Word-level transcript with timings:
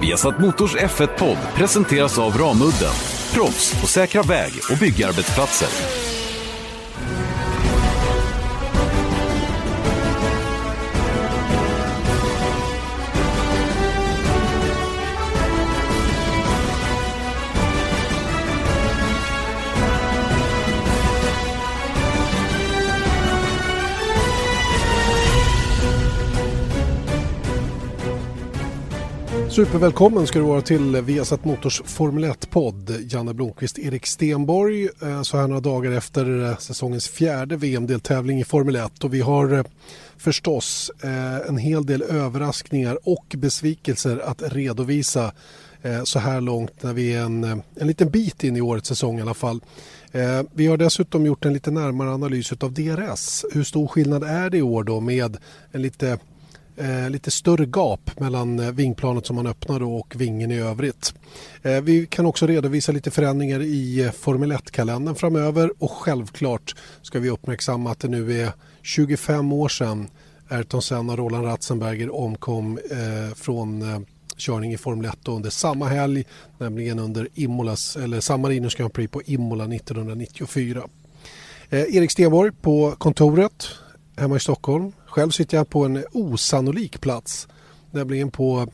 Viasat 0.00 0.38
Motors 0.38 0.76
F1-podd 0.76 1.38
presenteras 1.54 2.18
av 2.18 2.38
Ramudden. 2.38 2.94
Proffs 3.34 3.80
på 3.80 3.86
säkra 3.86 4.22
väg 4.22 4.52
och 4.70 4.78
byggarbetsplatser. 4.78 6.09
Supervälkommen 29.50 30.26
ska 30.26 30.38
du 30.38 30.44
vara 30.44 30.62
till 30.62 30.96
Viasat 30.96 31.44
Motors 31.44 31.82
Formel 31.84 32.24
1-podd. 32.24 33.12
Janne 33.12 33.34
Blomqvist, 33.34 33.78
Erik 33.78 34.06
Stenborg, 34.06 34.88
eh, 35.02 35.22
så 35.22 35.36
här 35.36 35.48
några 35.48 35.60
dagar 35.60 35.90
efter 35.90 36.44
eh, 36.44 36.56
säsongens 36.56 37.08
fjärde 37.08 37.56
VM-deltävling 37.56 38.40
i 38.40 38.44
Formel 38.44 38.76
1. 38.76 39.04
Och 39.04 39.14
vi 39.14 39.20
har 39.20 39.52
eh, 39.52 39.64
förstås 40.16 40.90
en 41.48 41.58
hel 41.58 41.86
del 41.86 42.02
överraskningar 42.02 42.98
och 43.04 43.34
besvikelser 43.38 44.18
att 44.24 44.42
redovisa 44.52 45.32
så 46.04 46.18
här 46.18 46.40
långt 46.40 46.82
när 46.82 46.92
vi 46.92 47.14
är 47.14 47.22
en, 47.22 47.44
en 47.74 47.86
liten 47.86 48.10
bit 48.10 48.44
in 48.44 48.56
i 48.56 48.60
årets 48.60 48.88
säsong 48.88 49.18
i 49.18 49.22
alla 49.22 49.34
fall. 49.34 49.60
Vi 50.52 50.66
har 50.66 50.76
dessutom 50.76 51.26
gjort 51.26 51.44
en 51.44 51.52
lite 51.52 51.70
närmare 51.70 52.10
analys 52.10 52.52
av 52.52 52.72
DRS. 52.72 53.44
Hur 53.52 53.64
stor 53.64 53.88
skillnad 53.88 54.24
är 54.24 54.50
det 54.50 54.58
i 54.58 54.62
år 54.62 54.84
då 54.84 55.00
med 55.00 55.36
en 55.72 55.82
lite 55.82 56.18
eh, 56.80 57.10
lite 57.10 57.30
större 57.30 57.66
gap 57.66 58.20
mellan 58.20 58.58
eh, 58.58 58.72
vingplanet 58.72 59.26
som 59.26 59.36
man 59.36 59.46
öppnar 59.46 59.82
och 59.82 60.14
vingen 60.16 60.50
i 60.50 60.60
övrigt. 60.60 61.14
Eh, 61.62 61.80
vi 61.80 62.06
kan 62.06 62.26
också 62.26 62.46
redovisa 62.46 62.92
lite 62.92 63.10
förändringar 63.10 63.62
i 63.62 64.04
eh, 64.04 64.12
Formel 64.12 64.52
1-kalendern 64.52 65.14
framöver 65.14 65.72
och 65.78 65.90
självklart 65.90 66.74
ska 67.02 67.20
vi 67.20 67.30
uppmärksamma 67.30 67.90
att 67.90 68.00
det 68.00 68.08
nu 68.08 68.40
är 68.40 68.52
25 68.82 69.52
år 69.52 69.68
sedan 69.68 70.08
Ayrton 70.48 70.82
Senna 70.82 71.12
och 71.12 71.18
Roland 71.18 71.46
Ratzenberger 71.46 72.14
omkom 72.14 72.78
eh, 72.90 73.34
från 73.34 73.82
eh, 73.82 74.00
körning 74.36 74.72
i 74.72 74.78
Formel 74.78 75.06
1 75.06 75.28
under 75.28 75.50
samma 75.50 75.88
helg, 75.88 76.24
nämligen 76.58 76.98
under 76.98 77.28
Imolas, 77.34 77.96
eller 77.96 78.20
San 78.20 78.40
Marinos 78.40 78.74
Grand 78.74 78.92
Prix 78.92 79.10
på 79.10 79.22
Imola 79.22 79.64
1994. 79.64 80.82
Eh, 81.70 81.96
Erik 81.96 82.10
Stenborg 82.10 82.52
på 82.52 82.94
kontoret 82.98 83.68
hemma 84.16 84.36
i 84.36 84.40
Stockholm. 84.40 84.92
Själv 85.10 85.30
sitter 85.30 85.56
jag 85.56 85.68
på 85.68 85.84
en 85.84 86.04
osannolik 86.12 87.00
plats, 87.00 87.48
nämligen 87.90 88.30
på 88.30 88.66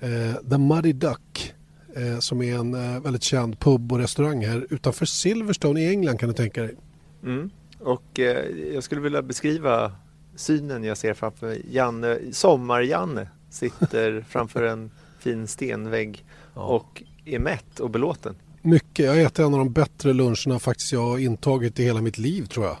eh, 0.00 0.34
The 0.50 0.58
Muddy 0.58 0.92
Duck 0.92 1.54
eh, 1.96 2.18
som 2.18 2.42
är 2.42 2.54
en 2.54 2.74
eh, 2.74 3.00
väldigt 3.00 3.22
känd 3.22 3.60
pub 3.60 3.92
och 3.92 3.98
restaurang 3.98 4.46
här 4.46 4.66
utanför 4.70 5.06
Silverstone 5.06 5.80
i 5.80 5.90
England 5.90 6.18
kan 6.18 6.28
du 6.28 6.34
tänka 6.34 6.62
dig. 6.62 6.76
Mm. 7.22 7.50
Och 7.80 8.20
eh, 8.20 8.46
jag 8.74 8.82
skulle 8.82 9.00
vilja 9.00 9.22
beskriva 9.22 9.92
synen 10.36 10.84
jag 10.84 10.98
ser 10.98 11.14
framför 11.14 11.46
mig. 11.46 11.66
Janne, 11.70 12.18
Sommar-Janne 12.32 13.28
sitter 13.50 14.24
framför 14.28 14.62
en 14.62 14.90
fin 15.18 15.46
stenvägg 15.46 16.24
ja. 16.54 16.62
och 16.62 17.02
är 17.24 17.38
mätt 17.38 17.80
och 17.80 17.90
belåten. 17.90 18.34
Mycket. 18.62 19.06
Jag 19.06 19.22
ätit 19.22 19.38
en 19.38 19.44
av 19.44 19.58
de 19.58 19.72
bättre 19.72 20.12
luncherna 20.12 20.58
faktiskt 20.58 20.92
jag 20.92 21.06
har 21.06 21.18
intagit 21.18 21.80
i 21.80 21.84
hela 21.84 22.00
mitt 22.00 22.18
liv 22.18 22.46
tror 22.46 22.66
jag. 22.66 22.76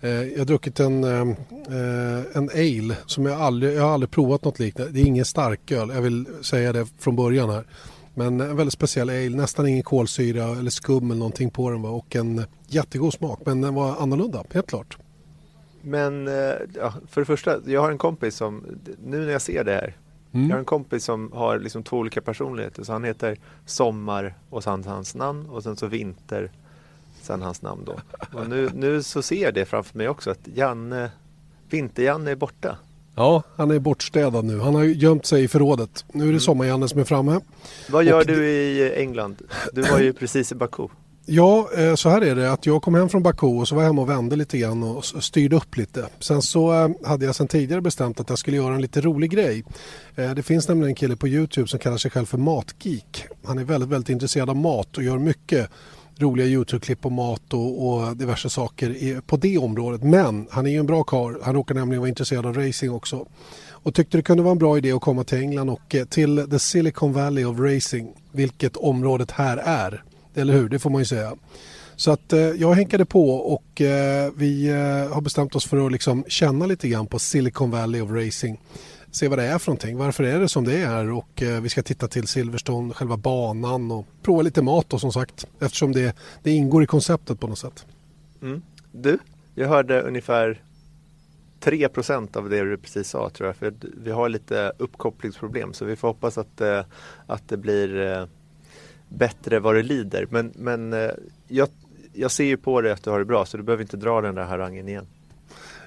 Eh, 0.00 0.10
jag 0.10 0.38
har 0.38 0.44
druckit 0.44 0.80
en, 0.80 1.04
eh, 1.04 1.36
en 2.32 2.48
ale 2.54 2.96
som 3.06 3.26
jag 3.26 3.40
aldrig, 3.40 3.76
jag 3.76 3.82
har 3.82 3.90
aldrig 3.90 4.10
provat 4.10 4.44
något 4.44 4.58
liknande. 4.58 4.92
Det 4.92 5.00
är 5.00 5.06
ingen 5.06 5.24
starköl, 5.24 5.90
jag 5.94 6.02
vill 6.02 6.26
säga 6.40 6.72
det 6.72 6.86
från 6.98 7.16
början 7.16 7.50
här. 7.50 7.64
Men 8.14 8.40
en 8.40 8.56
väldigt 8.56 8.72
speciell 8.72 9.10
ale, 9.10 9.28
nästan 9.28 9.68
ingen 9.68 9.82
kolsyra 9.82 10.44
eller 10.44 10.70
skum 10.70 11.10
eller 11.10 11.18
någonting 11.18 11.50
på 11.50 11.70
den 11.70 11.84
och 11.84 12.16
en 12.16 12.44
jättegod 12.66 13.12
smak. 13.12 13.40
Men 13.46 13.60
den 13.60 13.74
var 13.74 13.96
annorlunda, 13.96 14.44
helt 14.52 14.66
klart. 14.66 14.98
Men 15.82 16.28
eh, 16.28 16.54
ja, 16.74 16.94
för 17.08 17.20
det 17.20 17.24
första, 17.24 17.58
jag 17.66 17.80
har 17.80 17.90
en 17.90 17.98
kompis 17.98 18.36
som, 18.36 18.64
nu 19.04 19.24
när 19.24 19.32
jag 19.32 19.42
ser 19.42 19.64
det 19.64 19.72
här, 19.72 19.96
mm. 20.32 20.48
jag 20.48 20.54
har 20.54 20.58
en 20.58 20.64
kompis 20.64 21.04
som 21.04 21.32
har 21.32 21.58
liksom 21.58 21.82
två 21.82 21.96
olika 21.96 22.20
personligheter. 22.20 22.82
Så 22.82 22.92
han 22.92 23.04
heter 23.04 23.36
Sommar 23.66 24.34
och 24.50 24.62
så 24.62 24.70
hans 24.70 25.14
namn 25.14 25.46
och 25.46 25.62
sen 25.62 25.76
så 25.76 25.86
Vinter 25.86 26.50
sen 27.22 27.42
hans 27.42 27.62
namn 27.62 27.84
då. 27.84 27.96
Och 28.38 28.48
nu, 28.48 28.70
nu 28.74 29.02
så 29.02 29.22
ser 29.22 29.42
jag 29.42 29.54
det 29.54 29.64
framför 29.64 29.98
mig 29.98 30.08
också 30.08 30.30
att 30.30 30.48
Janne, 30.54 31.10
Vinter-Janne 31.70 32.30
är 32.30 32.36
borta. 32.36 32.76
Ja, 33.14 33.42
han 33.56 33.70
är 33.70 33.78
bortstädad 33.78 34.44
nu. 34.44 34.58
Han 34.58 34.74
har 34.74 34.82
gömt 34.82 35.26
sig 35.26 35.44
i 35.44 35.48
förrådet. 35.48 36.04
Nu 36.12 36.22
är 36.22 36.26
det 36.26 36.30
mm. 36.30 36.40
Sommar-Janne 36.40 36.88
som 36.88 37.00
är 37.00 37.04
framme. 37.04 37.40
Vad 37.90 38.04
gör 38.04 38.20
och 38.20 38.26
du 38.26 38.46
i 38.46 38.94
England? 38.94 39.42
Du 39.72 39.82
var 39.82 39.98
ju 40.00 40.12
precis 40.18 40.52
i 40.52 40.54
Baku. 40.54 40.88
Ja, 41.32 41.70
eh, 41.76 41.94
så 41.94 42.08
här 42.08 42.20
är 42.22 42.34
det 42.34 42.52
att 42.52 42.66
jag 42.66 42.82
kom 42.82 42.94
hem 42.94 43.08
från 43.08 43.22
Baku 43.22 43.46
och 43.46 43.68
så 43.68 43.74
var 43.74 43.82
jag 43.82 43.88
hemma 43.88 44.02
och 44.02 44.08
vände 44.08 44.36
lite 44.36 44.58
grann 44.58 44.82
och 44.82 45.04
styrde 45.04 45.56
upp 45.56 45.76
lite. 45.76 46.06
Sen 46.18 46.42
så 46.42 46.72
eh, 46.72 46.88
hade 47.04 47.26
jag 47.26 47.34
sedan 47.34 47.48
tidigare 47.48 47.80
bestämt 47.80 48.20
att 48.20 48.28
jag 48.28 48.38
skulle 48.38 48.56
göra 48.56 48.74
en 48.74 48.82
lite 48.82 49.00
rolig 49.00 49.30
grej. 49.30 49.64
Eh, 50.16 50.30
det 50.30 50.42
finns 50.42 50.68
nämligen 50.68 50.88
en 50.88 50.94
kille 50.94 51.16
på 51.16 51.28
Youtube 51.28 51.68
som 51.68 51.78
kallar 51.78 51.96
sig 51.96 52.10
själv 52.10 52.26
för 52.26 52.38
Matgeek. 52.38 53.26
Han 53.44 53.58
är 53.58 53.64
väldigt, 53.64 53.90
väldigt 53.90 54.08
intresserad 54.08 54.50
av 54.50 54.56
mat 54.56 54.96
och 54.96 55.02
gör 55.02 55.18
mycket 55.18 55.70
roliga 56.22 56.46
Youtube-klipp 56.46 57.00
på 57.00 57.10
mat 57.10 57.54
och, 57.54 57.88
och, 57.88 58.16
diverse 58.16 58.50
saker 58.50 59.20
på 59.20 59.36
det 59.36 59.58
området. 59.58 60.02
Men 60.02 60.46
han 60.50 60.66
är 60.66 60.70
ju 60.70 60.78
en 60.78 60.86
bra 60.86 61.04
karl. 61.04 61.34
Han 61.42 61.54
råkar 61.54 61.74
nämligen 61.74 62.00
vara 62.00 62.08
intresserad 62.08 62.46
av 62.46 62.54
racing 62.54 62.94
också. 62.94 63.26
Och 63.68 63.94
tyckte 63.94 64.16
det 64.16 64.22
kunde 64.22 64.42
vara 64.42 64.52
en 64.52 64.58
bra 64.58 64.78
idé 64.78 64.92
att 64.92 65.00
komma 65.00 65.24
till 65.24 65.38
England 65.38 65.70
och 65.70 65.94
eh, 65.94 66.04
till 66.04 66.46
the 66.50 66.58
Silicon 66.58 67.12
Valley 67.12 67.44
of 67.44 67.58
Racing. 67.58 68.08
Vilket 68.32 68.76
området 68.76 69.30
här 69.30 69.56
är. 69.56 70.04
Eller 70.34 70.54
hur? 70.54 70.68
Det 70.68 70.78
får 70.78 70.90
man 70.90 71.00
ju 71.00 71.06
säga. 71.06 71.32
Så 71.96 72.10
att 72.10 72.32
eh, 72.32 72.40
jag 72.40 72.72
hänkade 72.72 73.04
på 73.04 73.30
och 73.30 73.80
eh, 73.80 74.30
vi 74.36 74.68
eh, 74.68 75.14
har 75.14 75.20
bestämt 75.20 75.54
oss 75.54 75.66
för 75.66 75.86
att 75.86 75.92
liksom 75.92 76.24
känna 76.28 76.66
lite 76.66 76.88
grann 76.88 77.06
på 77.06 77.18
Silicon 77.18 77.70
Valley 77.70 78.00
of 78.00 78.10
Racing 78.10 78.60
se 79.10 79.28
vad 79.28 79.38
det 79.38 79.44
är 79.44 79.58
för 79.58 79.70
någonting. 79.70 79.96
Varför 79.96 80.24
är 80.24 80.40
det 80.40 80.48
som 80.48 80.64
det 80.64 80.76
är? 80.76 81.10
Och 81.10 81.42
eh, 81.42 81.60
vi 81.60 81.68
ska 81.68 81.82
titta 81.82 82.08
till 82.08 82.26
Silverstone, 82.26 82.94
själva 82.94 83.16
banan 83.16 83.90
och 83.90 84.06
prova 84.22 84.42
lite 84.42 84.62
mat 84.62 84.88
då 84.88 84.98
som 84.98 85.12
sagt. 85.12 85.46
Eftersom 85.60 85.92
det, 85.92 86.16
det 86.42 86.50
ingår 86.50 86.82
i 86.82 86.86
konceptet 86.86 87.40
på 87.40 87.46
något 87.46 87.58
sätt. 87.58 87.86
Mm. 88.42 88.62
Du, 88.92 89.18
jag 89.54 89.68
hörde 89.68 90.02
ungefär 90.02 90.62
3% 91.60 92.36
av 92.36 92.48
det 92.48 92.60
du 92.60 92.76
precis 92.76 93.08
sa 93.08 93.30
tror 93.30 93.46
jag. 93.46 93.56
För 93.56 93.74
vi 93.80 94.10
har 94.10 94.28
lite 94.28 94.72
uppkopplingsproblem 94.78 95.72
så 95.72 95.84
vi 95.84 95.96
får 95.96 96.08
hoppas 96.08 96.38
att, 96.38 96.60
eh, 96.60 96.84
att 97.26 97.48
det 97.48 97.56
blir 97.56 98.00
eh, 98.00 98.26
bättre 99.08 99.58
vad 99.58 99.74
det 99.74 99.82
lider. 99.82 100.26
Men, 100.30 100.52
men 100.56 100.92
eh, 100.92 101.10
jag, 101.48 101.68
jag 102.12 102.30
ser 102.30 102.44
ju 102.44 102.56
på 102.56 102.80
dig 102.80 102.92
att 102.92 103.02
du 103.02 103.10
har 103.10 103.18
det 103.18 103.24
bra 103.24 103.46
så 103.46 103.56
du 103.56 103.62
behöver 103.62 103.82
inte 103.82 103.96
dra 103.96 104.20
den 104.20 104.34
där 104.34 104.44
harangen 104.44 104.88
igen 104.88 105.06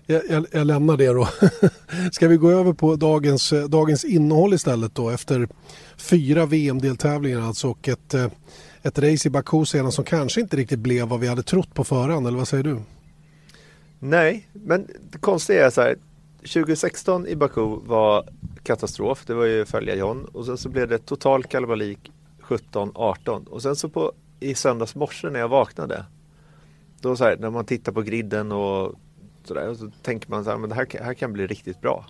jag, 0.05 0.21
jag, 0.29 0.45
jag 0.51 0.67
lämnar 0.67 0.97
det 0.97 1.07
då. 1.07 1.27
Ska 2.11 2.27
vi 2.27 2.37
gå 2.37 2.51
över 2.51 2.73
på 2.73 2.95
dagens, 2.95 3.53
eh, 3.53 3.63
dagens 3.63 4.05
innehåll 4.05 4.53
istället 4.53 4.95
då 4.95 5.09
efter 5.09 5.47
fyra 5.97 6.45
VM-deltävlingar 6.45 7.41
alltså 7.41 7.69
och 7.69 7.87
ett, 7.87 8.13
eh, 8.13 8.27
ett 8.81 8.99
race 8.99 9.27
i 9.27 9.31
Baku 9.31 9.65
senast 9.65 9.95
som 9.95 10.05
kanske 10.05 10.41
inte 10.41 10.57
riktigt 10.57 10.79
blev 10.79 11.07
vad 11.07 11.19
vi 11.19 11.27
hade 11.27 11.43
trott 11.43 11.73
på 11.73 11.83
förhand 11.83 12.27
eller 12.27 12.37
vad 12.37 12.47
säger 12.47 12.63
du? 12.63 12.79
Nej, 13.99 14.47
men 14.53 14.87
det 15.11 15.17
konstiga 15.17 15.65
är 15.65 15.69
så 15.69 15.81
här 15.81 15.95
2016 16.39 17.27
i 17.27 17.35
Baku 17.35 17.61
var 17.85 18.29
katastrof, 18.63 19.23
det 19.25 19.33
var 19.33 19.45
ju 19.45 19.65
följa 19.65 19.95
John 19.95 20.25
och 20.25 20.45
sen 20.45 20.57
så 20.57 20.69
blev 20.69 20.87
det 20.87 20.97
total 20.97 21.43
kalabalik 21.43 22.11
17-18 22.41 23.47
och 23.47 23.61
sen 23.61 23.75
så 23.75 23.89
på 23.89 24.11
i 24.39 24.55
söndags 24.55 24.95
morse 24.95 25.29
när 25.29 25.39
jag 25.39 25.47
vaknade 25.47 26.05
då 27.01 27.15
så 27.15 27.23
här, 27.23 27.37
när 27.37 27.49
man 27.49 27.65
tittar 27.65 27.91
på 27.91 28.01
griden 28.01 28.51
och 28.51 28.95
sådär. 29.47 29.69
Och 29.69 29.77
så 29.77 29.91
tänker 30.01 30.29
man 30.29 30.43
så 30.43 30.49
här, 30.49 30.57
men 30.57 30.69
det 30.69 30.75
här, 30.75 31.03
här 31.03 31.13
kan 31.13 31.33
bli 31.33 31.47
riktigt 31.47 31.81
bra. 31.81 32.05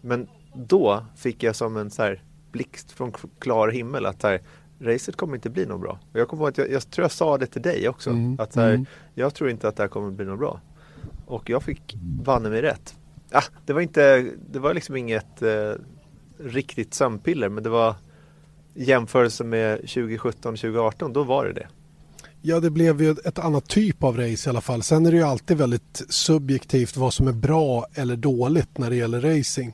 Men 0.00 0.28
då 0.54 1.04
fick 1.16 1.42
jag 1.42 1.56
som 1.56 1.76
en 1.76 1.90
så 1.90 2.02
här 2.02 2.22
blixt 2.52 2.92
från 2.92 3.12
klar 3.38 3.68
himmel 3.68 4.06
att 4.06 4.20
så 4.20 4.28
här, 4.28 4.42
racet 4.80 5.16
kommer 5.16 5.34
inte 5.34 5.50
bli 5.50 5.66
något 5.66 5.80
bra. 5.80 5.98
Och 6.12 6.20
jag 6.20 6.28
kommer 6.28 6.48
att 6.48 6.58
jag, 6.58 6.70
jag 6.70 6.90
tror 6.90 7.04
jag 7.04 7.12
sa 7.12 7.38
det 7.38 7.46
till 7.46 7.62
dig 7.62 7.88
också. 7.88 8.10
Mm. 8.10 8.36
Att 8.40 8.52
så 8.52 8.60
här, 8.60 8.70
mm. 8.70 8.86
jag 9.14 9.34
tror 9.34 9.50
inte 9.50 9.68
att 9.68 9.76
det 9.76 9.82
här 9.82 9.88
kommer 9.88 10.10
bli 10.10 10.26
något 10.26 10.38
bra. 10.38 10.60
Och 11.26 11.50
jag 11.50 11.62
fick 11.62 11.96
vanne 12.22 12.50
mig 12.50 12.62
rätt. 12.62 12.94
Ah, 13.30 13.44
det 13.66 13.72
var 13.72 13.80
inte, 13.80 14.30
det 14.50 14.58
var 14.58 14.74
liksom 14.74 14.96
inget 14.96 15.42
eh, 15.42 15.72
riktigt 16.38 16.94
sömnpiller 16.94 17.48
men 17.48 17.62
det 17.62 17.70
var 17.70 17.94
jämförelse 18.74 19.44
med 19.44 19.80
2017-2018, 19.80 21.12
då 21.12 21.22
var 21.22 21.44
det 21.44 21.52
det. 21.52 21.66
Ja, 22.42 22.60
det 22.60 22.70
blev 22.70 23.02
ju 23.02 23.10
ett 23.24 23.38
annat 23.38 23.68
typ 23.68 24.04
av 24.04 24.16
race 24.16 24.48
i 24.48 24.50
alla 24.50 24.60
fall. 24.60 24.82
Sen 24.82 25.06
är 25.06 25.10
det 25.10 25.16
ju 25.16 25.22
alltid 25.22 25.56
väldigt 25.56 26.02
subjektivt 26.08 26.96
vad 26.96 27.14
som 27.14 27.28
är 27.28 27.32
bra 27.32 27.86
eller 27.94 28.16
dåligt 28.16 28.78
när 28.78 28.90
det 28.90 28.96
gäller 28.96 29.20
racing. 29.20 29.72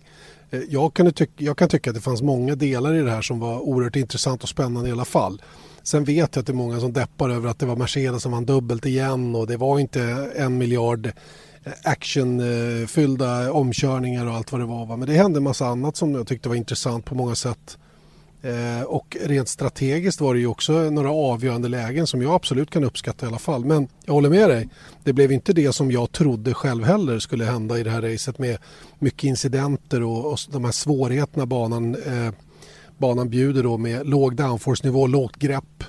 Eh, 0.51 0.61
jag 0.69 0.95
kan, 0.95 1.13
tycka, 1.13 1.33
jag 1.37 1.59
kan 1.59 1.69
tycka 1.69 1.91
att 1.91 1.97
det 1.97 2.03
fanns 2.03 2.23
många 2.23 2.55
delar 2.55 2.95
i 2.95 3.03
det 3.03 3.11
här 3.11 3.23
som 3.23 3.41
var 3.41 3.61
oerhört 3.61 3.97
intressant 3.97 4.43
och 4.43 4.49
spännande 4.49 4.89
i 4.89 4.93
alla 4.93 5.05
fall. 5.05 5.43
Sen 5.83 6.05
vet 6.05 6.37
jag 6.37 6.41
att 6.41 6.47
det 6.47 6.53
är 6.53 6.55
många 6.55 6.81
som 6.81 6.93
deppar 6.93 7.31
över 7.31 7.49
att 7.49 7.59
det 7.59 7.67
var 7.67 7.77
Mercedes 7.77 8.23
som 8.23 8.33
vann 8.33 8.47
dubbelt 8.47 8.87
igen 8.87 9.35
och 9.35 9.47
det 9.47 9.57
var 9.57 9.79
inte 9.79 10.03
en 10.37 10.59
miljard 10.59 11.07
eh, 11.65 11.73
actionfyllda 11.85 13.45
eh, 13.45 13.57
omkörningar 13.57 14.27
och 14.27 14.35
allt 14.35 14.53
vad 14.53 14.61
det 14.61 14.67
var. 14.67 14.97
Men 14.97 15.09
det 15.09 15.15
hände 15.15 15.39
en 15.39 15.45
massa 15.45 15.67
annat 15.67 15.97
som 15.97 16.15
jag 16.15 16.27
tyckte 16.27 16.49
var 16.49 16.57
intressant 16.57 17.05
på 17.05 17.15
många 17.15 17.35
sätt. 17.35 17.79
Eh, 18.43 18.83
och 18.83 19.17
rent 19.21 19.49
strategiskt 19.49 20.21
var 20.21 20.35
det 20.35 20.41
ju 20.41 20.47
också 20.47 20.73
några 20.73 21.11
avgörande 21.11 21.69
lägen 21.69 22.07
som 22.07 22.23
jag 22.23 22.35
absolut 22.35 22.71
kan 22.71 22.85
uppskatta 22.85 23.27
i 23.27 23.29
alla 23.29 23.39
fall. 23.39 23.65
Men 23.65 23.89
jag 24.05 24.15
håller 24.15 24.31
med 24.31 24.51
dig. 24.51 24.69
Det 25.05 25.13
blev 25.13 25.33
inte 25.33 25.53
det 25.53 25.73
som 25.73 25.91
jag 25.91 26.13
trodde 26.13 26.55
själv 26.55 26.85
heller 26.85 27.19
skulle 27.19 27.45
hända 27.45 27.79
i 27.79 27.83
det 27.83 27.91
här 27.91 28.03
racet 28.03 28.39
med 28.39 28.59
mycket 28.99 29.25
incidenter 29.25 30.03
och, 30.03 30.33
och 30.33 30.39
de 30.51 30.65
här 30.65 30.73
svårigheterna 30.73 31.47
banan, 31.47 31.95
eh, 31.95 32.33
banan 32.99 33.29
bjuder 33.29 33.63
då 33.63 33.77
med 33.77 34.09
låg 34.09 34.37
downforce-nivå, 34.37 35.07
lågt 35.07 35.37
grepp. 35.37 35.85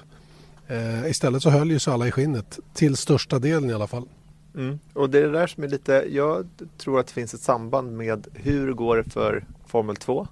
Eh, 0.67 1.09
istället 1.09 1.43
så 1.43 1.49
höll 1.49 1.71
ju 1.71 1.79
sig 1.79 1.93
alla 1.93 2.07
i 2.07 2.11
skinnet. 2.11 2.59
Till 2.73 2.95
största 2.95 3.39
delen 3.39 3.69
i 3.69 3.73
alla 3.73 3.87
fall. 3.87 4.07
Mm. 4.55 4.79
Och 4.93 5.09
det 5.09 5.19
är 5.19 5.23
det 5.23 5.31
där 5.31 5.47
som 5.47 5.63
är 5.63 5.67
lite, 5.67 6.05
jag 6.09 6.47
tror 6.77 6.99
att 6.99 7.07
det 7.07 7.13
finns 7.13 7.33
ett 7.33 7.41
samband 7.41 7.97
med 7.97 8.27
hur 8.33 8.73
går 8.73 8.97
det 8.97 9.09
för 9.09 9.45
Formel 9.67 9.95
2 9.95 10.27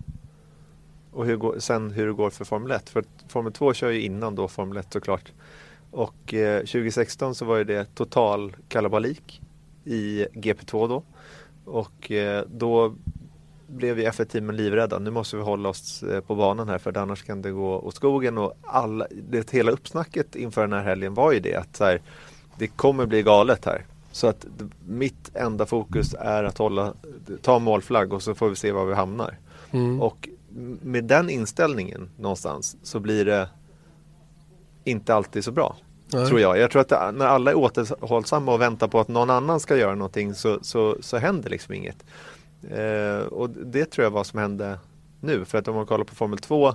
och 1.15 1.25
hur 1.25 1.35
går, 1.35 1.59
sen 1.59 1.91
hur 1.91 2.07
det 2.07 2.13
går 2.13 2.29
för 2.29 2.45
Formel 2.45 2.71
1. 2.71 2.89
För 2.89 3.03
Formel 3.27 3.53
2 3.53 3.73
kör 3.73 3.89
ju 3.89 4.01
innan 4.01 4.35
då 4.35 4.47
Formel 4.47 4.77
1 4.77 4.93
såklart. 4.93 5.31
Och 5.91 6.33
eh, 6.33 6.59
2016 6.59 7.35
så 7.35 7.45
var 7.45 7.63
det 7.63 7.95
total 7.95 8.55
kalabalik 8.67 9.41
i 9.85 10.25
GP2 10.33 10.87
då. 10.87 11.03
Och 11.65 12.11
eh, 12.11 12.43
då 12.47 12.95
blev 13.67 13.99
ju 13.99 14.09
F1-teamen 14.09 14.55
livrädda. 14.55 14.99
Nu 14.99 15.11
måste 15.11 15.37
vi 15.37 15.43
hålla 15.43 15.69
oss 15.69 16.03
eh, 16.03 16.21
på 16.21 16.35
banan 16.35 16.69
här 16.69 16.77
för 16.77 16.97
annars 16.97 17.23
kan 17.23 17.41
det 17.41 17.51
gå 17.51 17.79
åt 17.79 17.95
skogen. 17.95 18.37
Och 18.37 18.53
alla, 18.61 19.07
det 19.29 19.51
hela 19.51 19.71
uppsnacket 19.71 20.35
inför 20.35 20.61
den 20.61 20.73
här 20.73 20.83
helgen 20.83 21.13
var 21.13 21.31
ju 21.31 21.39
det 21.39 21.55
att 21.55 21.79
här, 21.79 22.01
det 22.57 22.67
kommer 22.67 23.05
bli 23.05 23.23
galet 23.23 23.65
här. 23.65 23.85
Så 24.11 24.27
att 24.27 24.45
mitt 24.87 25.35
enda 25.35 25.65
fokus 25.65 26.15
är 26.19 26.43
att 26.43 26.57
hålla, 26.57 26.93
ta 27.41 27.59
målflagg 27.59 28.13
och 28.13 28.23
så 28.23 28.35
får 28.35 28.49
vi 28.49 28.55
se 28.55 28.71
var 28.71 28.85
vi 28.85 28.93
hamnar. 28.93 29.37
Mm. 29.71 30.01
Och 30.01 30.29
med 30.81 31.03
den 31.03 31.29
inställningen 31.29 32.09
någonstans 32.17 32.77
så 32.83 32.99
blir 32.99 33.25
det 33.25 33.49
inte 34.83 35.15
alltid 35.15 35.43
så 35.43 35.51
bra. 35.51 35.75
Nej. 36.13 36.27
Tror 36.27 36.39
jag. 36.39 36.57
Jag 36.57 36.71
tror 36.71 36.81
att 36.81 37.15
när 37.15 37.25
alla 37.25 37.51
är 37.51 37.55
återhållsamma 37.55 38.53
och 38.53 38.61
väntar 38.61 38.87
på 38.87 38.99
att 38.99 39.07
någon 39.07 39.29
annan 39.29 39.59
ska 39.59 39.77
göra 39.77 39.95
någonting 39.95 40.33
så, 40.33 40.59
så, 40.61 40.97
så 41.01 41.17
händer 41.17 41.49
liksom 41.49 41.73
inget. 41.73 42.05
Eh, 42.69 43.27
och 43.27 43.49
det 43.49 43.85
tror 43.85 44.03
jag 44.03 44.11
var 44.11 44.23
som 44.23 44.39
hände 44.39 44.79
nu. 45.21 45.45
För 45.45 45.57
att 45.57 45.67
om 45.67 45.75
man 45.75 45.85
kollar 45.85 46.03
på 46.03 46.15
Formel 46.15 46.39
2 46.39 46.73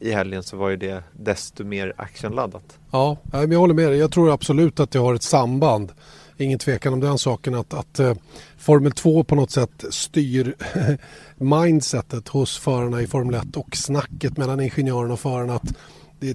i 0.00 0.12
helgen 0.12 0.42
så 0.42 0.56
var 0.56 0.68
ju 0.68 0.76
det 0.76 1.02
desto 1.12 1.64
mer 1.64 1.92
actionladdat. 1.96 2.78
Ja, 2.90 3.16
jag 3.32 3.58
håller 3.58 3.74
med 3.74 3.90
dig. 3.90 3.98
Jag 3.98 4.12
tror 4.12 4.32
absolut 4.32 4.80
att 4.80 4.90
det 4.90 4.98
har 4.98 5.14
ett 5.14 5.22
samband. 5.22 5.92
Ingen 6.40 6.58
tvekan 6.58 6.92
om 6.92 7.00
den 7.00 7.18
saken 7.18 7.54
att, 7.54 7.74
att 7.74 8.00
uh, 8.00 8.14
Formel 8.58 8.92
2 8.92 9.24
på 9.24 9.34
något 9.34 9.50
sätt 9.50 9.84
styr 9.90 10.54
mindsetet 11.36 12.28
hos 12.28 12.58
förarna 12.58 13.02
i 13.02 13.06
Formel 13.06 13.34
1 13.34 13.56
och 13.56 13.76
snacket 13.76 14.36
mellan 14.36 14.60
ingenjörerna 14.60 15.12
och 15.12 15.20
förarna 15.20 15.54
att 15.54 15.74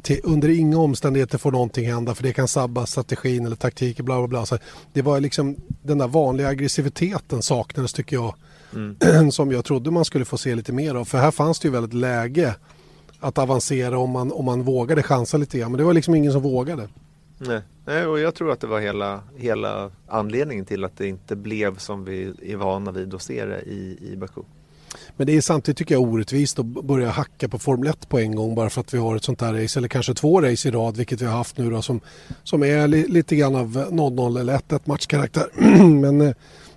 till, 0.01 0.19
under 0.23 0.50
inga 0.50 0.77
omständigheter 0.77 1.38
får 1.38 1.51
någonting 1.51 1.88
hända 1.88 2.15
för 2.15 2.23
det 2.23 2.33
kan 2.33 2.47
sabba 2.47 2.85
strategin 2.85 3.45
eller 3.45 3.55
taktiken. 3.55 4.05
Bla 4.05 4.17
bla 4.17 4.27
bla. 4.27 4.45
Så 4.45 4.57
det 4.94 5.01
var 5.01 5.19
liksom 5.19 5.55
den 5.81 5.97
där 5.97 6.07
vanliga 6.07 6.47
aggressiviteten 6.47 7.41
saknades 7.41 7.94
tycker 7.94 8.15
jag. 8.15 8.35
Mm. 8.73 9.31
som 9.31 9.51
jag 9.51 9.65
trodde 9.65 9.91
man 9.91 10.06
skulle 10.06 10.25
få 10.25 10.38
se 10.38 10.56
lite 10.56 10.73
mer 10.73 10.95
av. 10.95 11.06
För 11.06 11.17
här 11.17 11.31
fanns 11.31 11.59
det 11.59 11.67
ju 11.67 11.71
väldigt 11.71 11.94
läge 11.94 12.56
att 13.19 13.38
avancera 13.38 13.97
om 13.97 14.09
man, 14.09 14.31
om 14.31 14.45
man 14.45 14.63
vågade 14.63 15.03
chansa 15.03 15.38
lite 15.38 15.57
grann. 15.57 15.71
Men 15.71 15.77
det 15.77 15.83
var 15.83 15.94
liksom 15.94 16.15
ingen 16.15 16.31
som 16.31 16.41
vågade. 16.41 16.89
Nej. 17.38 17.61
Nej, 17.85 18.06
och 18.06 18.19
jag 18.19 18.35
tror 18.35 18.51
att 18.51 18.59
det 18.59 18.68
var 18.68 18.80
hela, 18.80 19.21
hela 19.38 19.91
anledningen 20.07 20.65
till 20.65 20.83
att 20.83 20.97
det 20.97 21.07
inte 21.07 21.35
blev 21.35 21.77
som 21.77 22.06
vi 22.06 22.33
är 22.41 22.56
vana 22.56 22.91
vid 22.91 23.13
att 23.13 23.21
se 23.21 23.45
det 23.45 23.62
i, 23.62 23.97
i 24.12 24.15
Baku. 24.15 24.41
Men 25.18 25.27
det 25.27 25.38
är 25.38 25.41
samtidigt 25.41 25.77
tycker 25.77 25.95
jag 25.95 26.01
orättvist 26.01 26.59
att 26.59 26.65
börja 26.65 27.09
hacka 27.09 27.47
på 27.47 27.59
Formel 27.59 27.89
1 27.89 28.09
på 28.09 28.19
en 28.19 28.35
gång 28.35 28.56
bara 28.56 28.69
för 28.69 28.81
att 28.81 28.94
vi 28.94 28.97
har 28.97 29.15
ett 29.15 29.24
sånt 29.24 29.41
här 29.41 29.53
race 29.53 29.80
eller 29.80 29.88
kanske 29.88 30.13
två 30.13 30.41
race 30.41 30.68
i 30.68 30.71
rad 30.71 30.97
vilket 30.97 31.21
vi 31.21 31.25
har 31.25 31.38
haft 31.38 31.57
nu 31.57 31.69
då 31.69 31.81
som, 31.81 32.00
som 32.44 32.63
är 32.63 32.88
li, 32.88 33.07
lite 33.07 33.35
grann 33.35 33.56
av 33.56 33.77
0-0 33.91 34.39
eller 34.39 34.57
1-1 34.57 34.80
matchkaraktär. 34.83 35.50
Men 36.01 36.21
eh, 36.21 36.33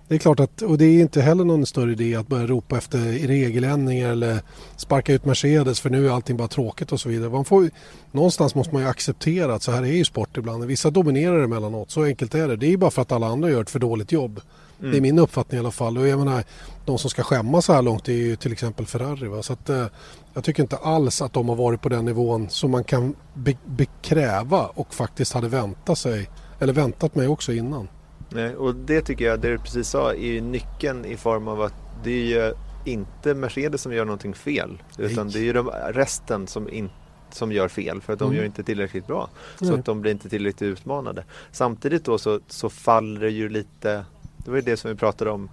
det 0.08 0.14
är 0.14 0.18
klart 0.18 0.40
att, 0.40 0.62
och 0.62 0.78
det 0.78 0.84
är 0.84 1.00
inte 1.00 1.20
heller 1.20 1.44
någon 1.44 1.66
större 1.66 1.92
idé 1.92 2.16
att 2.16 2.28
börja 2.28 2.46
ropa 2.46 2.78
efter 2.78 2.98
regeländringar 3.26 4.10
eller 4.10 4.40
sparka 4.76 5.12
ut 5.12 5.24
Mercedes 5.24 5.80
för 5.80 5.90
nu 5.90 6.06
är 6.06 6.10
allting 6.10 6.36
bara 6.36 6.48
tråkigt 6.48 6.92
och 6.92 7.00
så 7.00 7.08
vidare. 7.08 7.30
Man 7.30 7.44
får, 7.44 7.70
någonstans 8.12 8.54
måste 8.54 8.74
man 8.74 8.82
ju 8.82 8.88
acceptera 8.88 9.54
att 9.54 9.62
så 9.62 9.72
här 9.72 9.82
är 9.82 9.86
ju 9.86 10.04
sport 10.04 10.36
ibland. 10.36 10.64
Vissa 10.64 10.90
dominerar 10.90 11.44
emellanåt, 11.44 11.90
så 11.90 12.04
enkelt 12.04 12.34
är 12.34 12.48
det. 12.48 12.56
Det 12.56 12.72
är 12.72 12.76
bara 12.76 12.90
för 12.90 13.02
att 13.02 13.12
alla 13.12 13.26
andra 13.26 13.50
gör 13.50 13.62
ett 13.62 13.70
för 13.70 13.78
dåligt 13.78 14.12
jobb. 14.12 14.40
Mm. 14.78 14.90
Det 14.90 14.98
är 14.98 15.00
min 15.00 15.18
uppfattning 15.18 15.56
i 15.56 15.60
alla 15.60 15.70
fall. 15.70 15.98
Och 15.98 16.08
jag 16.08 16.18
menar, 16.18 16.44
de 16.84 16.98
som 16.98 17.10
ska 17.10 17.22
skämmas 17.22 17.64
så 17.64 17.72
här 17.72 17.82
långt 17.82 18.08
är 18.08 18.12
ju 18.12 18.36
till 18.36 18.52
exempel 18.52 18.86
Ferrari. 18.86 19.28
Va? 19.28 19.42
Så 19.42 19.52
att, 19.52 19.68
eh, 19.68 19.86
jag 20.34 20.44
tycker 20.44 20.62
inte 20.62 20.76
alls 20.76 21.22
att 21.22 21.32
de 21.32 21.48
har 21.48 21.56
varit 21.56 21.82
på 21.82 21.88
den 21.88 22.04
nivån 22.04 22.48
som 22.50 22.70
man 22.70 22.84
kan 22.84 23.14
be 23.34 23.54
bekräva 23.64 24.66
och 24.66 24.94
faktiskt 24.94 25.32
hade 25.32 25.48
väntat 25.48 25.98
sig, 25.98 26.28
eller 26.58 26.72
väntat 26.72 27.14
mig 27.14 27.28
också 27.28 27.52
innan. 27.52 27.88
Nej, 28.28 28.56
och 28.56 28.74
det 28.74 29.00
tycker 29.00 29.24
jag, 29.24 29.40
det 29.40 29.50
du 29.50 29.58
precis 29.58 29.88
sa, 29.88 30.12
är 30.12 30.32
ju 30.32 30.40
nyckeln 30.40 31.04
i 31.04 31.16
form 31.16 31.48
av 31.48 31.62
att 31.62 31.74
det 32.04 32.10
är 32.10 32.24
ju 32.24 32.54
inte 32.84 33.34
Mercedes 33.34 33.82
som 33.82 33.92
gör 33.92 34.04
någonting 34.04 34.34
fel. 34.34 34.82
Utan 34.98 35.26
Nej. 35.26 35.32
det 35.32 35.38
är 35.38 35.44
ju 35.44 35.52
de, 35.52 35.70
resten 35.88 36.46
som, 36.46 36.68
in, 36.68 36.90
som 37.30 37.52
gör 37.52 37.68
fel 37.68 38.00
för 38.00 38.12
att 38.12 38.18
de 38.18 38.24
mm. 38.24 38.36
gör 38.36 38.44
inte 38.44 38.62
tillräckligt 38.62 39.06
bra. 39.06 39.28
Så 39.60 39.74
att 39.74 39.84
de 39.84 40.00
blir 40.00 40.12
inte 40.12 40.28
tillräckligt 40.28 40.62
utmanade. 40.62 41.24
Samtidigt 41.52 42.04
då 42.04 42.18
så, 42.18 42.40
så 42.48 42.68
faller 42.68 43.20
det 43.20 43.30
ju 43.30 43.48
lite, 43.48 44.04
det 44.36 44.50
var 44.50 44.56
ju 44.56 44.62
det 44.62 44.76
som 44.76 44.90
vi 44.90 44.96
pratade 44.96 45.30
om 45.30 45.48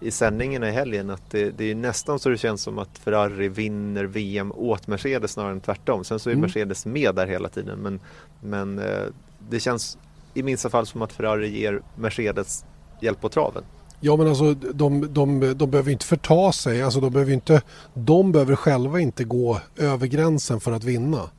i 0.00 0.10
sändningen 0.10 0.64
i 0.64 0.70
helgen 0.70 1.10
att 1.10 1.30
det, 1.30 1.50
det, 1.50 1.70
är 1.70 1.74
nästan 1.74 2.18
så 2.18 2.28
det 2.28 2.38
känns 2.38 2.62
som 2.62 2.78
att 2.78 2.98
Ferrari 2.98 3.48
vinner 3.48 4.04
VM 4.04 4.52
åt 4.52 4.86
Mercedes 4.86 5.32
snarare 5.32 5.52
än 5.52 5.60
tvärtom. 5.60 6.04
Sen 6.04 6.18
så 6.18 6.30
är 6.30 6.32
mm. 6.32 6.42
Mercedes 6.42 6.86
med 6.86 7.14
där 7.14 7.26
hela 7.26 7.48
tiden 7.48 7.78
men, 7.78 8.00
men 8.40 8.78
eh, 8.78 9.04
det 9.48 9.60
känns 9.60 9.98
i 10.34 10.42
minsta 10.42 10.70
fall 10.70 10.86
som 10.86 11.02
att 11.02 11.12
Ferrari 11.12 11.58
ger 11.58 11.82
Mercedes 11.96 12.64
hjälp 13.00 13.20
på 13.20 13.28
traven. 13.28 13.64
Ja 14.00 14.16
men 14.16 14.28
alltså 14.28 14.54
de, 14.54 15.14
de, 15.14 15.54
de 15.56 15.70
behöver 15.70 15.92
inte 15.92 16.06
förta 16.06 16.52
sig. 16.52 16.82
Alltså, 16.82 17.00
de, 17.00 17.12
behöver 17.12 17.32
inte, 17.32 17.62
de 17.94 18.32
behöver 18.32 18.56
själva 18.56 19.00
inte 19.00 19.24
gå 19.24 19.60
över 19.76 20.06
gränsen 20.06 20.60
för 20.60 20.72
att 20.72 20.84
vinna. 20.84 21.30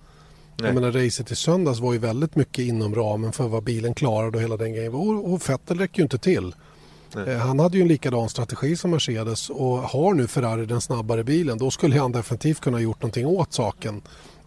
Nej. 0.57 0.67
Jag 0.67 0.75
menar 0.75 0.91
racet 0.91 1.31
i 1.31 1.35
söndags 1.35 1.79
var 1.79 1.93
ju 1.93 1.99
väldigt 1.99 2.35
mycket 2.35 2.59
inom 2.59 2.95
ramen 2.95 3.31
för 3.31 3.47
vad 3.47 3.63
bilen 3.63 3.93
klarade 3.93 4.37
och 4.37 4.43
hela 4.43 4.57
den 4.57 4.73
grejen. 4.73 4.93
Och, 4.93 5.33
och 5.33 5.49
Vettel 5.49 5.79
räcker 5.79 5.97
ju 5.99 6.03
inte 6.03 6.17
till. 6.17 6.55
Nej. 7.15 7.29
Eh, 7.29 7.37
han 7.37 7.59
hade 7.59 7.77
ju 7.77 7.81
en 7.81 7.87
likadan 7.87 8.29
strategi 8.29 8.75
som 8.75 8.91
Mercedes 8.91 9.49
och 9.49 9.77
har 9.77 10.13
nu 10.13 10.27
Ferrari 10.27 10.65
den 10.65 10.81
snabbare 10.81 11.23
bilen 11.23 11.57
då 11.57 11.71
skulle 11.71 11.99
han 11.99 12.11
definitivt 12.11 12.59
kunna 12.59 12.79
gjort 12.79 13.01
någonting 13.01 13.27
åt 13.27 13.53
saken. 13.53 14.01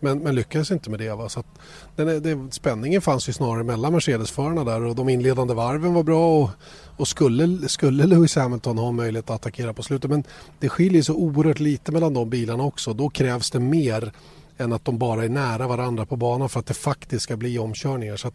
Men, 0.04 0.18
men 0.18 0.34
lyckades 0.34 0.70
inte 0.70 0.90
med 0.90 0.98
det. 0.98 1.14
Va? 1.14 1.28
Så 1.28 1.42
den, 1.96 2.22
det, 2.22 2.54
spänningen 2.54 3.02
fanns 3.02 3.28
ju 3.28 3.32
snarare 3.32 3.64
mellan 3.64 3.92
Mercedes-förarna 3.92 4.64
där 4.64 4.82
och 4.82 4.94
de 4.94 5.08
inledande 5.08 5.54
varven 5.54 5.94
var 5.94 6.02
bra 6.02 6.42
och, 6.42 6.50
och 6.96 7.08
skulle, 7.08 7.68
skulle 7.68 8.06
Lewis 8.06 8.36
Hamilton 8.36 8.78
ha 8.78 8.92
möjlighet 8.92 9.30
att 9.30 9.36
attackera 9.36 9.72
på 9.72 9.82
slutet. 9.82 10.10
Men 10.10 10.24
det 10.58 10.68
skiljer 10.68 11.02
så 11.02 11.14
oerhört 11.14 11.60
lite 11.60 11.92
mellan 11.92 12.14
de 12.14 12.30
bilarna 12.30 12.64
också. 12.64 12.92
Då 12.92 13.08
krävs 13.08 13.50
det 13.50 13.60
mer 13.60 14.12
än 14.56 14.72
att 14.72 14.84
de 14.84 14.98
bara 14.98 15.24
är 15.24 15.28
nära 15.28 15.66
varandra 15.66 16.06
på 16.06 16.16
banan 16.16 16.48
för 16.48 16.60
att 16.60 16.66
det 16.66 16.74
faktiskt 16.74 17.22
ska 17.22 17.36
bli 17.36 17.58
omkörningar. 17.58 18.16
Så 18.16 18.30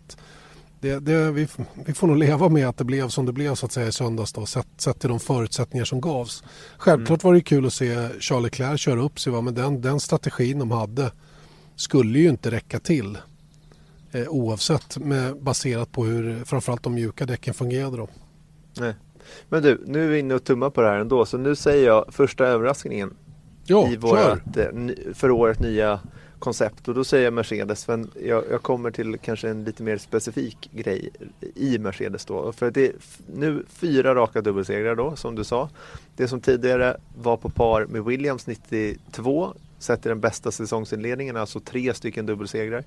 det, 0.81 0.99
det, 0.99 1.31
vi, 1.31 1.47
vi, 1.85 1.93
får 1.93 2.07
nog 2.07 2.17
leva 2.17 2.49
med 2.49 2.69
att 2.69 2.77
det 2.77 2.83
blev 2.83 3.09
som 3.09 3.25
det 3.25 3.33
blev 3.33 3.55
så 3.55 3.65
att 3.65 3.71
säga 3.71 3.87
i 3.87 3.91
söndags 3.91 4.33
då, 4.33 4.45
sett, 4.45 4.67
sett 4.77 4.99
till 4.99 5.09
de 5.09 5.19
förutsättningar 5.19 5.85
som 5.85 6.01
gavs. 6.01 6.43
Självklart 6.77 7.23
mm. 7.23 7.29
var 7.29 7.33
det 7.33 7.41
kul 7.41 7.65
att 7.65 7.73
se 7.73 8.09
Charles 8.19 8.43
Leclerc 8.43 8.81
köra 8.81 9.01
upp 9.01 9.19
sig 9.19 9.33
va? 9.33 9.41
men 9.41 9.53
den, 9.53 9.81
den 9.81 9.99
strategin 9.99 10.59
de 10.59 10.71
hade 10.71 11.11
skulle 11.79 12.19
ju 12.19 12.29
inte 12.29 12.51
räcka 12.51 12.79
till 12.79 13.17
eh, 14.11 14.27
oavsett 14.27 14.97
med, 14.97 15.37
baserat 15.37 15.91
på 15.91 16.05
hur 16.05 16.45
framförallt 16.45 16.83
de 16.83 16.93
mjuka 16.93 17.25
däcken 17.25 17.53
fungerade 17.53 17.97
då. 17.97 18.07
Nej. 18.79 18.95
Men 19.49 19.63
du, 19.63 19.81
nu 19.85 20.05
är 20.05 20.07
vi 20.07 20.19
inne 20.19 20.33
och 20.35 20.43
tummar 20.43 20.69
på 20.69 20.81
det 20.81 20.87
här 20.87 20.99
ändå 20.99 21.25
så 21.25 21.37
nu 21.37 21.55
säger 21.55 21.87
jag 21.87 22.13
första 22.13 22.47
överraskningen 22.47 23.13
ja, 23.65 23.87
i 23.91 23.97
vårt 23.97 24.57
eh, 24.57 24.67
för 25.13 25.31
året 25.31 25.59
nya 25.59 25.99
koncept 26.39 26.87
och 26.87 26.95
då 26.95 27.03
säger 27.03 27.23
jag 27.23 27.33
Mercedes 27.33 27.85
för 27.85 28.05
jag, 28.23 28.43
jag, 28.51 28.63
kommer 28.63 28.91
till 28.91 29.17
kanske 29.17 29.49
en 29.49 29.63
lite 29.63 29.83
mer 29.83 29.97
specifik 29.97 30.69
grej 30.73 31.09
i 31.55 31.77
Mercedes 31.77 32.25
då. 32.25 32.51
För 32.51 32.71
det 32.71 32.87
är 32.87 32.93
nu 33.35 33.65
fyra 33.69 34.15
raka 34.15 34.41
dubbelsegrar 34.41 34.95
då 34.95 35.15
som 35.15 35.35
du 35.35 35.43
sa. 35.43 35.69
Det 36.15 36.27
som 36.27 36.41
tidigare 36.41 36.97
var 37.17 37.37
på 37.37 37.49
par 37.49 37.85
med 37.85 38.03
Williams 38.03 38.47
92 38.47 39.53
sett 39.79 40.05
i 40.05 40.09
den 40.09 40.19
bästa 40.19 40.51
säsongsinledningen, 40.51 41.37
alltså 41.37 41.59
tre 41.59 41.93
stycken 41.93 42.25
dubbelsegrar, 42.25 42.83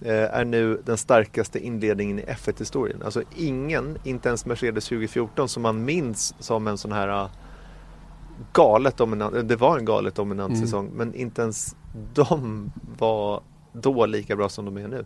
eh, 0.00 0.12
är 0.12 0.44
nu 0.44 0.82
den 0.84 0.96
starkaste 0.96 1.58
inledningen 1.58 2.18
i 2.18 2.22
F1-historien. 2.22 3.02
Alltså 3.02 3.22
ingen, 3.36 3.98
inte 4.04 4.28
ens 4.28 4.46
Mercedes 4.46 4.84
2014 4.84 5.48
som 5.48 5.62
man 5.62 5.84
minns 5.84 6.34
som 6.38 6.68
en 6.68 6.78
sån 6.78 6.92
här 6.92 7.08
eh, 7.08 7.30
galet 8.52 8.96
dominant, 8.96 9.48
det 9.48 9.56
var 9.56 9.78
en 9.78 9.84
galet 9.84 10.14
dominant 10.14 10.54
mm. 10.54 10.64
säsong, 10.66 10.90
men 10.94 11.14
inte 11.14 11.42
ens 11.42 11.76
de 12.14 12.70
var 12.98 13.42
då 13.72 14.06
lika 14.06 14.36
bra 14.36 14.48
som 14.48 14.64
de 14.64 14.76
är 14.76 14.88
nu. 14.88 15.04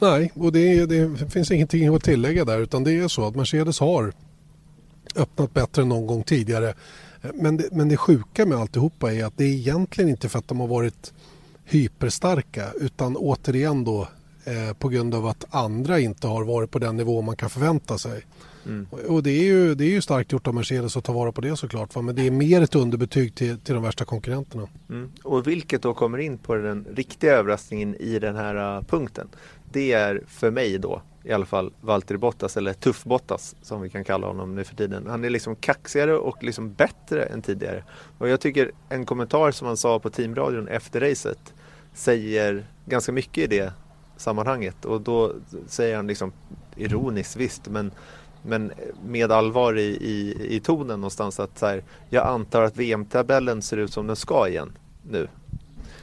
Nej, 0.00 0.32
och 0.34 0.52
det, 0.52 0.86
det, 0.86 1.30
finns 1.30 1.50
ingenting 1.50 1.94
att 1.94 2.04
tillägga 2.04 2.44
där 2.44 2.58
utan 2.58 2.84
det 2.84 2.92
är 2.92 3.08
så 3.08 3.26
att 3.26 3.36
Mercedes 3.36 3.80
har 3.80 4.12
öppnat 5.16 5.54
bättre 5.54 5.82
än 5.82 5.88
någon 5.88 6.06
gång 6.06 6.22
tidigare 6.22 6.74
Men 7.34 7.56
det, 7.56 7.68
men 7.72 7.88
det 7.88 7.96
sjuka 7.96 8.46
med 8.46 8.58
alltihopa 8.58 9.12
är 9.12 9.24
att 9.24 9.36
det 9.36 9.44
är 9.44 9.48
egentligen 9.48 10.10
inte 10.10 10.28
för 10.28 10.38
att 10.38 10.48
de 10.48 10.60
har 10.60 10.66
varit 10.66 11.12
hyperstarka 11.64 12.72
utan 12.80 13.16
återigen 13.16 13.84
då 13.84 14.08
eh, 14.44 14.76
på 14.78 14.88
grund 14.88 15.14
av 15.14 15.26
att 15.26 15.54
andra 15.54 16.00
inte 16.00 16.26
har 16.26 16.44
varit 16.44 16.70
på 16.70 16.78
den 16.78 16.96
nivå 16.96 17.22
man 17.22 17.36
kan 17.36 17.50
förvänta 17.50 17.98
sig. 17.98 18.22
Mm. 18.66 18.86
Och 19.08 19.22
det 19.22 19.30
är, 19.30 19.44
ju, 19.44 19.74
det 19.74 19.84
är 19.84 19.88
ju 19.88 20.00
starkt 20.00 20.32
gjort 20.32 20.46
av 20.46 20.54
Mercedes 20.54 20.96
att 20.96 21.04
ta 21.04 21.12
vara 21.12 21.32
på 21.32 21.40
det 21.40 21.56
såklart. 21.56 21.94
Va? 21.94 22.02
Men 22.02 22.14
det 22.14 22.26
är 22.26 22.30
mer 22.30 22.62
ett 22.62 22.74
underbetyg 22.74 23.34
till, 23.34 23.58
till 23.58 23.74
de 23.74 23.82
värsta 23.82 24.04
konkurrenterna. 24.04 24.68
Mm. 24.90 25.10
Och 25.22 25.46
vilket 25.46 25.82
då 25.82 25.94
kommer 25.94 26.18
in 26.18 26.38
på 26.38 26.54
den 26.54 26.86
riktiga 26.94 27.32
överraskningen 27.32 27.94
i 27.94 28.18
den 28.18 28.36
här 28.36 28.76
uh, 28.76 28.82
punkten. 28.82 29.28
Det 29.72 29.92
är 29.92 30.22
för 30.28 30.50
mig 30.50 30.78
då 30.78 31.02
i 31.24 31.32
alla 31.32 31.46
fall 31.46 31.72
Valtteri 31.80 32.18
Bottas 32.18 32.56
eller 32.56 32.72
Tuff 32.72 33.04
Bottas 33.04 33.56
som 33.62 33.80
vi 33.80 33.90
kan 33.90 34.04
kalla 34.04 34.26
honom 34.26 34.54
nu 34.54 34.64
för 34.64 34.76
tiden. 34.76 35.06
Han 35.06 35.24
är 35.24 35.30
liksom 35.30 35.56
kaxigare 35.56 36.16
och 36.16 36.42
liksom 36.42 36.72
bättre 36.72 37.24
än 37.24 37.42
tidigare. 37.42 37.84
Och 38.18 38.28
jag 38.28 38.40
tycker 38.40 38.72
en 38.88 39.06
kommentar 39.06 39.50
som 39.50 39.66
han 39.66 39.76
sa 39.76 39.98
på 39.98 40.10
teamradion 40.10 40.68
efter 40.68 41.00
racet 41.00 41.54
säger 41.94 42.66
ganska 42.86 43.12
mycket 43.12 43.44
i 43.44 43.46
det 43.46 43.72
sammanhanget 44.16 44.84
och 44.84 45.00
då 45.00 45.32
säger 45.66 45.96
han 45.96 46.06
liksom 46.06 46.32
ironiskt 46.76 47.36
visst 47.36 47.68
men 47.68 47.92
men 48.42 48.72
med 49.04 49.32
allvar 49.32 49.78
i, 49.78 49.82
i, 49.82 50.46
i 50.56 50.60
tonen 50.60 51.00
någonstans 51.00 51.40
att 51.40 51.58
så 51.58 51.66
här, 51.66 51.84
jag 52.10 52.26
antar 52.26 52.62
att 52.62 52.76
VM-tabellen 52.76 53.62
ser 53.62 53.76
ut 53.76 53.92
som 53.92 54.06
den 54.06 54.16
ska 54.16 54.48
igen 54.48 54.72
nu. 55.10 55.28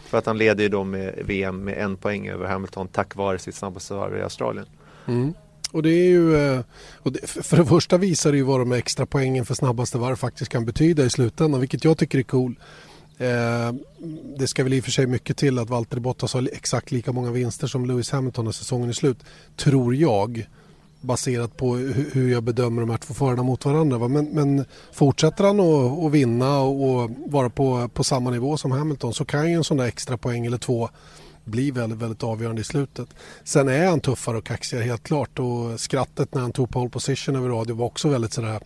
För 0.06 0.18
att 0.18 0.26
han 0.26 0.38
leder 0.38 0.64
ju 0.64 0.70
då 0.70 0.84
med 0.84 1.14
VM 1.26 1.64
med 1.64 1.78
en 1.78 1.98
poäng 1.98 2.28
över 2.28 2.48
Hamilton 2.48 2.88
tack 2.88 3.16
vare 3.16 3.40
sitt 3.40 3.56
snabbaste 3.56 3.94
varv 3.94 4.18
i 4.18 4.22
Australien. 4.22 4.66
Mm. 5.10 5.34
Och 5.72 5.84
det 5.84 5.90
är 5.90 6.08
ju, 6.08 6.36
eh, 6.36 6.62
och 6.98 7.12
det, 7.12 7.28
för 7.28 7.58
det 7.58 7.66
första 7.66 7.98
visar 7.98 8.32
det 8.32 8.38
ju 8.38 8.44
vad 8.44 8.60
de 8.60 8.72
extra 8.72 9.06
poängen 9.06 9.46
för 9.46 9.54
snabbaste 9.54 9.98
varv 9.98 10.16
faktiskt 10.16 10.52
kan 10.52 10.66
betyda 10.66 11.06
i 11.06 11.10
slutändan, 11.10 11.60
vilket 11.60 11.84
jag 11.84 11.98
tycker 11.98 12.20
är 12.20 12.24
cool. 12.24 12.56
Eh, 13.18 13.74
det 14.38 14.48
ska 14.48 14.64
väl 14.64 14.74
i 14.74 14.80
och 14.80 14.84
för 14.84 14.92
sig 14.92 15.08
mycket 15.08 15.38
till 15.38 15.60
att 15.60 15.70
Valtteri 15.70 16.00
Bottas 16.00 16.34
har 16.34 16.50
exakt 16.54 16.92
lika 16.92 17.12
många 17.12 17.32
vinster 17.32 17.68
som 17.68 17.86
Lewis 17.86 18.12
Hamilton 18.12 18.46
när 18.46 18.52
säsongen 18.52 18.90
är 18.90 18.94
slut, 18.94 19.18
tror 19.56 19.96
jag 19.96 20.48
baserat 21.02 21.58
på 21.58 21.76
hur 21.76 22.32
jag 22.32 22.44
bedömer 22.44 22.82
de 22.82 22.90
här 22.90 22.98
två 22.98 23.14
förarna 23.14 23.44
mot 23.44 23.66
varandra. 23.66 24.08
Men, 24.08 24.26
men 24.26 24.66
fortsätter 24.92 25.44
han 25.44 25.60
att, 25.60 26.06
att 26.06 26.12
vinna 26.12 26.60
och 26.60 27.12
vara 27.26 27.50
på, 27.50 27.90
på 27.94 28.04
samma 28.04 28.30
nivå 28.30 28.58
som 28.58 28.72
Hamilton 28.72 29.14
så 29.14 29.26
kan 29.26 29.50
ju 29.50 29.56
en 29.56 29.64
sån 29.64 29.78
där 29.78 29.86
extra 29.86 30.18
poäng 30.18 30.46
eller 30.46 30.58
två 30.58 30.90
bli 31.50 31.72
väldigt, 31.72 32.00
väldigt 32.00 32.24
avgörande 32.24 32.62
i 32.62 32.64
slutet. 32.64 33.10
Sen 33.44 33.68
är 33.68 33.88
han 33.88 34.00
tuffare 34.00 34.38
och 34.38 34.46
kaxigare 34.46 34.84
helt 34.84 35.04
klart 35.04 35.40
och 35.40 35.80
skrattet 35.80 36.34
när 36.34 36.42
han 36.42 36.52
tog 36.52 36.70
pole 36.70 36.90
position 36.90 37.36
över 37.36 37.50
radio 37.50 37.76
var 37.76 37.86
också 37.86 38.10
väldigt 38.10 38.34
sådär 38.34 38.60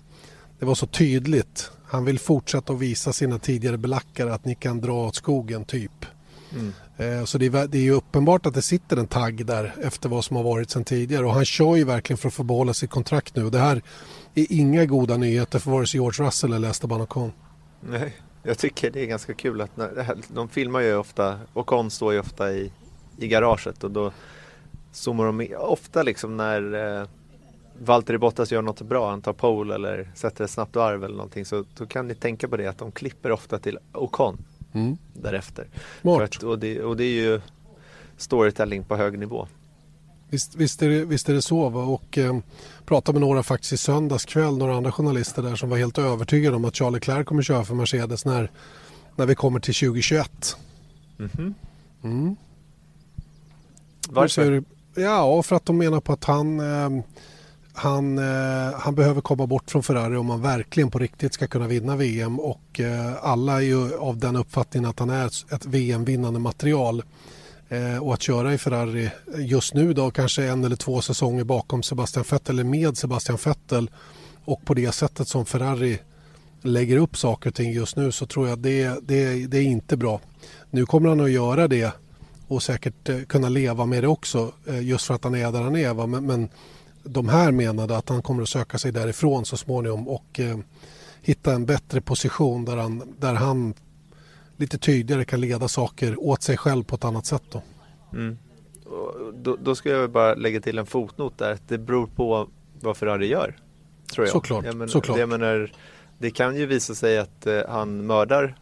det 0.64 0.68
var 0.68 0.76
så 0.76 0.88
tydligt. 0.88 1.72
Han 1.86 2.06
vill 2.06 2.20
fortsätta 2.20 2.74
att 2.74 2.80
visa 2.80 3.14
sina 3.14 3.40
tidigare 3.40 3.78
belackare 3.78 4.34
att 4.34 4.46
ni 4.46 4.56
kan 4.56 4.82
dra 4.82 5.08
åt 5.08 5.16
skogen 5.16 5.66
typ. 5.66 6.06
Mm. 6.52 6.74
Eh, 6.98 7.26
så 7.26 7.38
det 7.38 7.46
är, 7.46 7.68
det 7.68 7.78
är 7.78 7.82
ju 7.82 7.92
uppenbart 7.92 8.46
att 8.46 8.54
det 8.54 8.62
sitter 8.62 8.98
en 8.98 9.08
tagg 9.08 9.46
där 9.46 9.76
efter 9.82 10.10
vad 10.10 10.26
som 10.26 10.36
har 10.36 10.44
varit 10.44 10.70
sedan 10.70 10.84
tidigare 10.84 11.26
och 11.26 11.34
han 11.34 11.46
kör 11.46 11.76
ju 11.76 11.84
verkligen 11.84 12.18
för 12.18 12.28
att 12.28 12.34
få 12.34 12.44
behålla 12.44 12.74
sitt 12.74 12.90
kontrakt 12.90 13.36
nu. 13.36 13.50
Det 13.50 13.60
här 13.60 13.82
är 14.36 14.46
inga 14.50 14.86
goda 14.86 15.18
nyheter 15.18 15.60
för 15.60 15.72
vare 15.72 15.88
sig 15.88 15.98
George 15.98 16.26
Russell 16.26 16.54
eller 16.54 16.70
Esteban 16.70 17.02
Ocon. 17.02 17.32
Nej, 17.82 18.16
jag 18.44 18.58
tycker 18.58 18.92
det 18.92 19.02
är 19.02 19.06
ganska 19.06 19.34
kul 19.34 19.62
att 19.62 19.78
när, 19.78 20.18
de 20.28 20.50
filmar 20.50 20.80
ju 20.80 20.96
ofta, 20.96 21.40
Ocon 21.54 21.90
står 21.90 22.14
ju 22.14 22.20
ofta 22.20 22.52
i, 22.52 22.72
i 23.18 23.28
garaget 23.28 23.84
och 23.84 23.92
då 23.92 24.12
zoomar 24.92 25.26
de 25.26 25.56
ofta 25.56 26.04
liksom 26.04 26.38
när 26.38 26.74
eh, 27.02 27.08
Valtteri 27.80 28.18
Bottas 28.18 28.52
gör 28.52 28.62
något 28.62 28.82
bra, 28.82 29.10
han 29.10 29.22
tar 29.22 29.34
pole 29.34 29.76
eller 29.76 30.12
sätter 30.16 30.44
ett 30.44 30.52
snabbt 30.52 30.76
varv 30.76 31.04
eller 31.04 31.16
någonting 31.16 31.46
så 31.46 31.66
då 31.78 31.86
kan 31.86 32.08
ni 32.08 32.16
tänka 32.16 32.48
på 32.48 32.58
det 32.58 32.68
att 32.68 32.78
de 32.78 32.92
klipper 32.92 33.32
ofta 33.32 33.60
till 33.60 33.80
Ocon 33.94 34.38
mm. 34.74 34.98
därefter. 35.14 35.68
Att, 36.38 36.44
och, 36.44 36.60
det, 36.60 36.82
och 36.82 36.98
det 36.98 37.04
är 37.04 37.24
ju 37.24 37.42
storytelling 38.18 38.84
på 38.84 38.96
hög 38.96 39.20
nivå. 39.20 39.48
Visst, 40.34 40.56
visst, 40.56 40.82
är, 40.82 40.90
det, 40.90 41.06
visst 41.06 41.30
är 41.30 41.34
det 41.34 41.42
så. 41.42 41.70
Va? 41.70 41.84
Och 41.84 42.18
eh, 42.18 42.38
pratade 42.86 43.20
med 43.20 43.28
några 43.28 43.44
faktiskt 43.44 43.74
i 43.74 43.78
söndags 43.78 44.26
kväll, 44.26 44.58
några 44.58 44.76
andra 44.76 44.92
journalister 44.92 45.42
där 45.42 45.56
som 45.56 45.70
var 45.70 45.78
helt 45.78 45.98
övertygade 45.98 46.56
om 46.56 46.66
att 46.66 46.76
Charlie 46.76 46.96
Leclerc 46.96 47.26
kommer 47.26 47.44
köra 47.44 47.66
för 47.66 47.76
Mercedes 47.76 48.26
när, 48.26 48.52
när 49.16 49.26
vi 49.26 49.36
kommer 49.36 49.60
till 49.60 49.74
2021. 49.74 50.58
Mm 51.20 51.54
mm. 52.04 52.36
Varför? 54.10 54.64
Ja, 54.96 55.44
för 55.44 55.56
att 55.56 55.66
de 55.66 55.78
menar 55.78 56.00
på 56.00 56.14
att 56.14 56.24
han 56.24 56.60
eh, 56.60 57.04
han, 57.74 58.18
eh, 58.18 58.74
han 58.80 58.96
behöver 58.96 59.22
komma 59.22 59.48
bort 59.48 59.72
från 59.72 59.84
Ferrari 59.84 60.18
om 60.18 60.30
han 60.30 60.42
verkligen 60.42 60.92
på 60.92 61.00
riktigt 61.00 61.34
ska 61.34 61.48
kunna 61.48 61.68
vinna 61.68 61.96
VM 61.96 62.40
och 62.40 62.80
eh, 62.80 63.14
alla 63.22 63.54
är 63.54 63.66
ju 63.66 63.98
av 63.98 64.18
den 64.18 64.36
uppfattningen 64.36 64.90
att 64.90 65.00
han 65.00 65.10
är 65.10 65.26
ett 65.26 65.66
VM-vinnande 65.66 66.40
material. 66.40 67.04
Eh, 67.74 67.98
och 67.98 68.14
att 68.14 68.22
köra 68.22 68.54
i 68.54 68.58
Ferrari 68.58 69.10
just 69.38 69.74
nu 69.74 69.94
då 69.94 70.12
kanske 70.12 70.44
en 70.44 70.64
eller 70.64 70.76
två 70.76 71.02
säsonger 71.02 71.44
bakom 71.44 71.84
Sebastian 71.84 72.26
Vettel 72.32 72.56
eller 72.56 72.70
med 72.70 72.98
Sebastian 72.98 73.38
Vettel 73.46 73.90
och 74.46 74.66
på 74.66 74.74
det 74.74 74.92
sättet 74.92 75.28
som 75.28 75.46
Ferrari 75.46 76.00
lägger 76.62 76.98
upp 76.98 77.18
saker 77.18 77.50
och 77.50 77.56
ting 77.56 77.72
just 77.72 77.96
nu 77.96 78.12
så 78.12 78.26
tror 78.26 78.48
jag 78.48 78.60
det, 78.60 79.08
det, 79.08 79.48
det 79.48 79.58
är 79.58 79.64
inte 79.64 79.98
bra. 79.98 80.22
Nu 80.70 80.86
kommer 80.86 81.10
han 81.10 81.20
att 81.20 81.32
göra 81.32 81.68
det 81.68 81.92
och 82.48 82.64
säkert 82.64 83.10
eh, 83.10 83.22
kunna 83.22 83.50
leva 83.50 83.86
med 83.86 84.04
det 84.04 84.08
också 84.08 84.52
eh, 84.68 84.82
just 84.82 85.06
för 85.06 85.14
att 85.14 85.24
han 85.24 85.36
är 85.36 85.52
där 85.52 85.62
han 85.62 85.76
är. 85.76 86.08
Men, 86.08 86.26
men 86.26 86.50
de 87.04 87.30
här 87.30 87.52
menade 87.52 87.98
att 87.98 88.10
han 88.10 88.22
kommer 88.22 88.44
att 88.44 88.50
söka 88.50 88.78
sig 88.78 88.92
därifrån 88.92 89.46
så 89.46 89.58
småningom 89.58 90.08
och 90.08 90.40
eh, 90.40 90.58
hitta 91.22 91.54
en 91.54 91.66
bättre 91.66 92.02
position 92.02 92.66
där 92.66 92.78
han, 92.78 93.16
där 93.20 93.34
han 93.34 93.74
lite 94.64 94.78
tydligare 94.78 95.26
kan 95.26 95.42
leda 95.42 95.68
saker 95.68 96.24
åt 96.24 96.42
sig 96.42 96.58
själv 96.58 96.84
på 96.84 96.96
ett 96.96 97.06
annat 97.06 97.26
sätt. 97.26 97.44
Då. 97.52 97.62
Mm. 98.14 98.38
Då, 99.34 99.58
då, 99.64 99.76
ska 99.76 99.90
jag 99.90 100.12
bara 100.12 100.36
lägga 100.36 100.62
till 100.62 100.78
en 100.78 100.86
fotnot 100.86 101.38
där. 101.38 101.58
Det 101.68 101.78
beror 101.78 102.08
på 102.08 102.50
vad 102.82 102.98
Ferrari 102.98 103.28
gör. 103.28 103.56
Tror 104.14 104.26
jag. 104.26 104.32
Såklart. 104.32 104.66
Jag 104.66 104.76
menar, 104.76 104.88
såklart. 104.88 105.18
Jag 105.20 105.30
menar, 105.30 105.72
det 106.18 106.32
kan 106.32 106.56
ju 106.56 106.66
visa 106.66 106.96
sig 106.96 107.20
att 107.20 107.48
eh, 107.48 107.62
han 107.70 108.06
mördar 108.06 108.56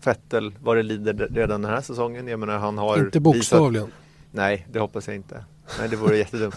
Fettel 0.00 0.54
vad 0.60 0.76
det 0.76 0.82
lider 0.82 1.28
redan 1.30 1.62
den 1.62 1.70
här 1.70 1.80
säsongen. 1.80 2.28
Jag 2.28 2.40
menar, 2.40 2.58
han 2.58 2.78
har 2.78 2.98
inte 2.98 3.20
bokstavligen. 3.20 3.86
Visat... 3.86 3.98
Nej, 4.30 4.66
det 4.72 4.78
hoppas 4.78 5.06
jag 5.06 5.16
inte. 5.16 5.44
Nej, 5.78 5.88
det 5.88 5.96
vore 5.96 6.16
jättedumt. 6.16 6.56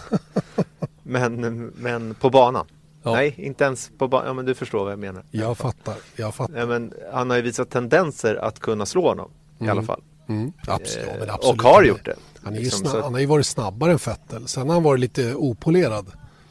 Men, 1.02 1.66
men 1.66 2.14
på 2.14 2.30
banan. 2.30 2.66
Ja. 3.06 3.12
Nej, 3.12 3.34
inte 3.38 3.64
ens 3.64 3.90
på 3.98 4.08
banan. 4.08 4.26
Ja, 4.26 4.32
men 4.32 4.44
du 4.44 4.54
förstår 4.54 4.84
vad 4.84 4.92
jag 4.92 4.98
menar. 4.98 5.22
Jag 5.30 5.58
fattar. 5.58 5.94
Jag 6.16 6.34
fattar. 6.34 6.58
Ja, 6.58 6.66
men 6.66 6.92
han 7.12 7.30
har 7.30 7.36
ju 7.36 7.42
visat 7.42 7.70
tendenser 7.70 8.34
att 8.34 8.60
kunna 8.60 8.86
slå 8.86 9.08
honom 9.08 9.30
mm. 9.58 9.68
i 9.68 9.70
alla 9.70 9.82
fall. 9.82 10.02
Mm. 10.28 10.52
Absolut, 10.66 11.08
ja, 11.26 11.32
absolut. 11.34 11.60
Och 11.60 11.62
har 11.62 11.82
gjort 11.82 12.04
det. 12.04 12.14
Han, 12.42 12.54
är 12.54 12.60
liksom, 12.60 12.86
snabb, 12.86 13.02
han 13.02 13.12
har 13.12 13.20
ju 13.20 13.26
varit 13.26 13.46
snabbare 13.46 13.92
än 13.92 13.98
Fettel. 13.98 14.48
Sen 14.48 14.68
har 14.68 14.74
han 14.74 14.82
varit 14.82 15.00
lite 15.00 15.34
opolerad. 15.34 16.06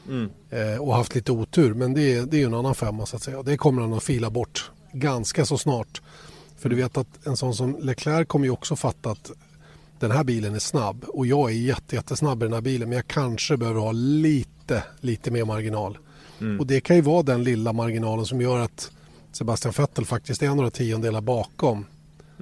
Mm. 0.08 0.30
Eh, 0.50 0.80
och 0.80 0.94
haft 0.94 1.14
lite 1.14 1.32
otur. 1.32 1.74
Men 1.74 1.94
det 1.94 2.14
är, 2.14 2.22
det 2.22 2.36
är 2.36 2.38
ju 2.38 2.46
en 2.46 2.54
annan 2.54 2.74
femma 2.74 3.06
så 3.06 3.16
att 3.16 3.22
säga. 3.22 3.42
Det 3.42 3.56
kommer 3.56 3.82
han 3.82 3.92
att 3.92 4.02
fila 4.02 4.30
bort 4.30 4.70
ganska 4.92 5.46
så 5.46 5.58
snart. 5.58 6.02
För 6.58 6.68
du 6.68 6.76
vet 6.76 6.96
att 6.96 7.26
en 7.26 7.36
sån 7.36 7.54
som 7.54 7.76
Leclerc 7.80 8.28
kommer 8.28 8.46
ju 8.46 8.50
också 8.50 8.76
fatta 8.76 9.10
att 9.10 9.30
den 9.98 10.10
här 10.10 10.24
bilen 10.24 10.54
är 10.54 10.58
snabb 10.58 11.04
och 11.08 11.26
jag 11.26 11.50
är 11.50 11.54
jättesnabb 11.92 12.42
i 12.42 12.46
den 12.46 12.52
här 12.52 12.60
bilen 12.60 12.88
men 12.88 12.96
jag 12.96 13.06
kanske 13.06 13.56
behöver 13.56 13.80
ha 13.80 13.92
lite, 13.92 14.82
lite 15.00 15.30
mer 15.30 15.44
marginal. 15.44 15.98
Mm. 16.40 16.60
Och 16.60 16.66
det 16.66 16.80
kan 16.80 16.96
ju 16.96 17.02
vara 17.02 17.22
den 17.22 17.44
lilla 17.44 17.72
marginalen 17.72 18.26
som 18.26 18.40
gör 18.40 18.58
att 18.58 18.90
Sebastian 19.32 19.74
Vettel 19.78 20.04
faktiskt 20.04 20.42
är 20.42 20.48
några 20.48 20.70
tiondelar 20.70 21.20
bakom. 21.20 21.86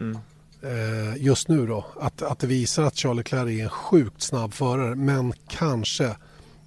Mm. 0.00 0.18
Eh, 0.62 1.22
just 1.22 1.48
nu 1.48 1.66
då. 1.66 1.84
Att, 2.00 2.22
att 2.22 2.38
det 2.38 2.46
visar 2.46 2.82
att 2.82 2.96
Charlie 2.96 3.16
Leclerc 3.16 3.50
är 3.50 3.62
en 3.62 3.68
sjukt 3.68 4.22
snabb 4.22 4.54
förare 4.54 4.94
men 4.94 5.32
kanske 5.48 6.16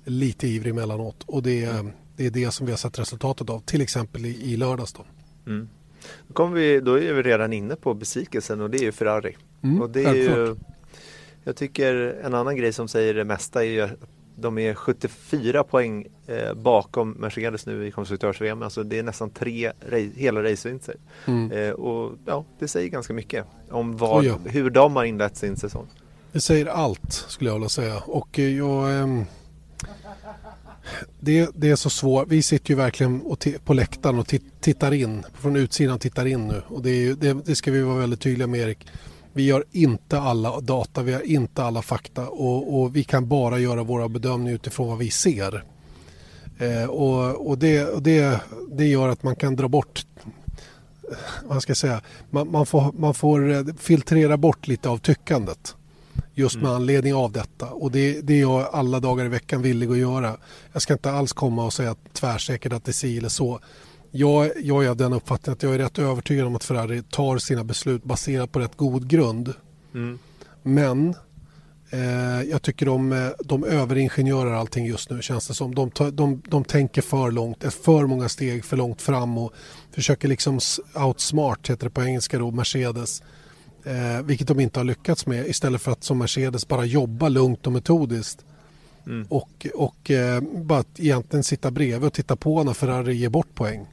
lite 0.06 0.48
ivrig 0.48 0.72
emellanåt. 0.72 1.24
Och 1.26 1.44
det, 1.44 1.64
mm. 1.64 1.92
det 2.16 2.26
är 2.26 2.30
det 2.30 2.52
som 2.52 2.66
vi 2.66 2.72
har 2.72 2.78
sett 2.78 3.00
resultatet 3.00 3.50
av. 3.50 3.60
Till 3.60 3.82
exempel 3.82 4.26
i, 4.26 4.54
i 4.54 4.58
lördags 4.58 4.94
då. 4.94 5.06
Mm. 5.48 5.70
Då, 6.28 6.46
vi, 6.46 6.80
då 6.80 7.00
är 7.00 7.14
vi 7.14 7.22
redan 7.22 7.54
inne 7.54 7.76
på 7.76 7.94
besvikelsen 7.94 8.62
och 8.62 8.70
det 8.70 8.78
är 8.78 8.84
ju 8.84 8.92
Ferrari. 8.92 9.38
Mm, 9.62 9.82
och 9.82 9.90
det 9.90 10.06
är 10.06 10.16
ju, 10.16 10.56
jag 11.44 11.56
tycker 11.56 11.96
en 12.24 12.34
annan 12.34 12.56
grej 12.56 12.74
som 12.74 12.88
säger 12.88 13.14
det 13.14 13.24
mesta 13.24 13.66
är 13.66 13.70
ju 13.70 13.82
att 13.82 13.92
de 14.40 14.58
är 14.58 14.74
74 14.74 15.64
poäng 15.64 16.08
eh, 16.28 16.54
bakom 16.54 17.12
Mercedes 17.12 17.66
nu 17.66 17.88
i 17.88 17.92
konstruktörs-VM. 17.92 18.62
Alltså 18.62 18.84
det 18.84 19.00
är 19.00 19.04
nästan 19.04 19.30
tre 19.30 19.72
hela 20.16 20.44
racevinster. 20.44 20.96
Mm. 21.26 21.52
Eh, 21.52 21.72
och 21.72 22.18
ja, 22.26 22.46
det 22.60 22.68
säger 22.68 22.90
ganska 22.90 23.14
mycket 23.14 23.46
om 23.70 23.98
vad, 23.98 24.20
oh 24.20 24.26
ja. 24.26 24.38
hur 24.46 24.70
de 24.70 24.96
har 24.96 25.04
inlett 25.04 25.38
sin 25.38 25.58
säsong. 25.58 25.88
Det 26.32 26.42
säger 26.42 26.66
allt 26.66 27.14
skulle 27.14 27.50
jag 27.50 27.56
vilja 27.56 27.70
säga. 27.70 28.02
Och 28.06 28.40
eh, 28.40 28.58
jag... 28.58 29.00
Eh, 29.00 29.24
det, 31.20 31.50
det, 31.56 31.70
är 31.70 31.76
så 31.76 31.90
svårt. 31.90 32.28
Vi 32.28 32.42
sitter 32.42 32.70
ju 32.70 32.76
verkligen 32.76 33.22
på 33.64 33.74
läktaren 33.74 34.20
och 34.20 34.28
tittar 34.60 34.94
in. 34.94 35.24
Från 35.34 35.56
utsidan 35.56 36.00
tittar 36.00 36.26
in 36.26 36.48
nu. 36.48 36.62
Och 36.68 36.82
det, 36.82 37.14
det, 37.14 37.34
det 37.46 37.56
ska 37.56 37.72
vi 37.72 37.82
vara 37.82 37.98
väldigt 37.98 38.22
tydliga 38.22 38.48
med 38.48 38.60
Erik. 38.60 38.88
Vi 39.38 39.52
har 39.52 39.64
inte 39.72 40.20
alla 40.20 40.60
data, 40.60 41.02
vi 41.02 41.14
har 41.14 41.22
inte 41.22 41.64
alla 41.64 41.82
fakta 41.82 42.28
och, 42.30 42.82
och 42.82 42.96
vi 42.96 43.04
kan 43.04 43.28
bara 43.28 43.60
göra 43.60 43.84
våra 43.84 44.10
bedömningar 44.10 44.56
utifrån 44.56 44.88
vad 44.88 44.98
vi 44.98 45.12
ser. 45.12 45.64
Eh, 46.58 46.90
och, 46.90 47.48
och, 47.50 47.58
det, 47.58 47.86
och 47.86 48.02
det, 48.02 48.42
det 48.72 48.86
gör 48.86 49.10
att 49.10 49.24
man 49.24 49.36
kan 49.36 49.56
dra 49.56 49.68
bort 49.68 50.06
vad 51.44 51.62
ska 51.62 51.70
jag 51.70 51.78
säga, 51.78 52.02
man, 52.30 52.52
man, 52.52 52.66
får, 52.66 52.94
man 52.98 53.14
får 53.14 53.52
eh, 53.52 53.64
filtrera 53.78 54.38
bort 54.38 54.68
lite 54.68 54.90
av 54.90 54.98
tyckandet. 54.98 55.76
Just 56.34 56.56
med 56.56 56.64
mm. 56.64 56.76
anledning 56.76 57.14
av 57.14 57.32
detta. 57.32 57.66
Och 57.66 57.92
det, 57.92 58.22
det 58.22 58.34
är 58.34 58.42
jag 58.42 58.70
alla 58.72 59.00
dagar 59.00 59.26
i 59.26 59.30
veckan 59.30 59.62
villig 59.62 59.92
att 59.92 59.98
göra. 59.98 60.38
Jag 60.74 60.82
ska 60.82 60.94
inte 60.94 61.12
alls 61.12 61.34
komma 61.34 61.66
och 61.66 61.74
säga 61.74 61.96
tvärsäkert 62.14 62.74
att 62.74 62.86
det 62.86 62.92
är 62.92 62.94
si 62.94 63.18
eller 63.18 63.30
så. 63.30 63.60
Jag, 64.18 64.52
jag 64.64 64.86
är 64.86 64.90
av 64.90 64.98
den 64.98 65.14
uppfattningen 65.14 65.54
att 65.54 65.64
jag 65.64 65.74
är 65.74 65.78
rätt 65.78 66.00
övertygad 66.00 66.48
om 66.48 66.56
att 66.56 66.64
Ferrari 66.64 67.04
tar 67.10 67.38
sina 67.38 67.64
beslut 67.64 68.04
baserat 68.04 68.52
på 68.52 68.60
rätt 68.60 68.78
god 68.78 69.08
grund. 69.08 69.54
Mm. 69.94 70.20
Men 70.64 71.16
eh, 71.90 72.42
jag 72.50 72.62
tycker 72.62 72.86
de, 72.86 73.12
eh, 73.12 73.30
de 73.40 73.64
överingenjörer 73.64 74.54
allting 74.54 74.86
just 74.86 75.10
nu 75.10 75.22
känns 75.22 75.48
det 75.48 75.54
som. 75.54 75.76
De, 75.76 75.92
de, 76.12 76.42
de 76.48 76.64
tänker 76.64 77.02
för 77.02 77.32
långt, 77.32 77.74
för 77.74 78.06
många 78.06 78.30
steg 78.30 78.66
för 78.66 78.78
långt 78.78 79.02
fram 79.02 79.38
och 79.38 79.54
försöker 79.92 80.28
liksom 80.28 80.60
outsmart, 80.96 81.70
heter 81.70 81.86
det 81.86 81.92
på 81.92 82.04
engelska 82.04 82.40
då, 82.40 82.52
Mercedes. 82.52 83.24
Eh, 83.84 84.22
vilket 84.24 84.48
de 84.48 84.60
inte 84.60 84.80
har 84.80 84.86
lyckats 84.86 85.26
med 85.26 85.48
istället 85.48 85.82
för 85.82 85.92
att 85.92 86.04
som 86.04 86.18
Mercedes 86.18 86.68
bara 86.68 86.86
jobba 86.86 87.30
lugnt 87.30 87.68
och 87.68 87.74
metodiskt. 87.74 88.46
Mm. 89.06 89.28
Och, 89.30 89.68
och 89.74 90.12
eh, 90.12 90.42
bara 90.42 90.84
egentligen 90.98 91.44
sitta 91.44 91.72
bredvid 91.72 92.08
och 92.08 92.14
titta 92.14 92.36
på 92.36 92.64
när 92.64 92.74
Ferrari 92.74 93.16
ger 93.16 93.30
bort 93.30 93.56
poäng. 93.56 93.88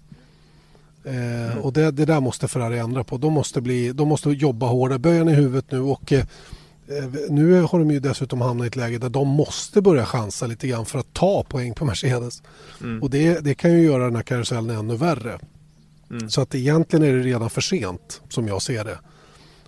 Eh, 1.04 1.52
mm. 1.52 1.58
Och 1.58 1.72
det, 1.72 1.90
det, 1.90 2.04
där 2.04 2.20
måste 2.20 2.48
Ferrari 2.48 2.78
ändra 2.78 3.04
på. 3.04 3.18
De 3.18 3.32
måste, 3.32 3.60
bli, 3.60 3.92
de 3.92 4.08
måste 4.08 4.30
jobba 4.30 4.66
hårdare, 4.66 4.98
böja 4.98 5.24
ner 5.24 5.34
huvudet 5.34 5.70
nu 5.70 5.80
och 5.80 6.12
eh, 6.12 6.24
nu 7.28 7.60
har 7.60 7.78
de 7.78 7.90
ju 7.90 8.00
dessutom 8.00 8.40
hamnat 8.40 8.64
i 8.64 8.68
ett 8.68 8.76
läge 8.76 8.98
där 8.98 9.08
de 9.08 9.28
måste 9.28 9.82
börja 9.82 10.06
chansa 10.06 10.46
lite 10.46 10.68
grann 10.68 10.86
för 10.86 10.98
att 10.98 11.12
ta 11.12 11.42
poäng 11.42 11.74
på 11.74 11.84
Mercedes. 11.84 12.42
Mm. 12.82 13.02
Och 13.02 13.10
det, 13.10 13.40
det, 13.40 13.54
kan 13.54 13.72
ju 13.72 13.82
göra 13.82 14.04
den 14.04 14.16
här 14.16 14.22
karusellen 14.22 14.76
ännu 14.76 14.96
värre. 14.96 15.38
Mm. 16.10 16.30
Så 16.30 16.40
att 16.40 16.54
egentligen 16.54 17.04
är 17.04 17.12
det 17.12 17.22
redan 17.22 17.50
för 17.50 17.60
sent 17.60 18.22
som 18.28 18.48
jag 18.48 18.62
ser 18.62 18.84
det. 18.84 18.98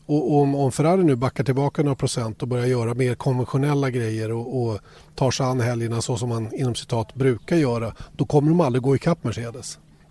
Och 0.07 0.35
om, 0.41 0.55
om 0.55 0.73
Ferrari 0.73 1.05
nu 1.05 1.17
backar 1.17 1.45
tillbaka 1.45 1.83
några 1.83 1.97
procent 1.97 2.43
och 2.43 2.49
börjar 2.49 2.67
göra 2.67 2.95
mer 2.95 3.15
konventionella 3.15 3.91
grejer 3.91 4.33
och, 4.33 4.63
och 4.63 4.79
tar 5.15 5.31
sig 5.31 5.47
an 5.47 5.61
helgerna 5.61 6.03
så 6.03 6.17
som 6.17 6.29
man 6.29 6.55
inom 6.55 6.75
citat 6.75 7.15
brukar 7.15 7.57
göra, 7.57 7.95
då 8.13 8.25
kommer 8.25 8.49
de 8.49 8.61
aldrig 8.61 8.83
gå 8.83 8.97
ikapp 8.97 9.25
Mercedes. 9.25 9.79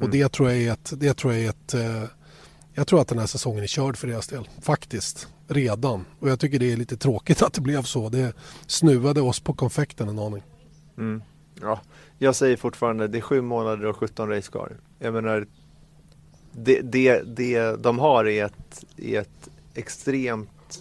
Och 0.00 0.10
det 0.10 0.32
tror 0.32 0.50
jag 0.50 0.58
är 0.58 0.72
ett, 0.72 0.92
det 0.96 1.14
tror 1.14 1.32
jag 1.32 1.44
är 1.44 1.48
ett 1.48 1.74
uh, 1.74 2.04
jag 2.78 2.86
tror 2.86 3.00
att 3.00 3.08
den 3.08 3.18
här 3.18 3.26
säsongen 3.26 3.62
är 3.62 3.66
körd 3.66 3.96
för 3.96 4.08
deras 4.08 4.28
del. 4.28 4.48
Faktiskt. 4.60 5.28
Redan. 5.48 6.04
Och 6.20 6.28
jag 6.28 6.40
tycker 6.40 6.58
det 6.58 6.72
är 6.72 6.76
lite 6.76 6.96
tråkigt 6.96 7.42
att 7.46 7.52
det 7.52 7.60
blev 7.60 7.82
så. 7.82 8.08
Det 8.08 8.32
snuvade 8.66 9.20
oss 9.20 9.40
på 9.40 9.52
konfekten 9.52 10.08
en 10.08 10.18
aning. 10.18 10.42
Mm. 10.98 11.22
Ja, 11.60 11.80
jag 12.18 12.36
säger 12.36 12.56
fortfarande 12.56 13.08
det 13.08 13.18
är 13.18 13.22
sju 13.22 13.40
månader 13.40 13.86
och 13.86 13.96
17 13.96 14.28
race 14.28 14.50
kvar. 14.50 14.76
Jag 14.98 15.14
menar, 15.14 15.46
det, 16.52 16.80
det, 16.80 17.22
det 17.22 17.76
de 17.76 17.98
har 17.98 18.24
är 18.24 18.44
ett, 18.44 18.84
är 18.96 19.20
ett 19.20 19.48
extremt 19.74 20.80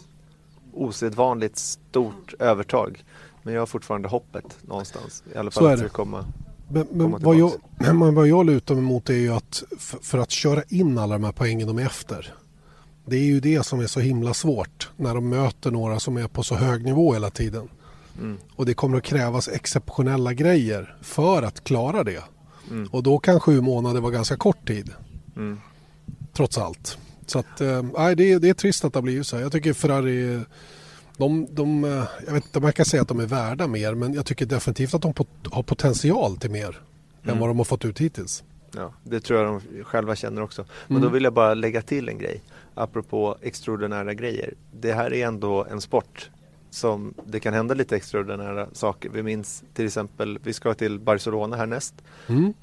osedvanligt 0.73 1.57
stort 1.57 2.33
övertag. 2.39 3.03
Men 3.43 3.53
jag 3.53 3.61
har 3.61 3.67
fortfarande 3.67 4.07
hoppet 4.07 4.57
någonstans. 4.61 5.23
I 5.33 5.37
alla 5.37 5.51
fall 5.51 5.65
att 5.65 5.79
det 5.79 5.89
komma, 5.89 6.25
men, 6.69 6.87
men, 6.91 7.11
vad 7.11 7.35
jag, 7.35 7.51
men 7.95 8.15
vad 8.15 8.27
jag 8.27 8.45
lutar 8.45 8.75
mig 8.75 8.83
mot 8.83 9.09
är 9.09 9.13
ju 9.13 9.33
att 9.33 9.63
för, 9.79 10.17
att 10.17 10.31
köra 10.31 10.63
in 10.69 10.97
alla 10.97 11.15
de 11.15 11.23
här 11.23 11.31
poängen 11.31 11.67
de 11.67 11.77
är 11.77 11.85
efter. 11.85 12.33
Det 13.05 13.15
är 13.15 13.23
ju 13.23 13.39
det 13.39 13.63
som 13.65 13.79
är 13.79 13.87
så 13.87 13.99
himla 13.99 14.33
svårt 14.33 14.89
när 14.97 15.15
de 15.15 15.29
möter 15.29 15.71
några 15.71 15.99
som 15.99 16.17
är 16.17 16.27
på 16.27 16.43
så 16.43 16.55
hög 16.55 16.85
nivå 16.85 17.13
hela 17.13 17.29
tiden. 17.29 17.69
Mm. 18.19 18.37
Och 18.55 18.65
det 18.65 18.73
kommer 18.73 18.97
att 18.97 19.03
krävas 19.03 19.47
exceptionella 19.47 20.33
grejer 20.33 20.95
för 21.01 21.43
att 21.43 21.63
klara 21.63 22.03
det. 22.03 22.23
Mm. 22.71 22.89
Och 22.91 23.03
då 23.03 23.19
kan 23.19 23.39
sju 23.39 23.61
månader 23.61 24.01
vara 24.01 24.11
ganska 24.11 24.37
kort 24.37 24.67
tid. 24.67 24.89
Mm. 25.35 25.59
Trots 26.33 26.57
allt. 26.57 26.97
Så 27.25 27.39
att, 27.39 27.61
äh, 27.61 27.83
det, 28.17 28.31
är, 28.31 28.39
det 28.39 28.49
är 28.49 28.53
trist 28.53 28.85
att 28.85 28.93
det 28.93 28.97
har 28.97 29.03
blivit 29.03 29.27
så 29.27 29.35
här. 29.35 29.43
Jag 29.43 29.51
tycker 29.51 29.73
Ferrari 29.73 30.43
de, 31.17 31.47
de, 31.51 31.83
eh, 31.83 32.03
jag 32.25 32.33
vet 32.33 32.45
inte 32.45 32.59
om 32.59 32.65
jag 32.65 32.75
kan 32.75 32.85
säga 32.85 33.01
att 33.01 33.07
de 33.07 33.19
är 33.19 33.25
värda 33.25 33.67
mer 33.67 33.93
men 33.93 34.13
jag 34.13 34.25
tycker 34.25 34.45
definitivt 34.45 34.93
att 34.93 35.01
de 35.01 35.13
har 35.51 35.63
potential 35.63 36.37
till 36.37 36.51
mer 36.51 36.81
än 37.23 37.29
mm. 37.29 37.39
vad 37.39 37.49
de 37.49 37.57
har 37.57 37.65
fått 37.65 37.85
ut 37.85 37.99
hittills. 37.99 38.43
Ja, 38.75 38.93
det 39.03 39.19
tror 39.19 39.39
jag 39.39 39.47
de 39.47 39.83
själva 39.83 40.15
känner 40.15 40.41
också. 40.41 40.65
Men 40.87 40.97
mm. 40.97 41.09
då 41.09 41.13
vill 41.13 41.23
jag 41.23 41.33
bara 41.33 41.53
lägga 41.53 41.81
till 41.81 42.09
en 42.09 42.17
grej 42.17 42.41
apropå 42.75 43.37
extraordinära 43.41 44.13
grejer. 44.13 44.53
Det 44.71 44.93
här 44.93 45.13
är 45.13 45.27
ändå 45.27 45.65
en 45.65 45.81
sport 45.81 46.29
som 46.69 47.13
det 47.25 47.39
kan 47.39 47.53
hända 47.53 47.73
lite 47.73 47.95
extraordinära 47.95 48.67
saker. 48.73 49.09
Vi 49.09 49.23
minns 49.23 49.63
till 49.73 49.85
exempel, 49.85 50.39
vi 50.43 50.53
ska 50.53 50.73
till 50.73 50.99
Barcelona 50.99 51.55
härnäst. 51.55 51.95
Mm. 52.27 52.53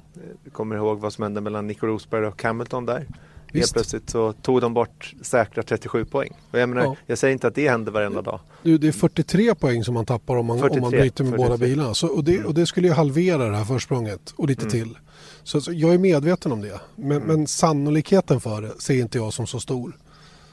Vi 0.43 0.49
kommer 0.49 0.75
ihåg 0.75 0.99
vad 0.99 1.13
som 1.13 1.23
hände 1.23 1.41
mellan 1.41 1.67
Nico 1.67 1.87
Rosberg 1.87 2.25
och 2.25 2.43
Hamilton 2.43 2.85
där. 2.85 3.07
Visst. 3.51 3.65
Helt 3.65 3.73
plötsligt 3.73 4.09
så 4.09 4.33
tog 4.33 4.61
de 4.61 4.73
bort 4.73 5.13
säkra 5.21 5.63
37 5.63 6.05
poäng. 6.05 6.29
Och 6.51 6.59
jag, 6.59 6.69
menar, 6.69 6.83
ja. 6.83 6.95
jag 7.05 7.17
säger 7.17 7.33
inte 7.33 7.47
att 7.47 7.55
det 7.55 7.69
händer 7.69 7.91
varenda 7.91 8.21
dag. 8.21 8.39
Du, 8.63 8.77
det 8.77 8.87
är 8.87 8.91
43 8.91 9.55
poäng 9.55 9.83
som 9.83 9.93
man 9.93 10.05
tappar 10.05 10.35
om 10.35 10.45
man, 10.45 10.59
43, 10.59 10.77
om 10.77 10.81
man 10.81 10.91
byter 10.91 11.01
med 11.03 11.13
43. 11.15 11.37
båda 11.37 11.57
bilarna. 11.57 11.93
Så, 11.93 12.07
och, 12.07 12.23
det, 12.23 12.43
och 12.43 12.53
det 12.53 12.65
skulle 12.65 12.87
ju 12.87 12.93
halvera 12.93 13.49
det 13.49 13.57
här 13.57 13.65
försprånget 13.65 14.33
och 14.35 14.47
lite 14.47 14.61
mm. 14.61 14.71
till. 14.71 14.97
Så, 15.43 15.61
så, 15.61 15.73
jag 15.73 15.93
är 15.93 15.97
medveten 15.97 16.51
om 16.51 16.61
det. 16.61 16.79
Men, 16.95 17.17
mm. 17.17 17.27
men 17.27 17.47
sannolikheten 17.47 18.41
för 18.41 18.61
det 18.61 18.81
ser 18.81 18.95
inte 18.95 19.17
jag 19.17 19.33
som 19.33 19.47
så 19.47 19.59
stor. 19.59 19.97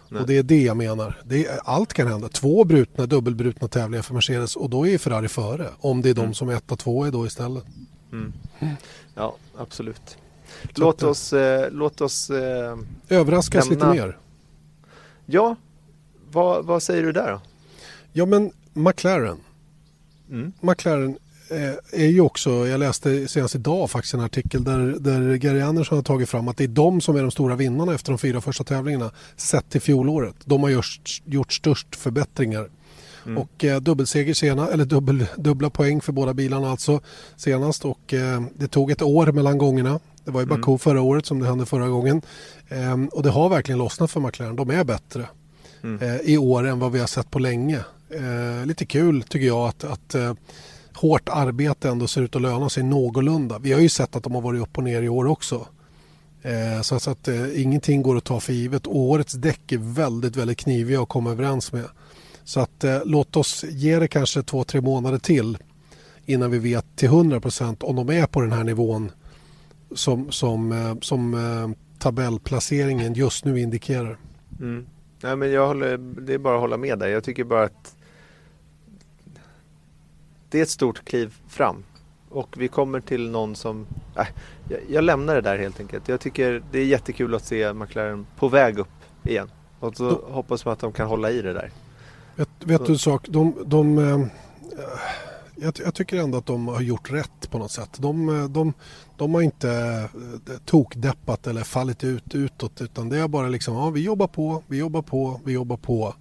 Nej. 0.09 0.20
Och 0.20 0.26
det 0.26 0.38
är 0.38 0.42
det 0.42 0.62
jag 0.62 0.76
menar. 0.76 1.22
Det 1.24 1.46
är, 1.46 1.59
allt 1.64 1.92
kan 1.92 2.07
hända. 2.07 2.28
Två 2.28 2.64
brutna, 2.64 3.07
dubbelbrutna 3.07 3.68
tävlingar 3.68 4.02
för 4.02 4.14
Mercedes 4.14 4.57
och 4.57 4.70
då 4.70 4.87
är 4.87 4.98
Ferrari 4.98 5.28
före. 5.28 5.68
Om 5.78 6.02
det 6.02 6.11
är 6.11 6.14
de 6.14 6.20
mm. 6.20 6.35
som 6.35 6.48
är 6.48 6.55
etta, 6.55 6.76
två 6.76 7.05
är 7.05 7.11
då 7.11 7.26
istället. 7.26 7.64
Mm. 8.12 8.33
Ja, 9.14 9.37
absolut. 9.59 10.16
Låt 10.74 11.02
oss, 11.02 11.32
eh, 11.32 11.70
låt 11.70 12.00
oss 12.00 12.30
eh, 12.30 12.78
överraskas 13.08 13.70
lämna... 13.70 13.92
lite 13.92 14.06
mer. 14.06 14.18
Ja, 15.26 15.56
vad, 16.30 16.64
vad 16.64 16.82
säger 16.82 17.02
du 17.02 17.12
där 17.12 17.32
då? 17.32 17.40
Ja 18.12 18.26
men 18.26 18.52
McLaren. 18.72 19.38
Mm. 20.30 20.52
McLaren 20.60 21.18
eh, 21.50 22.02
är 22.02 22.06
ju 22.06 22.20
också, 22.20 22.50
jag 22.50 22.80
läste 22.80 23.28
senast 23.28 23.54
idag 23.54 23.90
faktiskt 23.90 24.14
en 24.14 24.20
artikel 24.20 24.64
där, 24.64 24.78
där 24.78 25.36
Gary 25.36 25.60
Andersson 25.60 25.98
har 25.98 26.02
tagit 26.02 26.28
fram 26.28 26.48
att 26.48 26.56
det 26.56 26.64
är 26.64 26.68
de 26.68 27.00
som 27.00 27.16
är 27.16 27.22
de 27.22 27.30
stora 27.30 27.56
vinnarna 27.56 27.94
efter 27.94 28.12
de 28.12 28.18
fyra 28.18 28.40
första 28.40 28.64
tävlingarna 28.64 29.10
sett 29.36 29.70
till 29.70 29.80
fjolåret. 29.80 30.34
De 30.44 30.62
har 30.62 30.70
gjort, 30.70 31.22
gjort 31.24 31.52
störst 31.52 31.96
förbättringar. 31.96 32.68
Mm. 33.26 33.38
Och 33.38 33.64
eh, 33.64 33.80
dubbelseger 33.80 34.34
sena, 34.34 34.68
eller 34.68 34.84
dubbel, 34.84 35.26
dubbla 35.36 35.70
poäng 35.70 36.00
för 36.00 36.12
båda 36.12 36.34
bilarna 36.34 36.70
alltså 36.70 37.00
senast 37.36 37.84
och 37.84 38.14
eh, 38.14 38.42
det 38.54 38.68
tog 38.68 38.90
ett 38.90 39.02
år 39.02 39.32
mellan 39.32 39.58
gångerna. 39.58 40.00
Det 40.24 40.30
var 40.30 40.42
i 40.42 40.46
Baku 40.46 40.70
mm. 40.70 40.78
förra 40.78 41.00
året 41.00 41.26
som 41.26 41.40
det 41.40 41.46
hände 41.46 41.66
förra 41.66 41.88
gången. 41.88 42.22
Ehm, 42.68 43.08
och 43.08 43.22
det 43.22 43.30
har 43.30 43.48
verkligen 43.48 43.78
lossnat 43.78 44.11
för 44.11 44.20
McLaren. 44.20 44.56
De 44.56 44.70
är 44.70 44.85
bättre 44.85 45.28
mm. 45.82 46.02
eh, 46.02 46.20
i 46.20 46.38
år 46.38 46.66
än 46.66 46.78
vad 46.78 46.92
vi 46.92 47.00
har 47.00 47.06
sett 47.06 47.30
på 47.30 47.38
länge. 47.38 47.80
Eh, 48.11 48.66
lite 48.66 48.87
kul 48.87 49.22
tycker 49.22 49.46
jag 49.46 49.68
att, 49.68 49.85
att 49.85 50.14
eh, 50.14 50.35
hårt 50.94 51.28
arbete 51.28 51.88
ändå 51.88 52.06
ser 52.06 52.22
ut 52.22 52.37
att 52.37 52.42
löna 52.42 52.68
sig 52.68 52.82
någorlunda. 52.82 53.58
Vi 53.58 53.72
har 53.72 53.80
ju 53.80 53.88
sett 53.88 54.16
att 54.16 54.22
de 54.22 54.35
har 54.35 54.42
varit 54.42 54.62
upp 54.62 54.78
och 54.78 54.85
ner 54.85 55.02
i 55.02 55.08
år 55.08 55.26
också. 55.26 55.66
Eh, 56.42 56.82
så, 56.82 57.00
så 57.00 57.11
att 57.11 57.28
eh, 57.28 57.62
ingenting 57.62 58.02
går 58.02 58.16
att 58.16 58.24
ta 58.24 58.40
för 58.40 58.52
givet. 58.52 58.87
årets 58.87 59.32
däck 59.32 59.72
är 59.72 59.78
väldigt, 59.78 60.37
väldigt 60.37 60.58
kniviga 60.58 61.02
att 61.02 61.08
komma 61.08 61.30
överens 61.30 61.72
med. 61.72 61.85
Så 62.44 62.61
att 62.61 62.85
eh, 62.85 62.98
låt 63.04 63.37
oss 63.37 63.64
ge 63.68 63.98
det 63.98 64.08
kanske 64.08 64.42
två, 64.42 64.64
tre 64.64 64.80
månader 64.80 65.18
till 65.18 65.58
innan 66.26 66.50
vi 66.50 66.58
vet 66.58 66.96
till 66.96 67.08
100 67.08 67.40
procent 67.40 67.82
om 67.82 67.96
de 67.96 68.11
är 68.11 68.26
på 68.26 68.40
den 68.40 68.52
här 68.52 68.64
nivån 68.64 69.12
som, 69.94 70.33
som, 70.33 70.72
eh, 70.72 70.94
som 71.00 71.35
eh, 71.35 71.70
tabellplaceringen 71.98 73.14
just 73.14 73.44
nu 73.44 73.61
indikerar. 73.61 74.16
Mm. 74.61 74.87
Nej, 75.22 75.37
men 75.37 75.52
jag 75.52 75.66
håller, 75.66 75.96
det 75.98 76.35
är 76.35 76.38
bara 76.38 76.55
att 76.55 76.61
hålla 76.61 76.76
med 76.76 76.98
där. 76.98 77.09
Jag 77.09 77.24
tycker 77.24 77.44
bara 77.44 77.64
att 77.64 77.96
det 80.48 80.59
är 80.59 80.62
ett 80.62 80.70
stort 80.70 81.05
kliv 81.05 81.35
fram. 81.48 81.85
Och 82.28 82.55
vi 82.59 82.68
kommer 82.68 83.00
till 83.00 83.31
någon 83.31 83.55
som... 83.55 83.87
Äh, 84.16 84.26
jag, 84.68 84.81
jag, 84.88 85.05
lämnar 85.05 85.35
det 85.35 85.40
där 85.40 85.59
helt 85.59 85.81
enkelt. 85.81 86.09
Jag 86.09 86.20
tycker 86.20 86.62
det 86.70 86.78
är 86.78 86.85
jättekul 86.85 87.35
att 87.35 87.44
se 87.44 87.72
McLaren 87.72 88.26
på 88.37 88.48
väg 88.48 88.78
upp 88.78 88.88
igen. 89.22 89.50
Och 89.81 89.96
så 89.96 90.11
Då, 90.11 90.33
hoppas 90.33 90.64
man 90.64 90.72
att 90.72 90.81
de 90.81 90.92
kan 90.92 91.09
hålla 91.09 91.31
i 91.31 91.42
det 91.42 91.52
där. 91.52 91.70
Vet, 92.37 92.48
vet 92.59 92.87
du 92.87 92.92
en 92.92 92.98
sak? 92.98 93.28
De, 93.28 93.55
de, 93.66 93.98
äh, 93.98 94.26
jag, 95.62 95.75
jag, 95.85 95.94
tycker 95.94 96.16
ändå 96.16 96.38
att 96.38 96.46
de 96.46 96.68
har 96.68 96.81
gjort 96.81 97.12
rätt 97.12 97.51
på 97.51 97.59
något 97.59 97.70
sätt. 97.70 97.90
De, 97.98 98.27
de, 98.53 98.72
de 99.16 99.35
har 99.35 99.42
inte 99.42 99.70
eh, 100.48 100.57
tokdeppat 100.64 101.46
eller 101.46 101.62
fallit 101.62 102.05
ut 102.05 102.35
utåt 102.35 102.81
utan 102.81 103.09
det 103.09 103.18
är 103.18 103.29
bara 103.29 103.48
liksom, 103.48 103.75
ja 103.75 103.90
vi 103.90 104.01
jobbar 104.01 104.27
på, 104.27 104.62
vi 104.66 104.79
jobbar 104.79 105.03
på, 105.03 105.40
vi 105.44 105.53
jobbar 105.53 105.77
på. 105.77 106.14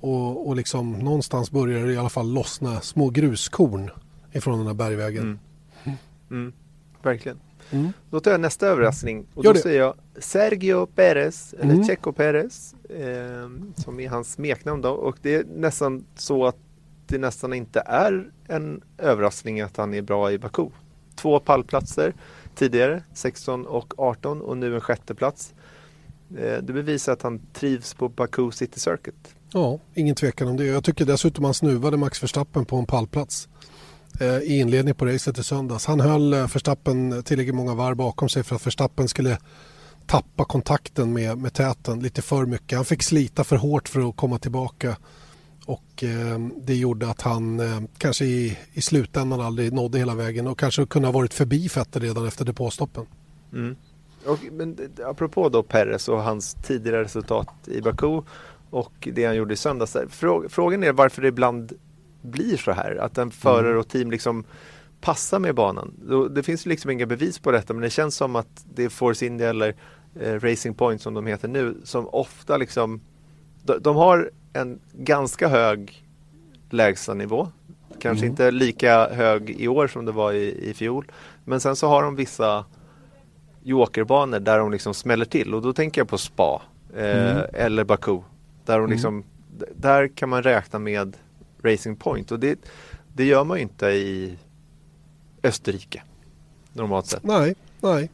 Och, 0.00 0.48
och 0.48 0.56
liksom 0.56 0.92
någonstans 0.92 1.50
börjar 1.50 1.86
det 1.86 1.92
i 1.92 1.96
alla 1.96 2.08
fall 2.08 2.32
lossna 2.32 2.80
små 2.80 3.10
gruskorn 3.10 3.90
ifrån 4.32 4.58
den 4.58 4.66
här 4.66 4.74
bergvägen. 4.74 5.38
Mm. 5.84 5.96
Mm. 6.30 6.52
Verkligen. 7.02 7.40
Mm. 7.70 7.92
Då 8.10 8.20
tar 8.20 8.30
jag 8.30 8.40
nästa 8.40 8.66
överraskning 8.66 9.26
och 9.34 9.44
då 9.44 9.54
säger 9.54 9.80
jag 9.80 9.94
Sergio 10.18 10.86
Perez, 10.86 11.54
eller 11.60 11.74
mm. 11.74 11.84
Checo 11.84 12.12
Perez, 12.12 12.74
eh, 12.88 13.50
som 13.76 14.00
är 14.00 14.08
hans 14.08 14.32
smeknamn 14.32 14.82
då. 14.82 14.90
Och 14.90 15.16
det 15.22 15.34
är 15.34 15.44
nästan 15.44 16.04
så 16.14 16.46
att 16.46 16.56
det 17.06 17.18
nästan 17.18 17.52
inte 17.52 17.82
är 17.86 18.30
en 18.48 18.80
överraskning 18.98 19.60
att 19.60 19.76
han 19.76 19.94
är 19.94 20.02
bra 20.02 20.32
i 20.32 20.38
Baku. 20.38 20.68
Två 21.14 21.40
pallplatser 21.40 22.14
tidigare, 22.54 23.02
16 23.12 23.66
och 23.66 23.94
18 23.98 24.40
och 24.40 24.56
nu 24.56 24.74
en 24.74 24.80
sjätte 24.80 25.14
plats. 25.14 25.54
Eh, 26.38 26.62
det 26.62 26.72
bevisar 26.72 27.12
att 27.12 27.22
han 27.22 27.40
trivs 27.52 27.94
på 27.94 28.08
Baku 28.08 28.50
City 28.50 28.80
Circuit. 28.80 29.34
Ja, 29.52 29.78
ingen 29.94 30.14
tvekan 30.14 30.48
om 30.48 30.56
det. 30.56 30.64
Jag 30.64 30.84
tycker 30.84 31.04
dessutom 31.04 31.44
han 31.44 31.54
snuvade 31.54 31.96
Max 31.96 32.22
Verstappen 32.22 32.64
på 32.64 32.76
en 32.76 32.86
pallplats 32.86 33.48
eh, 34.20 34.38
i 34.38 34.58
inledningen 34.58 34.96
på 34.96 35.06
racet 35.06 35.38
i 35.38 35.42
söndags. 35.42 35.86
Han 35.86 36.00
höll 36.00 36.32
eh, 36.32 36.38
Verstappen 36.38 37.22
tillräckligt 37.22 37.54
många 37.54 37.74
varv 37.74 37.96
bakom 37.96 38.28
sig 38.28 38.42
för 38.42 38.56
att 38.56 38.66
Verstappen 38.66 39.08
skulle 39.08 39.38
tappa 40.06 40.44
kontakten 40.44 41.12
med, 41.12 41.38
med 41.38 41.52
täten 41.52 42.00
lite 42.00 42.22
för 42.22 42.46
mycket. 42.46 42.78
Han 42.78 42.84
fick 42.84 43.02
slita 43.02 43.44
för 43.44 43.56
hårt 43.56 43.88
för 43.88 44.08
att 44.08 44.16
komma 44.16 44.38
tillbaka 44.38 44.96
och 45.66 46.04
eh, 46.04 46.38
det 46.56 46.74
gjorde 46.74 47.10
att 47.10 47.22
han 47.22 47.60
eh, 47.60 47.80
kanske 47.98 48.24
i, 48.24 48.58
i 48.72 48.80
slutändan 48.80 49.40
aldrig 49.40 49.72
nådde 49.72 49.98
hela 49.98 50.14
vägen 50.14 50.46
och 50.46 50.58
kanske 50.58 50.86
kunde 50.86 51.08
ha 51.08 51.12
varit 51.12 51.34
förbi 51.34 51.68
Fetter 51.68 52.00
redan 52.00 52.26
efter 52.26 52.44
depåstoppen. 52.44 53.06
Mm. 53.52 53.76
Och, 54.26 54.38
men 54.52 54.76
apropå 55.04 55.48
då 55.48 55.62
Perez 55.62 56.08
och 56.08 56.22
hans 56.22 56.54
tidigare 56.54 57.04
resultat 57.04 57.48
i 57.66 57.80
Baku 57.80 58.20
och 58.70 59.08
det 59.12 59.24
han 59.24 59.36
gjorde 59.36 59.54
i 59.54 59.56
söndags. 59.56 59.96
Frågan 60.48 60.82
är 60.82 60.92
varför 60.92 61.22
det 61.22 61.28
ibland 61.28 61.72
blir 62.22 62.56
så 62.56 62.72
här. 62.72 62.96
Att 62.96 63.18
en 63.18 63.30
förare 63.30 63.66
mm. 63.66 63.78
och 63.78 63.88
team 63.88 64.10
liksom 64.10 64.44
passar 65.00 65.38
med 65.38 65.54
banan. 65.54 65.94
Det 66.30 66.42
finns 66.42 66.66
liksom 66.66 66.90
inga 66.90 67.06
bevis 67.06 67.38
på 67.38 67.50
detta 67.50 67.74
men 67.74 67.82
det 67.82 67.90
känns 67.90 68.16
som 68.16 68.36
att 68.36 68.64
det 68.74 68.84
är 68.84 68.88
Force 68.88 69.26
India 69.26 69.50
eller 69.50 69.76
eh, 70.20 70.40
Racing 70.40 70.76
Point 70.76 71.02
som 71.02 71.14
de 71.14 71.26
heter 71.26 71.48
nu 71.48 71.76
som 71.84 72.08
ofta 72.08 72.56
liksom 72.56 73.00
de, 73.62 73.78
de 73.82 73.96
har 73.96 74.30
en 74.54 74.80
ganska 74.92 75.48
hög 75.48 76.06
lägstanivå. 76.70 77.48
Kanske 78.00 78.26
mm. 78.26 78.30
inte 78.30 78.50
lika 78.50 79.08
hög 79.08 79.50
i 79.50 79.68
år 79.68 79.88
som 79.88 80.04
det 80.04 80.12
var 80.12 80.32
i, 80.32 80.70
i 80.70 80.74
fjol. 80.74 81.12
Men 81.44 81.60
sen 81.60 81.76
så 81.76 81.88
har 81.88 82.02
de 82.02 82.16
vissa 82.16 82.64
jokerbanor 83.62 84.40
där 84.40 84.58
de 84.58 84.70
liksom 84.70 84.94
smäller 84.94 85.24
till 85.24 85.54
och 85.54 85.62
då 85.62 85.72
tänker 85.72 86.00
jag 86.00 86.08
på 86.08 86.18
Spa 86.18 86.62
eh, 86.96 87.30
mm. 87.30 87.44
eller 87.52 87.84
Baku. 87.84 88.20
Där, 88.64 88.74
de 88.74 88.78
mm. 88.78 88.90
liksom, 88.90 89.24
där 89.76 90.08
kan 90.08 90.28
man 90.28 90.42
räkna 90.42 90.78
med 90.78 91.16
Racing 91.62 91.98
Point 91.98 92.32
och 92.32 92.40
det, 92.40 92.58
det 93.12 93.24
gör 93.24 93.44
man 93.44 93.56
ju 93.56 93.62
inte 93.62 93.86
i 93.86 94.38
Österrike 95.42 96.02
normalt 96.72 97.06
sett. 97.06 97.22
Nej, 97.22 97.54
nej 97.80 98.10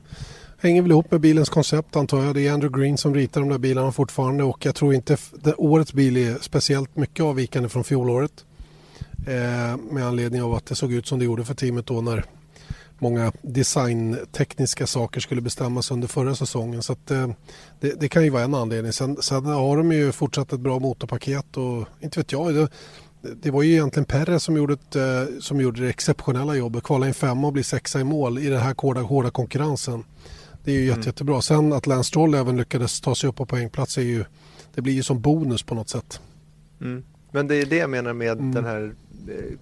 hänger 0.61 0.83
väl 0.83 0.91
ihop 0.91 1.11
med 1.11 1.21
bilens 1.21 1.49
koncept 1.49 1.97
antar 1.97 2.25
jag. 2.25 2.35
Det 2.35 2.47
är 2.47 2.53
Andrew 2.53 2.81
Green 2.81 2.99
som 2.99 3.15
ritar 3.15 3.41
de 3.41 3.51
där 3.51 3.59
bilarna 3.59 3.93
fortfarande 3.93 4.45
och 4.45 4.67
jag 4.67 4.75
tror 4.75 4.95
inte 4.95 5.17
det, 5.43 5.55
årets 5.55 5.93
bil 5.93 6.17
är 6.17 6.39
speciellt 6.41 6.97
mycket 6.97 7.25
avvikande 7.25 7.69
från 7.69 7.85
fjolåret. 7.85 8.45
Eh, 9.27 9.77
med 9.77 10.07
anledning 10.07 10.43
av 10.43 10.55
att 10.55 10.67
det 10.67 10.75
såg 10.75 10.93
ut 10.93 11.07
som 11.07 11.19
det 11.19 11.25
gjorde 11.25 11.45
för 11.45 11.55
teamet 11.55 11.87
då 11.87 12.01
när 12.01 12.25
många 12.99 13.33
designtekniska 13.43 14.87
saker 14.87 15.21
skulle 15.21 15.41
bestämmas 15.41 15.91
under 15.91 16.09
förra 16.09 16.35
säsongen. 16.35 16.83
Så 16.83 16.93
att, 16.93 17.11
eh, 17.11 17.31
det, 17.81 18.01
det, 18.01 18.09
kan 18.09 18.25
ju 18.25 18.31
vara 18.31 18.45
en 18.45 18.55
anledning. 18.55 18.93
Sen, 18.93 19.17
sen, 19.23 19.47
har 19.47 19.77
de 19.77 19.93
ju 19.93 20.13
fortsatt 20.13 20.53
ett 20.53 20.61
bra 20.61 20.79
motorpaket 20.79 21.57
och 21.57 21.87
inte 22.01 22.21
vet 22.21 22.33
jag. 22.33 22.55
Det, 22.55 22.69
det 23.43 23.51
var 23.51 23.63
ju 23.63 23.73
egentligen 23.73 24.05
Perre 24.05 24.41
som 24.41 24.57
gjorde, 24.57 24.73
ett, 24.73 24.97
eh, 24.97 25.39
som 25.41 25.61
gjorde 25.61 25.81
det 25.81 25.89
exceptionella 25.89 26.55
jobbet. 26.55 26.83
Kvala 26.83 27.09
in 27.09 27.15
femma 27.15 27.47
och 27.47 27.53
bli 27.53 27.63
sexa 27.63 28.01
i 28.01 28.05
mål 28.05 28.39
i 28.39 28.49
den 28.49 28.61
här 28.61 28.75
hårda, 28.79 29.01
hårda 29.01 29.31
konkurrensen. 29.31 30.05
Det 30.65 30.71
är 30.71 30.75
ju 30.75 30.85
jätte, 30.85 30.95
mm. 30.95 31.07
jättebra. 31.07 31.43
Sen 31.43 31.73
att 31.73 31.87
Lance 31.87 32.09
Stroll 32.09 32.35
även 32.35 32.57
lyckades 32.57 33.01
ta 33.01 33.15
sig 33.15 33.29
upp 33.29 33.37
på 33.37 33.47
poängplats 33.47 33.99
är 33.99 34.03
ju, 34.03 34.25
det 34.75 34.83
blir 34.83 34.93
ju 34.93 35.03
som 35.03 35.21
bonus 35.21 35.63
på 35.63 35.75
något 35.75 35.89
sätt. 35.89 36.21
Mm. 36.81 37.05
Men 37.31 37.49
det 37.49 37.55
är 37.55 37.67
det 37.67 37.77
jag 37.77 37.91
menar 37.91 38.13
med 38.13 38.33
mm. 38.33 38.55
den 38.55 38.65
här 38.65 38.95
eh, 39.29 39.59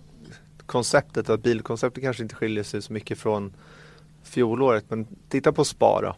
konceptet, 0.67 1.31
att 1.31 1.43
bilkonceptet 1.43 2.03
kanske 2.03 2.23
inte 2.23 2.35
skiljer 2.35 2.65
sig 2.65 2.83
så 2.83 2.93
mycket 2.93 3.19
från 3.19 3.53
fjolåret. 4.23 4.85
Men 4.89 5.07
titta 5.29 5.53
på 5.53 5.65
Spa 5.65 6.01
då. 6.03 6.17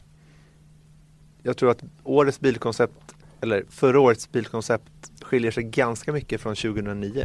Jag 1.43 1.57
tror 1.57 1.71
att 1.71 1.85
årets 2.05 2.41
bilkoncept, 2.41 3.15
eller 3.41 3.65
förra 3.69 4.01
årets 4.01 4.33
bilkoncept 4.33 4.91
skiljer 5.23 5.51
sig 5.51 5.63
ganska 5.63 6.13
mycket 6.13 6.41
från 6.41 6.57
2009. 6.57 7.25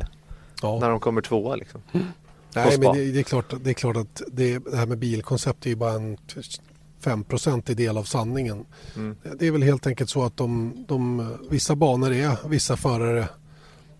Ja. 0.61 0.79
När 0.79 0.89
de 0.89 0.99
kommer 0.99 1.21
tvåa 1.21 1.55
liksom. 1.55 1.81
Mm. 1.93 2.07
Nej 2.55 2.79
men 2.79 2.93
det, 2.93 3.11
det, 3.11 3.19
är 3.19 3.23
klart, 3.23 3.53
det 3.61 3.69
är 3.69 3.73
klart 3.73 3.97
att 3.97 4.21
det, 4.31 4.59
det 4.59 4.77
här 4.77 4.85
med 4.85 4.97
bilkoncept 4.97 5.65
är 5.65 5.69
ju 5.69 5.75
bara 5.75 5.93
en 5.93 6.17
5% 7.03 7.73
del 7.73 7.97
av 7.97 8.03
sanningen. 8.03 8.65
Mm. 8.95 9.15
Det 9.39 9.47
är 9.47 9.51
väl 9.51 9.63
helt 9.63 9.88
enkelt 9.88 10.10
så 10.10 10.23
att 10.23 10.38
de, 10.38 10.73
de, 10.88 11.31
vissa 11.49 11.75
banor 11.75 12.13
är 12.13 12.49
vissa 12.49 12.77
förare 12.77 13.27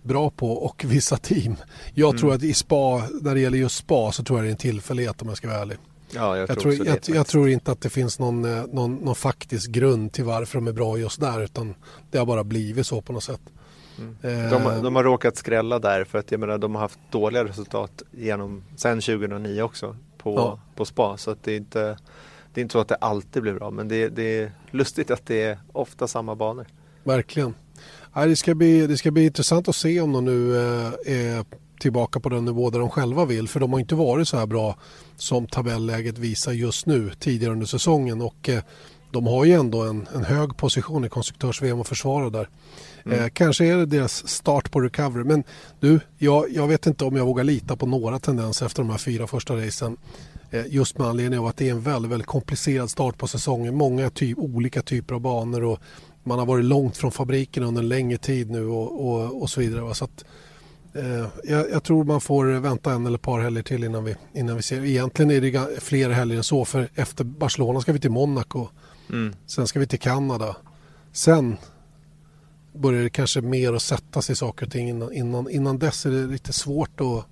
bra 0.04 0.30
på 0.30 0.52
och 0.52 0.84
vissa 0.88 1.18
team. 1.18 1.56
Jag 1.94 2.10
mm. 2.10 2.20
tror 2.20 2.34
att 2.34 2.44
i 2.44 2.54
spa, 2.54 3.04
när 3.22 3.34
det 3.34 3.40
gäller 3.40 3.58
just 3.58 3.76
spa 3.76 4.12
så 4.12 4.24
tror 4.24 4.40
jag 4.40 4.46
det 4.46 4.50
är 4.50 4.52
en 4.52 4.58
tillfällighet 4.58 5.22
om 5.22 5.28
jag 5.28 5.38
ska 5.38 5.48
vara 5.48 5.60
ärlig. 5.60 5.78
Ja, 6.12 6.38
jag, 6.38 6.50
jag, 6.50 6.60
tror, 6.60 6.74
jag, 6.74 7.00
jag, 7.06 7.28
tror 7.28 7.50
inte 7.50 7.72
att 7.72 7.82
det 7.82 7.90
finns 7.90 8.20
någon, 8.20 8.46
eh, 8.46 8.66
någon, 8.66 8.96
någon, 8.96 9.16
faktisk 9.16 9.72
grund 9.72 10.12
till 10.12 10.24
varför 10.24 10.58
de 10.58 10.68
är 10.68 10.72
bra 10.72 10.98
just 10.98 11.20
där 11.20 11.42
utan 11.42 11.76
det 12.12 12.18
har 12.18 12.26
bara 12.26 12.44
blivit 12.44 12.88
så 12.88 13.02
på 13.02 13.14
något 13.14 13.24
sätt. 13.24 13.42
Mm. 13.98 14.16
Eh, 14.22 14.52
de, 14.52 14.84
de, 14.84 14.96
har 14.96 15.04
råkat 15.04 15.38
skrälla 15.38 15.80
där 15.80 16.04
för 16.04 16.20
att 16.20 16.32
jag 16.32 16.40
menar 16.40 16.58
de 16.58 16.76
har 16.76 16.82
haft 16.82 17.00
dåliga 17.12 17.44
resultat 17.46 18.04
genom 18.12 18.64
sen 18.76 19.02
2009 19.02 19.62
också 19.62 19.96
på, 20.18 20.36
ja. 20.36 20.60
på 20.76 20.86
spa 20.86 21.18
så 21.18 21.32
att 21.32 21.44
det 21.44 21.52
är 21.52 21.58
inte 21.58 21.98
det 22.56 22.62
är 22.62 22.64
inte 22.64 22.74
så 22.74 22.80
att 22.80 22.88
det 22.88 22.96
alltid 22.96 23.42
blir 23.42 23.54
bra 23.54 23.72
men 23.72 23.88
det, 23.88 24.10
det 24.10 24.40
är 24.40 24.52
lustigt 24.72 25.12
att 25.12 25.26
det 25.26 25.44
är 25.44 25.60
ofta 25.72 26.08
samma 26.08 26.36
banor. 26.36 26.66
Verkligen. 27.04 27.54
Ja, 28.14 28.26
det, 28.26 28.36
ska 28.36 28.56
bli, 28.56 28.88
det 28.88 28.98
ska 28.98 29.12
bli 29.12 29.26
intressant 29.26 29.68
att 29.68 29.76
se 29.76 30.02
om 30.02 30.14
de 30.14 30.26
nu 30.26 30.58
eh, 30.58 30.94
är 31.06 31.46
tillbaka 31.80 32.20
på 32.20 32.30
den 32.30 32.46
nivå 32.46 32.70
där 32.70 32.80
de 32.80 32.90
själva 32.90 33.26
vill. 33.26 33.48
För 33.48 33.60
de 33.60 33.74
har 33.74 33.80
inte 33.80 33.96
varit 33.96 34.28
så 34.28 34.38
här 34.38 34.46
bra 34.46 34.76
som 35.16 35.48
tabelläget 35.48 36.18
visar 36.18 36.52
just 36.52 36.86
nu 36.86 37.12
tidigare 37.20 37.54
under 37.54 37.66
säsongen. 37.66 38.22
Och 38.22 38.50
eh, 38.50 38.64
de 39.12 39.28
har 39.28 39.46
ju 39.46 39.54
ändå 39.54 39.84
en, 39.84 40.08
en 40.16 40.24
hög 40.24 40.58
position 40.58 41.06
i 41.06 41.10
konstruktörs-VM 41.10 41.80
och 41.80 41.88
försvara 41.88 42.30
där. 42.30 42.50
Mm. 43.06 43.20
Eh, 43.20 43.30
kanske 43.30 43.66
är 43.66 43.78
det 43.78 43.86
deras 43.86 44.28
start 44.28 44.72
på 44.72 44.82
recovery. 44.82 45.24
Men 45.24 45.44
du, 45.80 46.00
jag, 46.18 46.46
jag 46.52 46.68
vet 46.68 46.86
inte 46.86 47.06
om 47.06 47.16
jag 47.16 47.26
vågar 47.26 47.44
lita 47.44 47.76
på 47.76 47.86
några 47.86 48.20
tendenser 48.20 48.66
efter 48.66 48.84
de 48.84 48.90
här 48.90 48.98
fyra 48.98 49.28
första 49.28 49.56
racen. 49.56 49.98
Eh, 50.56 50.66
just 50.70 50.98
med 50.98 51.08
anledning 51.08 51.40
av 51.40 51.46
att 51.46 51.58
det 51.58 51.68
är 51.68 51.72
en 51.72 51.82
väldigt, 51.82 52.12
väldigt 52.12 52.28
komplicerad 52.28 52.90
start 52.90 53.18
på 53.18 53.28
säsongen. 53.28 53.76
Många 53.76 54.10
typ, 54.10 54.38
olika 54.38 54.82
typer 54.82 55.16
av 55.16 55.22
banor 55.22 55.64
och 55.64 55.80
man 56.24 56.40
har 56.40 56.46
varit 56.46 56.66
långt 56.66 56.98
från 56.98 57.12
fabriken 57.12 57.64
under 57.64 57.82
en 57.82 57.90
längre 57.90 58.18
tid 58.18 58.52
nu 58.52 58.68
och, 58.68 59.08
och, 59.08 59.42
och 59.42 59.50
så 59.50 59.60
vidare. 59.60 59.96
Så 59.96 60.06
att, 60.06 60.26
eh, 60.94 61.28
jag, 61.44 61.72
jag, 61.72 61.84
tror 61.84 62.04
man 62.04 62.22
får 62.22 62.46
vänta 62.46 62.94
en 62.94 63.06
eller 63.06 63.18
ett 63.18 63.22
par 63.22 63.40
helger 63.40 63.64
till 63.64 63.84
innan 63.84 64.04
vi, 64.04 64.16
innan 64.34 64.56
vi 64.56 64.62
ser. 64.62 64.86
Egentligen 64.86 65.32
är 65.32 65.42
det 65.42 65.82
fler 65.84 66.10
helger 66.10 66.38
än 66.38 66.44
så 66.44 66.66
för 66.66 66.90
efter 66.96 67.24
Barcelona 67.24 67.82
ska 67.82 67.94
vi 67.94 68.00
till 68.00 68.12
Monaco. 68.12 68.68
Mm. 69.10 69.36
Sen 69.46 69.68
ska 69.68 69.80
vi 69.80 69.88
till 69.88 70.00
Kanada. 70.00 70.56
Sen 71.12 71.58
börjar 72.74 73.04
det 73.04 73.10
kanske 73.10 73.42
mer 73.42 73.74
att 73.74 73.82
sätta 73.82 74.22
sig 74.22 74.36
saker 74.36 74.66
och 74.66 74.72
ting. 74.72 74.90
Innan, 74.90 75.14
innan, 75.14 75.50
innan 75.50 75.80
dess 75.80 76.06
är 76.06 76.12
det 76.12 76.28
lite 76.28 76.54
svårt 76.54 77.02
att 77.02 77.26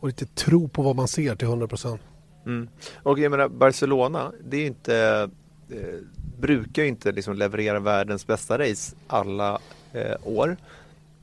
och 0.00 0.08
lite 0.08 0.26
tro 0.26 0.68
på 0.68 0.82
vad 0.82 0.96
man 0.96 1.08
ser 1.08 1.36
till 1.36 1.48
100 1.48 1.68
procent. 1.68 2.00
Mm. 2.48 2.68
Och 3.02 3.18
jag 3.18 3.30
menar 3.30 3.48
Barcelona, 3.48 4.32
det 4.44 4.56
är 4.56 4.66
inte, 4.66 5.28
eh, 5.70 6.00
brukar 6.38 6.84
inte 6.84 7.12
liksom 7.12 7.36
leverera 7.36 7.80
världens 7.80 8.26
bästa 8.26 8.58
race 8.58 8.96
alla 9.06 9.58
eh, 9.92 10.14
år. 10.24 10.56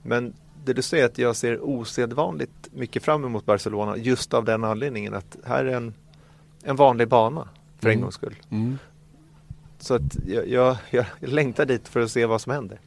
Men 0.03 0.33
det 0.65 0.73
du 0.73 0.81
säger 0.81 1.03
är 1.03 1.07
att 1.09 1.17
jag 1.17 1.35
ser 1.35 1.61
osedvanligt 1.65 2.69
mycket 2.73 3.03
fram 3.03 3.25
emot 3.25 3.45
Barcelona 3.45 3.97
just 3.97 4.33
av 4.33 4.45
den 4.45 4.63
anledningen 4.63 5.13
att 5.13 5.37
här 5.45 5.65
är 5.65 5.75
en, 5.75 5.93
en 6.63 6.75
vanlig 6.75 7.07
bana. 7.07 7.49
för 7.79 7.87
en 7.87 7.93
Mm. 7.93 8.01
gångs 8.03 8.15
skull. 8.15 8.35
Mm. 8.49 8.77
Så 9.79 9.93
att 9.93 10.15
jag, 10.27 10.47
jag, 10.49 10.77
jag 10.91 11.05
längtar 11.19 11.65
dit 11.65 11.87
för 11.87 11.99
att 11.99 12.11
se 12.11 12.25
vad 12.25 12.41
som 12.41 12.51
händer. 12.51 12.79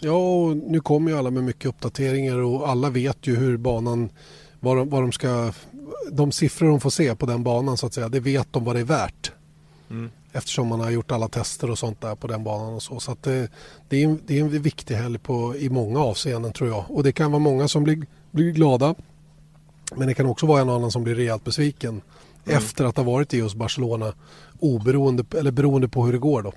Ja, 0.00 0.12
och 0.12 0.56
nu 0.56 0.80
kommer 0.80 1.10
ju 1.10 1.18
alla 1.18 1.30
med 1.30 1.44
mycket 1.44 1.66
uppdateringar 1.66 2.38
och 2.38 2.68
alla 2.68 2.90
vet 2.90 3.26
ju 3.26 3.36
hur 3.36 3.56
banan, 3.56 4.08
vad 4.60 4.76
de, 4.76 4.88
vad 4.88 5.02
de 5.02 5.12
ska, 5.12 5.52
de 6.10 6.32
siffror 6.32 6.68
de 6.68 6.80
får 6.80 6.90
se 6.90 7.14
på 7.14 7.26
den 7.26 7.42
banan 7.42 7.76
så 7.76 7.86
att 7.86 7.94
säga, 7.94 8.08
det 8.08 8.20
vet 8.20 8.52
de 8.52 8.64
vad 8.64 8.76
det 8.76 8.80
är 8.80 8.84
värt. 8.84 9.32
Mm. 9.90 10.10
Eftersom 10.32 10.68
man 10.68 10.80
har 10.80 10.90
gjort 10.90 11.10
alla 11.10 11.28
tester 11.28 11.70
och 11.70 11.78
sånt 11.78 12.00
där 12.00 12.14
på 12.14 12.26
den 12.26 12.44
banan 12.44 12.74
och 12.74 12.82
så. 12.82 13.00
Så 13.00 13.16
det, 13.22 13.50
det, 13.88 13.96
är, 14.02 14.04
en, 14.04 14.20
det 14.26 14.38
är 14.38 14.40
en 14.40 14.62
viktig 14.62 14.94
helg 14.94 15.18
på, 15.18 15.56
i 15.56 15.68
många 15.70 16.00
avseenden 16.00 16.52
tror 16.52 16.70
jag. 16.70 16.84
Och 16.88 17.02
det 17.02 17.12
kan 17.12 17.32
vara 17.32 17.40
många 17.40 17.68
som 17.68 17.84
blir, 17.84 18.06
blir 18.30 18.52
glada. 18.52 18.94
Men 19.96 20.08
det 20.08 20.14
kan 20.14 20.26
också 20.26 20.46
vara 20.46 20.60
en 20.60 20.68
annan 20.70 20.90
som 20.90 21.04
blir 21.04 21.14
rejält 21.14 21.44
besviken. 21.44 22.00
Efter 22.44 22.84
att 22.84 22.96
ha 22.96 23.04
varit 23.04 23.34
i 23.34 23.38
just 23.38 23.56
Barcelona. 23.56 24.12
Oberoende, 24.58 25.24
eller 25.38 25.50
beroende 25.50 25.88
på 25.88 26.06
hur 26.06 26.12
det 26.12 26.18
går 26.18 26.42
då. 26.42 26.52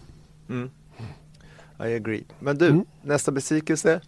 Mm. 0.50 0.70
I 1.80 1.96
agree. 1.96 2.24
Men 2.40 2.58
du, 2.58 2.68
Mm. 2.68 2.86
nästa 3.02 3.32
besvikelse. 3.32 4.02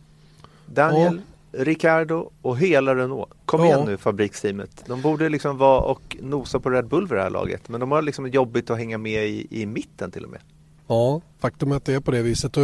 Daniel, 0.66 1.22
Ricardo 1.54 2.32
och 2.42 2.58
hela 2.58 2.96
Renault. 2.96 3.30
Kom 3.46 3.60
Ja. 3.60 3.66
igen 3.68 3.86
nu 3.86 3.98
fabriksteamet. 3.98 4.84
De 4.88 5.02
borde 5.02 5.30
liksom 5.30 5.58
vara 5.58 5.82
och 5.82 6.18
nosa 6.22 6.60
på 6.60 6.70
Red 6.70 6.88
Bull 6.88 7.08
vid 7.08 7.18
det 7.18 7.22
här 7.24 7.30
laget. 7.30 7.70
Men 7.70 7.80
de 7.80 7.92
har 7.92 8.02
liksom 8.02 8.28
jobbigt 8.28 8.70
att 8.70 8.78
hänga 8.78 8.98
med 8.98 9.28
i, 9.28 9.48
i 9.50 9.66
mitten 9.66 10.12
till 10.12 10.24
och 10.26 10.32
med. 10.32 10.40
Ja, 10.88 11.22
faktum 11.40 11.72
är 11.72 11.76
att 11.76 11.86
det 11.86 11.94
är 11.94 12.00
på 12.00 12.12
det 12.12 12.22
viset. 12.22 12.58
Och 12.58 12.64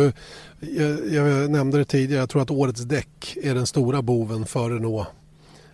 jag, 0.60 1.08
jag 1.12 1.52
nämnde 1.52 1.78
det 1.78 1.86
tidigare, 1.86 2.19
jag 2.21 2.30
tror 2.30 2.41
att 2.41 2.52
årets 2.52 2.82
däck 2.82 3.38
är 3.43 3.56
den 3.56 3.67
stora 3.67 4.02
boven 4.02 4.45
för 4.45 4.69
Renault. 4.69 5.08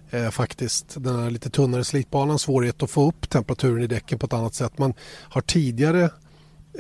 Eh, 0.10 0.30
faktiskt. 0.30 0.96
Den 1.04 1.20
här 1.20 1.30
lite 1.30 1.50
tunnare 1.50 1.84
slitbanan, 1.84 2.40
svårighet 2.40 2.84
att 2.84 2.90
få 2.90 3.08
upp 3.08 3.30
temperaturen 3.30 3.84
i 3.84 3.88
däcken 3.88 4.20
på 4.20 4.26
ett 4.26 4.34
annat 4.34 4.54
sätt. 4.54 4.78
Man 4.78 4.94
har 5.22 5.42
tidigare 5.42 6.10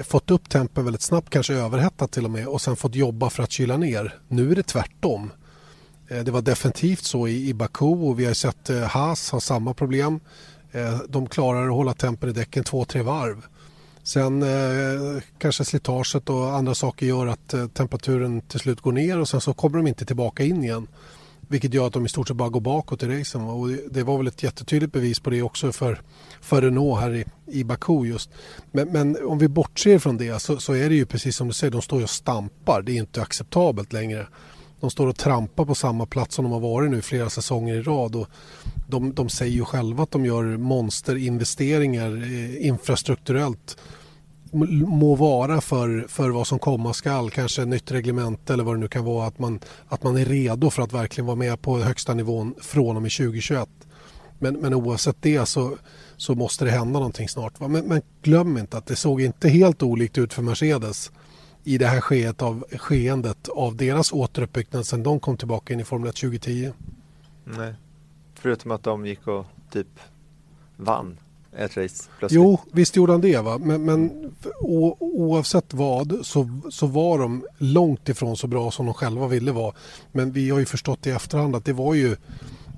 fått 0.04 0.32
upp 0.32 0.50
tempen 0.50 0.84
väldigt 0.84 1.02
snabbt, 1.02 1.30
kanske 1.30 1.54
överhettat 1.54 2.12
till 2.12 2.26
och 2.26 2.32
med 2.32 2.48
och 2.48 2.62
sen 2.62 2.76
fått 2.76 2.96
jobba 2.96 3.30
för 3.30 3.44
att 3.44 3.52
kyla 3.52 3.78
ner. 3.78 4.16
Nu 4.28 4.52
är 4.52 4.56
det 4.56 4.64
tvärtom. 4.64 5.32
Eh, 6.08 6.24
det 6.24 6.32
var 6.32 6.42
definitivt 6.42 7.04
så 7.04 7.28
i, 7.28 7.50
i 7.50 7.54
Baku 7.54 7.86
och 7.86 8.20
vi 8.20 8.26
har 8.26 8.34
sett 8.34 8.70
eh, 8.70 8.82
Haas 8.82 9.30
ha 9.30 9.40
samma 9.40 9.74
problem. 9.74 10.20
Eh, 10.72 11.00
de 11.10 11.28
klarar 11.28 11.68
att 11.68 11.74
hålla 11.74 11.94
tempen 11.94 12.30
i 12.30 12.34
däcken 12.34 12.64
två, 12.64 12.86
tre 12.86 13.02
varv. 13.02 13.46
Sen 14.04 14.44
eh, 14.44 15.22
kanske 15.38 15.66
slitaget 15.66 16.30
och 16.30 16.54
andra 16.54 16.76
saker 16.76 17.06
gör 17.06 17.28
att 17.28 17.54
eh, 17.54 17.68
temperaturen 17.68 18.42
till 18.42 18.60
slut 18.60 18.82
går 18.82 18.92
ner 18.92 19.20
och 19.20 19.30
sen 19.30 19.42
så 19.42 19.54
kommer 19.54 19.78
de 19.78 19.88
inte 19.88 20.06
tillbaka 20.06 20.44
in 20.44 20.64
igen. 20.64 20.88
Vilket 21.48 21.74
gör 21.74 21.88
att 21.88 21.94
de 21.94 22.06
i 22.06 22.10
stort 22.10 22.28
sett 22.28 22.38
bara 22.38 22.50
går 22.50 22.62
bakåt 22.62 23.04
i 23.04 23.20
racen. 23.20 23.42
Och 23.42 23.68
det, 23.68 23.80
det 23.92 24.04
var 24.04 24.18
väl 24.18 24.28
ett 24.28 24.44
jättetydligt 24.44 24.94
bevis 24.94 25.20
på 25.20 25.30
det 25.30 25.42
också 25.42 25.72
för, 25.72 26.02
för 26.42 26.62
Renault 26.62 27.02
här 27.02 27.14
i, 27.16 27.26
i 27.46 27.64
Baku 27.64 28.06
just. 28.06 28.30
Men, 28.72 28.88
men 28.88 29.18
om 29.26 29.38
vi 29.38 29.48
bortser 29.48 30.00
från 30.00 30.18
det 30.18 30.42
så, 30.42 30.58
så 30.58 30.74
är 30.74 30.90
det 30.90 30.96
ju 30.96 31.06
precis 31.06 31.36
som 31.36 31.48
du 31.48 31.54
säger, 31.54 31.72
de 31.72 31.82
står 31.82 32.00
ju 32.00 32.04
och 32.04 32.10
stampar. 32.10 32.82
Det 32.82 32.92
är 32.92 32.96
inte 32.96 33.22
acceptabelt 33.22 33.94
längre. 33.94 34.28
De 34.80 34.90
står 34.90 35.08
och 35.08 35.18
trampar 35.18 35.66
på 35.66 35.76
samma 35.76 36.06
plats 36.06 36.36
som 36.36 36.46
de 36.46 36.52
har 36.52 36.60
varit 36.60 36.92
nu 36.92 37.02
flera 37.02 37.30
säsonger 37.30 37.76
i 37.76 37.82
rad. 37.82 38.16
Och 38.16 38.28
de, 38.88 39.14
de 39.14 39.30
säger 39.30 39.54
ju 39.54 39.66
själva 39.66 40.04
att 40.04 40.12
de 40.12 40.26
gör 40.26 40.58
monsterinvesteringar 40.58 42.24
eh, 42.24 42.68
infrastrukturellt. 42.68 43.78
Må 44.88 45.16
vara 45.16 45.62
för, 45.62 46.06
för 46.10 46.30
vad 46.30 46.48
som 46.48 46.60
komma 46.60 46.94
skall, 46.94 47.32
kanske 47.32 47.66
nytt 47.66 47.92
reglement 47.92 48.50
eller 48.50 48.64
vad 48.64 48.76
det 48.76 48.80
nu 48.80 48.88
kan 48.88 49.06
vara. 49.06 49.28
Att 49.28 49.40
man, 49.40 49.60
att 49.88 50.04
man 50.04 50.18
är 50.18 50.26
redo 50.26 50.70
för 50.70 50.82
att 50.82 50.94
verkligen 50.94 51.26
vara 51.26 51.36
med 51.36 51.62
på 51.62 51.80
högsta 51.80 52.14
nivån 52.14 52.56
från 52.62 52.96
och 52.96 53.02
med 53.02 53.12
2021. 53.12 53.70
Men, 54.40 54.54
men 54.56 54.74
oavsett 54.74 55.22
det 55.22 55.46
så, 55.46 55.78
så 56.18 56.36
måste 56.36 56.66
det 56.66 56.72
hända 56.72 57.00
någonting 57.00 57.30
snart. 57.30 57.60
Men, 57.60 57.72
men 57.72 58.02
glöm 58.22 58.58
inte 58.58 58.78
att 58.78 58.86
det 58.86 58.96
såg 58.96 59.22
inte 59.22 59.50
helt 59.50 59.84
olikt 59.84 60.18
ut 60.18 60.34
för 60.34 60.42
Mercedes 60.42 61.12
i 61.66 61.78
det 61.78 61.88
här 61.88 62.02
skedet 62.02 62.42
av, 62.42 62.66
skeendet 62.72 63.48
av 63.48 63.76
deras 63.76 64.12
återuppbyggnad 64.12 64.86
sedan 64.86 65.04
de 65.04 65.20
kom 65.20 65.38
tillbaka 65.38 65.74
in 65.74 65.80
i 65.80 65.84
Formel 65.84 66.10
1 66.10 66.16
2010. 66.16 66.72
Nej. 67.44 67.74
Förutom 68.36 68.72
att 68.72 68.84
de 68.84 69.06
gick 69.06 69.28
och 69.28 69.46
typ 69.72 69.88
vann 70.78 71.18
ett 71.58 71.78
race 71.78 72.10
plötsligt. 72.20 72.32
Jo, 72.32 72.60
visst 72.72 72.96
gjorde 72.96 73.12
han 73.12 73.22
det. 73.22 73.40
Va? 73.40 73.58
Men, 73.58 73.86
men 73.86 74.32
o, 74.60 74.98
oavsett 75.00 75.74
vad 75.74 76.20
så, 76.26 76.62
så 76.72 76.88
var 76.88 77.20
de 77.20 77.46
långt 77.58 78.10
ifrån 78.10 78.38
så 78.38 78.48
bra 78.48 78.72
som 78.72 78.86
de 78.86 78.94
själva 78.94 79.28
ville 79.28 79.52
vara. 79.52 79.74
Men 80.12 80.32
vi 80.32 80.50
har 80.50 80.60
ju 80.60 80.66
förstått 80.66 81.08
i 81.08 81.12
efterhand 81.12 81.56
att 81.56 81.66
det 81.66 81.74
var 81.74 81.94
ju, 81.94 82.16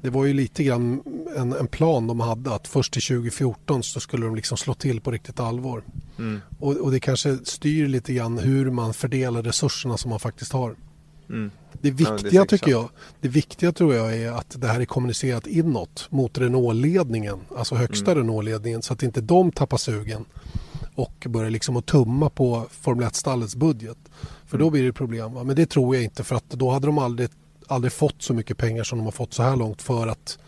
det 0.02 0.10
var 0.10 0.26
ju 0.26 0.34
lite 0.34 0.64
grann 0.64 1.04
en, 1.36 1.54
en 1.54 1.68
plan 1.68 2.08
de 2.08 2.20
hade 2.20 2.54
att 2.54 2.68
först 2.68 2.94
till 2.94 3.02
2014 3.02 3.84
så 3.84 4.00
skulle 4.00 4.26
de 4.26 4.36
liksom 4.36 4.58
slå 4.58 4.74
till 4.74 5.02
på 5.02 5.12
riktigt 5.12 5.40
allvar. 5.40 5.84
Mm. 6.18 6.42
Och, 6.60 6.76
och 6.78 6.92
det 6.92 7.00
kanske 7.00 7.38
styr 7.44 7.88
lite 7.88 8.14
grann 8.14 8.38
hur 8.38 8.72
man 8.72 8.94
fördelar 8.94 9.44
resurserna 9.44 9.98
som 9.98 10.10
man 10.10 10.20
faktiskt 10.20 10.52
har. 10.52 10.76
Mm. 11.30 11.52
Det 11.82 11.90
Ja, 11.90 11.94
det 11.96 12.22
viktiga 12.22 12.46
tycker 12.46 12.72
jag, 12.72 12.90
det 13.22 13.28
viktiga 13.28 13.72
tror 13.72 13.96
jag 13.96 14.16
är 14.16 14.32
att 14.32 14.62
det 14.62 14.68
här 14.68 14.80
är 14.80 14.86
kommunicerat 14.86 15.48
inåt 15.48 16.08
mot 16.10 16.38
Renault-ledningen, 16.38 17.40
alltså 17.58 17.76
högsta 17.76 18.12
Mm. 18.12 18.24
Renault-ledningen 18.24 18.82
så 18.82 18.94
att 18.94 19.04
inte 19.04 19.22
de 19.22 19.52
tappar 19.52 19.78
sugen 19.78 20.26
och 20.96 21.26
börjar 21.30 21.50
liksom 21.50 21.78
att 21.78 21.86
tumma 21.86 22.30
på 22.30 22.68
Formel 22.72 23.08
1-stallets 23.08 23.56
budget. 23.56 23.98
För 24.46 24.58
Mm. 24.58 24.66
då 24.66 24.70
blir 24.70 24.84
det 24.84 24.94
problem. 24.94 25.34
Men 25.34 25.56
det 25.56 25.66
tror 25.66 25.96
jag 25.96 26.04
inte 26.04 26.24
för 26.24 26.36
att 26.36 26.50
då 26.50 26.70
hade 26.72 26.88
de 26.88 26.98
aldrig, 26.98 27.30
aldrig 27.68 27.94
fått 27.94 28.22
så 28.22 28.34
mycket 28.34 28.58
pengar 28.58 28.84
som 28.84 28.98
de 28.98 29.06
har 29.06 29.12
fått 29.12 29.34
så 29.34 29.44
här 29.44 29.56
långt 29.56 29.82
för 29.82 30.08
att 30.08 30.40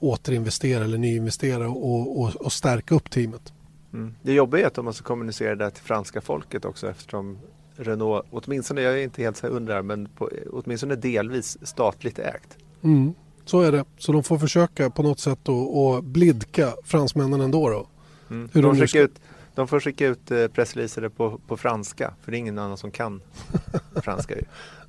återinvestera 0.00 0.84
eller 0.84 0.98
nyinvestera 0.98 1.68
och, 1.68 2.20
och, 2.20 2.36
och 2.36 2.52
stärka 2.52 2.94
upp 2.94 3.10
teamet. 3.10 3.52
Mm. 3.92 4.14
Det 4.22 4.32
jobbiga 4.32 4.62
är 4.62 4.66
att 4.66 4.74
de 4.74 4.84
måste 4.84 5.02
kommunicera 5.02 5.54
det 5.54 5.70
till 5.70 5.84
franska 5.84 6.20
folket 6.20 6.64
också 6.64 6.90
eftersom 6.90 7.38
Renault, 7.76 8.26
åtminstone, 8.30 8.80
jag 8.80 8.92
är 8.98 9.02
inte 9.02 9.22
helt 9.22 9.36
så 9.36 9.46
undrar, 9.46 9.82
men 9.82 10.08
på, 10.08 10.30
åtminstone 10.52 10.96
delvis 10.96 11.58
statligt 11.62 12.18
ägt. 12.18 12.58
Mm. 12.82 13.14
Så 13.44 13.60
är 13.60 13.72
det. 13.72 13.84
Så 13.98 14.12
de 14.12 14.22
får 14.22 14.38
försöka 14.38 14.90
på 14.90 15.02
något 15.02 15.20
sätt 15.20 15.48
att 15.48 16.04
blidka 16.04 16.72
fransmännen 16.84 17.40
ändå. 17.40 17.68
Då. 17.68 17.86
Mm. 18.30 18.48
Hur 18.52 18.62
de, 18.62 18.78
de 18.78 18.88
ska- 18.88 18.98
ut, 19.00 19.20
de 19.54 19.68
får 19.68 19.80
skicka 19.80 20.06
ut 20.06 20.30
eh, 20.30 20.46
pressreleaser 20.46 21.08
på, 21.08 21.40
på 21.46 21.56
franska, 21.56 22.14
för 22.22 22.30
det 22.30 22.36
är 22.36 22.38
ingen 22.38 22.58
annan 22.58 22.76
som 22.76 22.90
kan 22.90 23.20
franska 24.02 24.34
ju. 24.34 24.42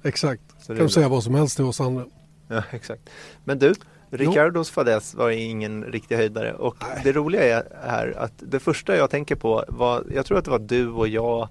Exakt. 0.04 0.44
Kan 0.68 0.76
de 0.76 0.90
säga 0.90 1.10
vad 1.10 1.24
som 1.24 1.36
helst 1.36 1.56
till 1.56 1.66
oss 1.66 1.82
andra. 1.82 2.06
Ja, 2.48 2.64
exakt. 2.72 3.10
Men 3.44 3.60
du, 3.60 3.74
Ricardos 4.10 4.70
fadäs 4.70 5.16
var 5.16 5.30
ingen 5.30 5.84
riktig 5.84 6.16
höjdare 6.16 6.54
och 6.54 6.76
det 7.04 7.12
roliga 7.12 7.44
är 7.44 7.64
här 7.84 8.14
att 8.18 8.34
det 8.38 8.60
första 8.60 8.96
jag 8.96 9.10
tänker 9.10 9.36
på 9.36 9.66
var, 9.68 10.04
jag 10.14 10.26
tror 10.26 10.38
att 10.38 10.46
det 10.46 10.52
var 10.52 10.60
du 10.60 10.88
och 10.90 11.08
jag 11.08 11.50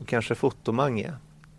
och 0.00 0.08
kanske 0.08 0.34
Fotomange 0.34 1.12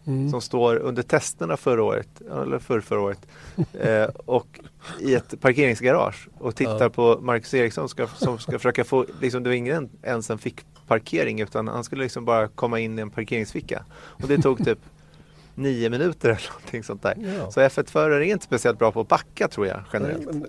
Mm. 0.08 0.30
som 0.30 0.42
står 0.42 0.76
under 0.76 1.04
testerna 1.04 1.58
förra 1.58 1.84
året, 1.84 2.08
eller 2.44 2.60
för 2.60 2.80
förra 2.82 3.00
året 3.02 3.28
eh, 3.74 4.04
och 4.26 4.60
i 5.00 5.14
ett 5.16 5.42
parkeringsgarage 5.42 6.28
och 6.40 6.56
tittar 6.56 6.82
Ja. 6.84 6.90
på 6.90 7.20
Marcus 7.22 7.54
Eriksson 7.54 7.90
ska, 7.90 8.08
som 8.08 8.40
ska 8.40 8.52
försöka 8.52 8.84
få, 8.84 9.06
liksom 9.22 9.44
det 9.44 9.50
var 9.50 9.56
ingen 9.56 9.90
ens 10.04 10.30
en 10.30 10.38
fick 10.38 10.66
parkering 10.88 11.42
utan 11.42 11.68
han 11.68 11.84
skulle 11.84 12.04
liksom 12.04 12.26
bara 12.26 12.48
komma 12.48 12.80
in 12.80 13.00
i 13.00 13.02
en 13.02 13.10
parkeringsficka 13.10 13.86
och 13.94 14.28
det 14.28 14.38
tog 14.38 14.66
typ 14.66 14.80
nio 15.56 15.90
minuter 15.90 16.30
eller 16.30 16.50
någonting 16.54 16.84
sånt 16.84 17.02
där. 17.04 17.16
Ja. 17.40 17.52
Så 17.52 17.60
F1-förare 17.60 18.26
är 18.28 18.32
inte 18.32 18.46
speciellt 18.46 18.80
bra 18.80 18.92
på 18.92 19.02
att 19.02 19.08
backa 19.08 19.48
tror 19.48 19.68
jag 19.68 19.84
generellt. 19.94 20.26
Nej, 20.26 20.34
men 20.34 20.48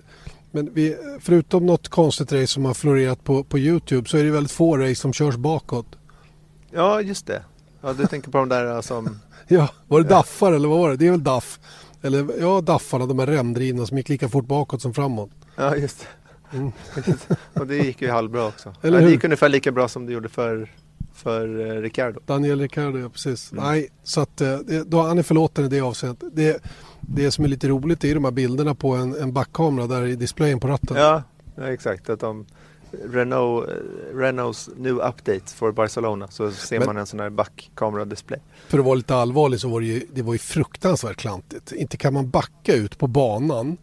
men 0.55 0.73
vi, 0.73 0.97
förutom 1.19 1.65
något 1.65 1.89
konstigt 1.89 2.31
race 2.31 2.47
som 2.47 2.65
har 2.65 2.73
florerat 2.73 3.23
på, 3.23 3.43
på 3.43 3.59
Youtube 3.59 4.09
så 4.09 4.17
är 4.17 4.23
det 4.23 4.31
väldigt 4.31 4.51
få 4.51 4.77
race 4.77 4.95
som 4.95 5.13
körs 5.13 5.35
bakåt. 5.35 5.85
Ja, 6.71 7.01
just 7.01 7.27
det. 7.27 7.43
Ja, 7.81 7.93
du 7.93 8.05
tänker 8.05 8.31
på 8.31 8.37
de 8.37 8.49
där 8.49 8.81
som... 8.81 9.19
Ja, 9.47 9.69
var 9.87 10.01
det 10.01 10.09
daffar 10.09 10.53
eller 10.53 10.67
vad 10.67 10.79
var 10.79 10.89
det? 10.89 10.95
Det 10.95 11.07
är 11.07 11.11
väl 11.11 11.23
daff. 11.23 11.59
Eller 12.01 12.39
ja, 12.39 12.61
daffarna, 12.61 13.05
de 13.05 13.19
här 13.19 13.27
remdrivna 13.27 13.85
som 13.85 13.97
gick 13.97 14.09
lika 14.09 14.29
fort 14.29 14.45
bakåt 14.45 14.81
som 14.81 14.93
framåt. 14.93 15.29
Ja, 15.55 15.75
just 15.75 15.99
det. 15.99 16.57
Mm. 16.57 16.71
Och 17.53 17.67
det 17.67 17.77
gick 17.77 18.01
ju 18.01 18.11
halvbra 18.11 18.47
också. 18.47 18.73
Eller 18.81 18.97
ja, 18.97 18.99
det 18.99 19.05
hur? 19.05 19.11
gick 19.11 19.23
ungefär 19.23 19.49
lika 19.49 19.71
bra 19.71 19.87
som 19.87 20.05
det 20.05 20.13
gjorde 20.13 20.29
för, 20.29 20.71
för 21.13 21.71
eh, 21.71 21.81
Ricardo. 21.81 22.19
Daniel 22.25 22.59
Ricciardo, 22.59 22.99
ja 22.99 23.09
precis. 23.09 23.51
Mm. 23.51 23.63
Nej, 23.63 23.89
så 24.03 24.21
att 24.21 24.41
eh, 24.41 24.57
då, 24.85 25.01
han 25.01 25.17
är 25.17 25.23
förlåten 25.23 25.65
i 25.65 25.67
det 25.67 25.81
avseendet. 25.81 26.23
Det, 26.33 26.63
det 27.01 27.31
som 27.31 27.43
är 27.45 27.49
lite 27.49 27.67
roligt 27.67 28.03
är 28.03 28.13
de 28.13 28.23
här 28.23 28.31
bilderna 28.31 28.75
på 28.75 28.95
en, 28.95 29.15
en 29.15 29.33
backkamera 29.33 29.87
där 29.87 30.05
i 30.05 30.15
displayen 30.15 30.59
på 30.59 30.67
ratten. 30.67 30.97
Ja, 30.97 31.23
ja 31.55 31.63
exakt. 31.63 32.09
Att 32.09 32.19
de, 32.19 32.45
Renault, 33.13 33.69
eh, 33.69 33.75
Renaults 34.17 34.69
new 34.77 34.93
update 34.95 35.53
för 35.55 35.71
Barcelona 35.71 36.27
så 36.27 36.51
ser 36.51 36.79
Men- 36.79 36.85
man 36.85 36.97
en 36.97 37.05
sån 37.05 37.19
här 37.19 37.29
backkamera-display. 37.29 38.39
För 38.67 38.79
att 38.79 38.85
vara 38.85 38.95
lite 38.95 39.15
allvarlig 39.15 39.59
så 39.59 39.67
var 39.69 39.79
det 39.81 39.85
ju, 39.87 40.01
det 40.13 40.21
var 40.21 40.33
ju 40.33 40.39
fruktansvärt 40.39 41.17
klantigt. 41.17 41.71
Inte 41.71 41.97
kan 41.97 42.13
man 42.13 42.29
backa 42.29 42.73
ut 42.75 42.97
på 42.97 43.07
banan 43.07 43.77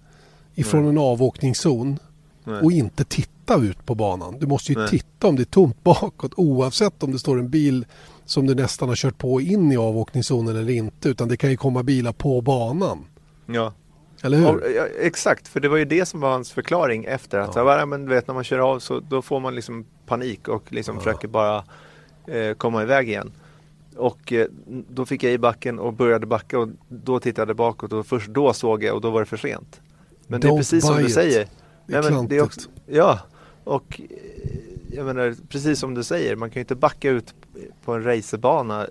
ifrån 0.54 0.80
Nej. 0.82 0.90
en 0.90 0.98
avåkningszon 0.98 1.98
Nej. 2.44 2.60
och 2.60 2.72
inte 2.72 3.04
titta 3.04 3.56
ut 3.56 3.86
på 3.86 3.94
banan. 3.94 4.38
Du 4.38 4.46
måste 4.46 4.72
ju 4.72 4.78
Nej. 4.78 4.88
titta 4.88 5.26
om 5.28 5.36
det 5.36 5.42
är 5.42 5.44
tomt 5.44 5.84
bakåt 5.84 6.32
oavsett 6.36 7.02
om 7.02 7.12
det 7.12 7.18
står 7.18 7.38
en 7.38 7.48
bil 7.50 7.86
som 8.24 8.46
du 8.46 8.54
nästan 8.54 8.88
har 8.88 8.96
kört 8.96 9.18
på 9.18 9.40
in 9.40 9.72
i 9.72 9.76
avåkningszonen 9.76 10.56
eller 10.56 10.72
inte. 10.72 11.08
Utan 11.08 11.28
det 11.28 11.36
kan 11.36 11.50
ju 11.50 11.56
komma 11.56 11.82
bilar 11.82 12.12
på 12.12 12.40
banan. 12.40 13.04
Ja. 13.46 13.72
Eller 14.22 14.38
hur? 14.38 14.70
Ja, 14.76 14.86
exakt, 14.98 15.48
för 15.48 15.60
det 15.60 15.68
var 15.68 15.76
ju 15.76 15.84
det 15.84 16.06
som 16.06 16.20
var 16.20 16.30
hans 16.30 16.52
förklaring 16.52 17.04
efter 17.04 17.38
att 17.38 17.56
Ja. 17.56 17.70
här, 17.70 17.86
men 17.86 18.04
du 18.06 18.14
vet 18.14 18.26
när 18.26 18.34
man 18.34 18.44
kör 18.44 18.58
av 18.58 18.78
så 18.78 19.00
då 19.00 19.22
får 19.22 19.40
man 19.40 19.54
liksom 19.54 19.84
panik 20.06 20.48
och 20.48 20.72
liksom 20.72 20.94
ja. 20.94 21.00
försöker 21.00 21.28
bara 21.28 21.64
eh, 22.26 22.54
komma 22.54 22.82
iväg 22.82 23.08
igen. 23.08 23.32
Och 23.96 24.32
eh, 24.32 24.46
då 24.66 25.06
fick 25.06 25.22
jag 25.22 25.32
i 25.32 25.38
backen 25.38 25.78
och 25.78 25.92
började 25.92 26.26
backa 26.26 26.58
och 26.58 26.68
då 26.88 27.20
tittade 27.20 27.50
jag 27.50 27.56
bakåt 27.56 27.92
och 27.92 28.06
först 28.06 28.28
då 28.28 28.52
såg 28.52 28.84
jag 28.84 28.94
och 28.94 29.00
då 29.00 29.10
var 29.10 29.20
det 29.20 29.26
för 29.26 29.36
sent. 29.36 29.80
Men 30.26 30.40
Don't 30.40 30.42
det 30.42 30.48
är 30.48 30.56
precis 30.56 30.86
som 30.86 30.96
du 30.96 31.06
it. 31.06 31.14
säger. 31.14 31.48
Nej, 31.86 32.02
men 32.10 32.28
det 32.28 32.36
är 32.36 32.42
också, 32.42 32.70
Ja, 32.86 33.18
och 33.64 34.00
eh, 34.10 34.16
jag 34.92 35.06
menar 35.06 35.36
precis 35.48 35.78
som 35.78 35.94
du 35.94 36.02
säger, 36.02 36.36
man 36.36 36.50
kan 36.50 36.54
ju 36.54 36.60
inte 36.60 36.74
backa 36.74 37.10
ut 37.10 37.34
på 37.84 37.94
en 37.94 38.04
racerbana 38.04 38.86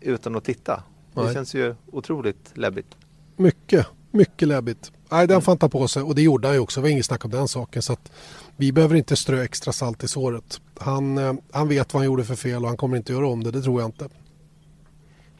utan 0.00 0.36
att 0.36 0.44
titta. 0.44 0.82
Nej. 1.14 1.26
Det 1.26 1.34
känns 1.34 1.54
ju 1.54 1.74
otroligt 1.92 2.50
läbbigt. 2.54 2.96
Mycket, 3.36 3.86
mycket 4.12 4.48
läbbigt. 4.48 4.92
Nej, 5.10 5.26
den 5.26 5.42
får 5.42 5.52
han 5.52 5.58
ta 5.58 5.68
på 5.68 5.88
sig 5.88 6.02
och 6.02 6.14
det 6.14 6.22
gjorde 6.22 6.48
han 6.48 6.54
ju 6.54 6.60
också. 6.60 6.80
Det 6.80 6.82
var 6.82 6.88
inget 6.88 7.06
snack 7.06 7.24
om 7.24 7.30
den 7.30 7.48
saken. 7.48 7.82
Så 7.82 7.92
att 7.92 8.12
vi 8.56 8.72
behöver 8.72 8.96
inte 8.96 9.16
strö 9.16 9.44
extra 9.44 9.72
salt 9.72 10.04
i 10.04 10.08
såret. 10.08 10.60
Han, 10.78 11.18
eh, 11.18 11.34
han 11.50 11.68
vet 11.68 11.94
vad 11.94 12.00
han 12.00 12.06
gjorde 12.06 12.24
för 12.24 12.36
fel 12.36 12.62
och 12.62 12.68
han 12.68 12.76
kommer 12.76 12.96
inte 12.96 13.12
göra 13.12 13.28
om 13.28 13.44
det. 13.44 13.50
Det 13.50 13.62
tror 13.62 13.80
jag 13.80 13.88
inte. 13.88 14.08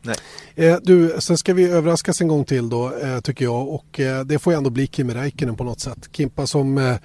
Nej. 0.03 0.17
Eh, 0.55 0.79
du, 0.83 1.17
sen 1.19 1.39
ska 1.39 1.55
vi 1.55 1.71
överraskas 1.71 2.21
en 2.21 2.29
gång 2.29 2.45
till 2.45 2.69
då 2.69 2.97
eh, 2.97 3.21
tycker 3.21 3.45
jag 3.45 3.69
och 3.69 4.01
eh, 4.01 4.25
det 4.25 4.39
får 4.39 4.53
ändå 4.53 4.71
bli 4.71 4.87
Kimi 4.87 5.15
Räikkönen 5.15 5.57
på 5.57 5.65
något 5.65 5.81
sätt. 5.81 6.09
Kimpa 6.13 6.47
som 6.47 6.79
eh, 6.79 6.97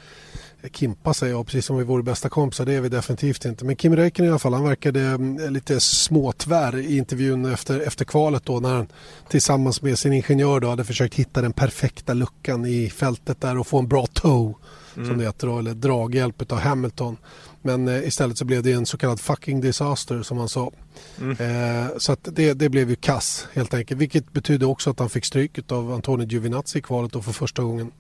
Kimpa 0.74 1.14
säger 1.14 1.34
jag, 1.34 1.46
precis 1.46 1.66
som 1.66 1.78
vi 1.78 1.84
vore 1.84 2.04
bästa 2.04 2.30
kompisar, 2.30 2.66
det 2.66 2.74
är 2.74 2.82
vi 2.82 2.90
definitivt 2.90 3.46
inte. 3.46 3.66
Men 3.66 3.76
Kim 3.76 3.96
Räikkönen 3.96 4.28
i 4.28 4.32
alla 4.32 4.40
fall, 4.40 4.54
han 4.54 4.64
verkade 4.64 5.02
mm, 5.02 5.54
lite 5.54 5.80
småtvär 5.80 6.78
i 6.78 6.98
intervjun 6.98 7.46
efter, 7.46 7.80
efter 7.80 8.06
kvalet 8.06 8.46
då 8.46 8.60
när 8.60 8.74
han 8.74 8.88
tillsammans 9.30 9.82
med 9.82 10.00
sin 10.00 10.14
ingenjör 10.14 10.60
då 10.60 10.68
hade 10.68 10.84
försökt 10.84 11.16
hitta 11.16 11.42
den 11.42 11.54
perfekta 11.54 12.14
luckan 12.14 12.66
i 12.66 12.90
fältet 12.90 13.42
där 13.42 13.58
och 13.58 13.68
få 13.68 13.80
en 13.80 13.88
bra 13.88 14.06
toe 14.06 14.54
mm. 14.96 15.08
som 15.08 15.18
det 15.18 15.24
heter 15.24 15.48
då, 15.48 15.60
eller 15.60 15.74
draghjälp 15.74 16.52
av 16.52 16.60
Hamilton. 16.60 17.18
Men 17.62 17.88
eh, 17.88 18.08
istället 18.08 18.38
så 18.38 18.46
blev 18.46 18.64
det 18.64 18.72
en 18.72 18.86
så 18.86 18.98
kallad 18.98 19.20
fucking 19.20 19.62
disaster 19.62 20.24
som 20.24 20.38
han 20.38 20.50
sa. 20.50 20.72
Mm. 21.20 21.32
Eh, 21.32 21.88
så 21.98 22.12
att 22.12 22.20
det, 22.32 22.54
det 22.54 22.70
blev 22.70 22.90
ju 22.90 22.96
kass 22.96 23.48
helt 23.54 23.74
enkelt. 23.74 24.02
Vilket 24.02 24.34
betydde 24.34 24.66
också 24.66 24.90
att 24.90 25.00
han 25.00 25.10
fick 25.10 25.26
stryk 25.26 25.72
av 25.72 25.92
Antonio 25.92 26.28
Giovinazzi 26.28 26.80
i 26.80 26.82
kvalet 26.82 27.12
då 27.12 27.22
för 27.22 27.32
första 27.32 27.64
gången. 27.64 27.92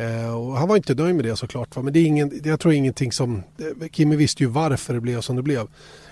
Eh, 0.00 0.34
och 0.34 0.56
han 0.56 0.68
var 0.68 0.76
inte 0.76 0.94
nöjd 0.94 1.14
med 1.14 1.24
det 1.24 1.36
såklart. 1.36 1.76
Va? 1.76 1.82
Men 1.82 1.92
det 1.92 2.00
är 2.00 2.04
ingen, 2.04 2.40
jag 2.44 2.60
tror 2.60 2.74
ingenting 2.74 3.12
som... 3.12 3.42
Eh, 3.58 3.88
Kimmy 3.92 4.16
visste 4.16 4.42
ju 4.42 4.48
varför 4.48 4.94
det 4.94 5.00
blev 5.00 5.20
som 5.20 5.36
det 5.36 5.42
blev. 5.42 5.66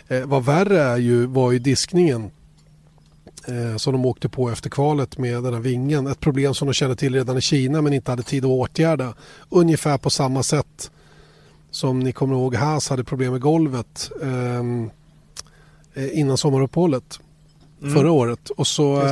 Eh, 0.08 0.26
vad 0.26 0.44
värre 0.44 0.82
är 0.82 0.96
ju, 0.96 1.26
var 1.26 1.52
ju 1.52 1.58
diskningen 1.58 2.30
eh, 3.46 3.76
som 3.76 3.92
de 3.92 4.06
åkte 4.06 4.28
på 4.28 4.50
efter 4.50 4.70
kvalet 4.70 5.18
med 5.18 5.42
den 5.42 5.54
här 5.54 5.60
vingen. 5.60 6.06
Ett 6.06 6.20
problem 6.20 6.54
som 6.54 6.68
de 6.68 6.74
kände 6.74 6.96
till 6.96 7.14
redan 7.14 7.38
i 7.38 7.40
Kina 7.40 7.82
men 7.82 7.92
inte 7.92 8.10
hade 8.10 8.22
tid 8.22 8.44
att 8.44 8.50
åtgärda. 8.50 9.14
Ungefär 9.48 9.98
på 9.98 10.10
samma 10.10 10.42
sätt 10.42 10.90
som 11.70 12.00
ni 12.00 12.12
kommer 12.12 12.34
ihåg 12.34 12.54
Haas 12.54 12.88
hade 12.88 13.04
problem 13.04 13.32
med 13.32 13.40
golvet 13.40 14.10
ehm, 14.22 14.90
eh, 15.94 16.18
innan 16.18 16.38
sommaruppehållet 16.38 17.20
mm. 17.82 17.94
förra 17.94 18.10
året. 18.10 18.50
Och 18.50 18.66
så 18.66 19.02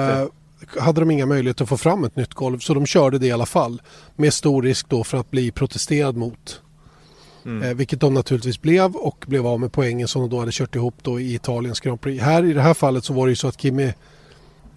hade 0.78 1.00
de 1.00 1.10
inga 1.10 1.26
möjligheter 1.26 1.62
att 1.62 1.68
få 1.68 1.76
fram 1.76 2.04
ett 2.04 2.16
nytt 2.16 2.34
golv 2.34 2.58
så 2.58 2.74
de 2.74 2.86
körde 2.86 3.18
det 3.18 3.26
i 3.26 3.32
alla 3.32 3.46
fall. 3.46 3.82
Med 4.16 4.34
stor 4.34 4.62
risk 4.62 4.88
då 4.88 5.04
för 5.04 5.18
att 5.18 5.30
bli 5.30 5.50
protesterad 5.50 6.16
mot. 6.16 6.60
Mm. 7.44 7.62
Eh, 7.62 7.74
vilket 7.74 8.00
de 8.00 8.14
naturligtvis 8.14 8.60
blev 8.60 8.96
och 8.96 9.24
blev 9.28 9.46
av 9.46 9.60
med 9.60 9.72
poängen 9.72 10.08
som 10.08 10.22
de 10.22 10.30
då 10.30 10.38
hade 10.38 10.52
kört 10.52 10.74
ihop 10.74 10.94
då 11.02 11.20
i 11.20 11.34
Italiens 11.34 11.80
Grand 11.80 12.00
Prix. 12.00 12.24
Här 12.24 12.44
i 12.44 12.52
det 12.52 12.60
här 12.60 12.74
fallet 12.74 13.04
så 13.04 13.12
var 13.12 13.26
det 13.26 13.30
ju 13.30 13.36
så 13.36 13.48
att 13.48 13.60
Kimi 13.60 13.94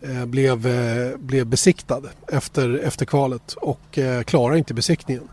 eh, 0.01 0.25
blev, 0.25 0.67
eh, 0.67 1.17
blev 1.17 1.45
besiktad 1.45 2.01
efter, 2.27 2.79
efter 2.79 3.05
kvalet 3.05 3.53
och 3.53 3.97
eh, 3.97 4.23
klarade 4.23 4.57
inte 4.57 4.73
besiktningen. 4.73 5.23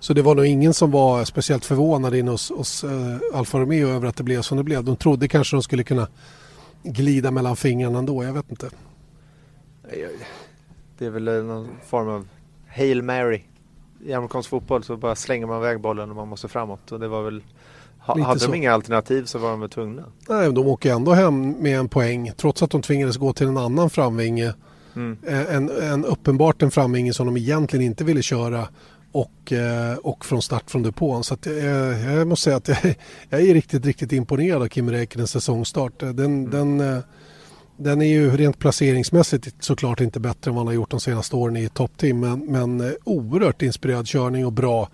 Så 0.00 0.14
det 0.14 0.22
var 0.22 0.34
nog 0.34 0.46
ingen 0.46 0.74
som 0.74 0.90
var 0.90 1.24
speciellt 1.24 1.64
förvånad 1.64 2.14
in 2.14 2.28
hos, 2.28 2.50
hos 2.50 2.84
eh, 2.84 3.16
Alfa 3.34 3.58
Romeo 3.58 3.88
över 3.88 4.08
att 4.08 4.16
det 4.16 4.22
blev 4.22 4.42
som 4.42 4.56
det 4.56 4.64
blev. 4.64 4.84
De 4.84 4.96
trodde 4.96 5.28
kanske 5.28 5.56
de 5.56 5.62
skulle 5.62 5.84
kunna 5.84 6.08
glida 6.82 7.30
mellan 7.30 7.56
fingrarna 7.56 7.98
ändå, 7.98 8.24
jag 8.24 8.32
vet 8.32 8.50
inte. 8.50 8.70
Det 10.98 11.06
är 11.06 11.10
väl 11.10 11.44
någon 11.44 11.68
form 11.86 12.08
av 12.08 12.28
Hail 12.68 13.02
Mary. 13.02 13.42
I 14.04 14.12
amerikansk 14.12 14.50
fotboll 14.50 14.84
så 14.84 14.96
bara 14.96 15.14
slänger 15.14 15.46
man 15.46 15.58
iväg 15.58 15.80
bollen 15.80 16.10
och 16.10 16.16
man 16.16 16.28
måste 16.28 16.48
framåt. 16.48 16.92
Och 16.92 17.00
det 17.00 17.08
var 17.08 17.22
väl 17.22 17.42
ha, 17.98 18.22
hade 18.22 18.40
så. 18.40 18.50
de 18.50 18.56
inga 18.56 18.72
alternativ 18.72 19.24
så 19.24 19.38
var 19.38 19.50
de 19.50 19.60
väl 19.60 19.70
tvungna. 19.70 20.04
Nej, 20.28 20.52
de 20.52 20.66
åker 20.66 20.92
ändå 20.92 21.12
hem 21.12 21.50
med 21.50 21.78
en 21.78 21.88
poäng 21.88 22.32
trots 22.36 22.62
att 22.62 22.70
de 22.70 22.82
tvingades 22.82 23.16
gå 23.16 23.32
till 23.32 23.46
en 23.46 23.56
annan 23.56 23.90
framvinge. 23.90 24.54
Mm. 24.96 25.18
Eh, 25.26 25.54
en, 25.54 25.70
en, 25.82 26.04
uppenbart 26.04 26.62
en 26.62 26.70
framvinge 26.70 27.12
som 27.12 27.26
de 27.26 27.36
egentligen 27.36 27.86
inte 27.86 28.04
ville 28.04 28.22
köra 28.22 28.68
och, 29.12 29.52
eh, 29.52 29.96
och 29.96 30.24
från 30.24 30.42
start 30.42 30.70
från 30.70 30.82
depån. 30.82 31.24
Så 31.24 31.34
att, 31.34 31.46
eh, 31.46 31.54
jag 32.14 32.26
måste 32.26 32.44
säga 32.44 32.56
att 32.56 32.68
jag, 32.68 32.78
jag 33.28 33.40
är 33.40 33.54
riktigt, 33.54 33.86
riktigt 33.86 34.12
imponerad 34.12 34.62
av 34.62 34.68
Kim 34.68 34.90
Räikkönens 34.90 35.30
säsongstart. 35.30 35.98
Den, 35.98 36.18
mm. 36.18 36.50
den 36.50 37.02
den 37.76 38.02
är 38.02 38.06
ju 38.06 38.36
rent 38.36 38.58
placeringsmässigt 38.58 39.54
såklart 39.60 40.00
inte 40.00 40.20
bättre 40.20 40.50
än 40.50 40.54
vad 40.54 40.60
han 40.60 40.66
har 40.66 40.74
gjort 40.74 40.90
de 40.90 41.00
senaste 41.00 41.36
åren 41.36 41.56
i 41.56 41.68
toppteam 41.68 42.20
men, 42.20 42.40
men 42.40 42.80
eh, 42.80 42.92
oerhört 43.04 43.62
inspirerad 43.62 44.06
körning 44.06 44.46
och 44.46 44.52
bra 44.52 44.88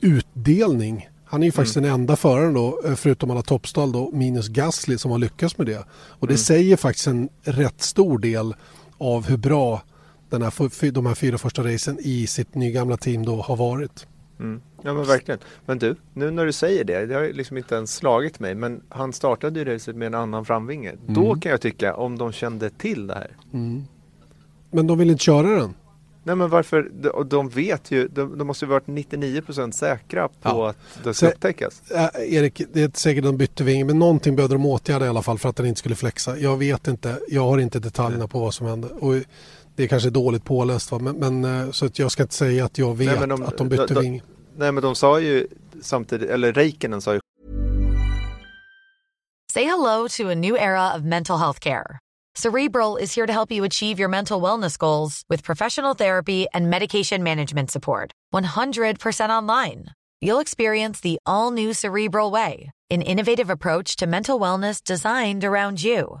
utdelning. 0.00 1.08
Han 1.24 1.42
är 1.42 1.46
ju 1.46 1.52
faktiskt 1.52 1.76
mm. 1.76 1.90
den 1.90 2.00
enda 2.00 2.16
föraren 2.16 2.54
då, 2.54 2.80
eh, 2.84 2.94
förutom 2.94 3.30
alla 3.30 3.42
toppstall 3.42 3.92
då, 3.92 4.10
minus 4.12 4.48
Gasly 4.48 4.98
som 4.98 5.10
har 5.10 5.18
lyckats 5.18 5.58
med 5.58 5.66
det. 5.66 5.84
Och 5.92 6.26
det 6.26 6.34
mm. 6.34 6.38
säger 6.38 6.76
faktiskt 6.76 7.06
en 7.06 7.28
rätt 7.42 7.82
stor 7.82 8.18
del 8.18 8.54
av 8.98 9.26
hur 9.26 9.36
bra 9.36 9.82
den 10.30 10.42
här, 10.42 10.90
de 10.90 11.06
här 11.06 11.14
fyra 11.14 11.38
första 11.38 11.64
racen 11.64 11.98
i 12.00 12.26
sitt 12.26 12.54
nygamla 12.54 12.96
team 12.96 13.24
då 13.24 13.42
har 13.42 13.56
varit. 13.56 14.06
Mm. 14.40 14.60
Ja 14.82 14.94
men 14.94 15.04
verkligen. 15.04 15.40
Men 15.66 15.78
du, 15.78 15.96
nu 16.14 16.30
när 16.30 16.46
du 16.46 16.52
säger 16.52 16.84
det, 16.84 17.06
det 17.06 17.14
har 17.14 17.32
liksom 17.32 17.56
inte 17.56 17.74
ens 17.74 17.94
slagit 17.94 18.40
mig, 18.40 18.54
men 18.54 18.82
han 18.88 19.12
startade 19.12 19.58
ju 19.58 19.64
racet 19.64 19.96
med 19.96 20.06
en 20.06 20.14
annan 20.14 20.44
framvinge. 20.44 20.90
Mm. 20.90 21.14
Då 21.14 21.34
kan 21.34 21.52
jag 21.52 21.60
tycka, 21.60 21.94
om 21.94 22.18
de 22.18 22.32
kände 22.32 22.70
till 22.70 23.06
det 23.06 23.14
här. 23.14 23.30
Mm. 23.52 23.84
Men 24.70 24.86
de 24.86 24.98
vill 24.98 25.10
inte 25.10 25.24
köra 25.24 25.48
den? 25.48 25.74
Nej 26.22 26.36
men 26.36 26.50
varför, 26.50 26.90
de, 26.92 27.28
de 27.28 27.48
vet 27.48 27.90
ju, 27.90 28.08
de, 28.08 28.38
de 28.38 28.46
måste 28.46 28.64
ju 28.64 28.68
varit 28.68 28.86
99% 28.86 29.70
säkra 29.70 30.28
på 30.28 30.34
ja. 30.42 30.70
att 30.70 30.76
det 31.04 31.14
ska 31.14 31.28
upptäckas. 31.28 31.82
Äh, 31.90 32.34
Erik, 32.34 32.62
det 32.72 32.82
är 32.82 32.90
säkert 32.94 33.24
de 33.24 33.36
bytte 33.36 33.64
vinge, 33.64 33.84
men 33.84 33.98
någonting 33.98 34.36
behövde 34.36 34.54
de 34.54 34.66
åtgärda 34.66 35.06
i 35.06 35.08
alla 35.08 35.22
fall 35.22 35.38
för 35.38 35.48
att 35.48 35.56
den 35.56 35.66
inte 35.66 35.78
skulle 35.78 35.94
flexa. 35.94 36.38
Jag 36.38 36.56
vet 36.56 36.88
inte, 36.88 37.18
jag 37.28 37.42
har 37.42 37.58
inte 37.58 37.78
detaljerna 37.78 38.28
på 38.28 38.40
vad 38.40 38.54
som 38.54 38.66
hände. 38.66 38.88
Och 38.88 39.14
det 39.80 39.86
är 39.86 39.88
kanske 39.88 40.10
dåligt 40.10 40.44
påläst 40.44 40.92
va? 40.92 40.98
Men, 40.98 41.16
men, 41.16 41.44
eh, 41.44 41.70
så 41.70 41.86
att 41.86 41.98
jag 41.98 42.12
ska 42.12 42.22
inte 42.22 42.34
säga 42.34 42.64
att 42.64 42.78
jag 42.78 42.96
vet 42.96 43.18
Nej, 43.18 43.28
de, 43.28 43.42
att 43.42 43.58
de 43.58 43.68
bytte 43.68 43.94
de, 43.94 44.00
vinge. 44.00 44.22
Nej 44.56 44.72
men 44.72 44.82
de 44.82 44.94
sa 44.94 45.20
ju 45.20 45.46
samtidigt, 45.82 46.30
eller 46.30 46.52
Reikkinen 46.52 47.00
sa 47.00 47.14
ju 47.14 47.20
Say 49.52 49.64
hello 49.64 50.08
to 50.08 50.30
a 50.30 50.34
new 50.34 50.56
era 50.56 50.94
of 50.96 51.02
mental 51.02 51.38
health 51.38 51.60
care. 51.60 51.98
Cerebral 52.34 52.96
is 53.02 53.16
here 53.16 53.26
to 53.26 53.32
help 53.32 53.52
you 53.52 53.66
achieve 53.66 53.98
your 54.02 54.08
mental 54.08 54.42
wellness 54.42 54.78
goals 54.78 55.22
with 55.28 55.44
professional 55.44 55.94
therapy 55.94 56.46
and 56.54 56.70
medication 56.70 57.22
management 57.22 57.70
support. 57.70 58.12
100% 58.34 59.30
online. 59.30 59.84
You'll 60.20 60.42
experience 60.42 61.00
the 61.00 61.18
all 61.26 61.50
new 61.50 61.72
Cerebral 61.72 62.30
Way, 62.30 62.70
an 62.90 63.02
innovative 63.02 63.50
approach 63.50 63.96
to 63.96 64.06
mental 64.06 64.40
wellness 64.40 64.84
designed 64.84 65.44
around 65.44 65.82
you. 65.82 66.20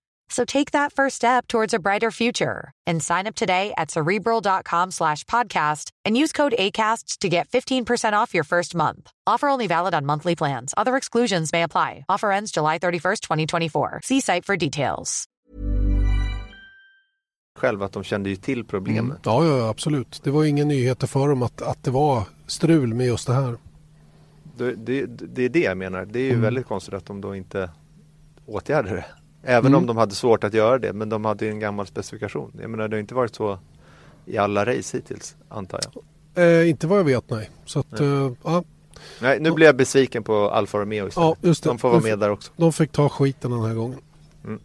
So 0.31 0.45
take 0.45 0.71
that 0.71 0.93
first 0.93 1.17
step 1.17 1.47
towards 1.47 1.73
a 1.73 1.79
brighter 1.79 2.09
future 2.09 2.71
and 2.87 3.03
sign 3.03 3.27
up 3.27 3.35
today 3.35 3.73
at 3.77 3.91
cerebral.com 3.91 4.91
slash 4.91 5.25
podcast 5.25 5.91
and 6.05 6.17
use 6.17 6.31
code 6.31 6.55
ACasts 6.57 7.17
to 7.19 7.29
get 7.29 7.49
15% 7.49 8.13
off 8.13 8.33
your 8.33 8.45
first 8.45 8.73
month. 8.73 9.11
Offer 9.27 9.49
only 9.49 9.67
valid 9.67 9.93
on 9.93 10.05
monthly 10.05 10.35
plans. 10.35 10.73
Other 10.77 10.95
exclusions 10.95 11.51
may 11.51 11.63
apply. 11.63 12.05
Offer 12.07 12.31
ends 12.31 12.51
July 12.51 12.79
31st, 12.79 13.19
2024. 13.21 14.01
See 14.03 14.21
site 14.21 14.45
for 14.45 14.57
details. 14.57 15.25
Själv 17.55 17.83
att 17.83 17.91
de 17.91 18.03
kände 18.03 18.29
ju 18.29 18.35
till 18.35 18.65
problemet. 18.65 19.25
Mm. 19.25 19.35
Ja, 19.35 19.45
ja, 19.45 19.69
absolut. 19.69 20.21
Det 20.23 20.31
var 20.31 20.45
ingen 20.45 20.67
nyhet 20.67 21.09
för 21.09 21.27
dem 21.27 21.43
att, 21.43 21.61
att 21.61 21.83
det 21.83 21.91
var 21.91 22.23
strul 22.47 22.93
med 22.93 23.05
just 23.07 23.27
det 23.27 23.33
här. 23.33 23.57
Det, 24.57 24.75
det, 24.75 25.05
det 25.05 25.43
är 25.43 25.49
det 25.49 25.59
jag 25.59 25.77
menar. 25.77 26.05
Det 26.05 26.19
är 26.19 26.23
ju 26.23 26.29
mm. 26.29 26.41
väldigt 26.41 26.65
konstigt 26.65 26.93
att 26.93 27.05
de 27.05 27.21
då 27.21 27.35
inte 27.35 27.69
åtgärdade 28.45 28.95
det. 28.95 29.05
Även 29.43 29.65
mm. 29.65 29.77
om 29.77 29.85
de 29.85 29.97
hade 29.97 30.15
svårt 30.15 30.43
att 30.43 30.53
göra 30.53 30.79
det, 30.79 30.93
men 30.93 31.09
de 31.09 31.25
hade 31.25 31.49
en 31.49 31.59
gammal 31.59 31.87
specifikation. 31.87 32.51
Jag 32.61 32.69
menar, 32.69 32.87
det 32.87 32.95
har 32.95 32.99
inte 32.99 33.15
varit 33.15 33.35
så 33.35 33.59
i 34.25 34.37
alla 34.37 34.65
race 34.65 34.97
hittills, 34.97 35.35
antar 35.49 35.79
jag. 35.83 36.03
Eh, 36.35 36.69
inte 36.69 36.87
vad 36.87 36.99
jag 36.99 37.03
vet, 37.03 37.29
nej. 37.29 37.49
Så 37.65 37.79
att, 37.79 37.91
nej. 37.91 38.07
Eh, 38.07 38.31
ja. 38.43 38.63
nej 39.21 39.39
nu 39.39 39.51
blir 39.51 39.65
jag 39.65 39.75
besviken 39.75 40.23
på 40.23 40.49
Alfa 40.49 40.77
Romeo 40.77 41.07
istället. 41.07 41.37
Ja, 41.41 41.47
just 41.47 41.63
det. 41.63 41.69
De 41.69 41.77
får 41.77 41.89
vara 41.89 42.01
med 42.01 42.19
där 42.19 42.29
också. 42.29 42.51
De 42.57 42.73
fick 42.73 42.91
ta 42.91 43.09
skiten 43.09 43.51
den 43.51 43.61
här 43.61 43.73
gången. 43.73 43.99
Mm. 44.43 44.59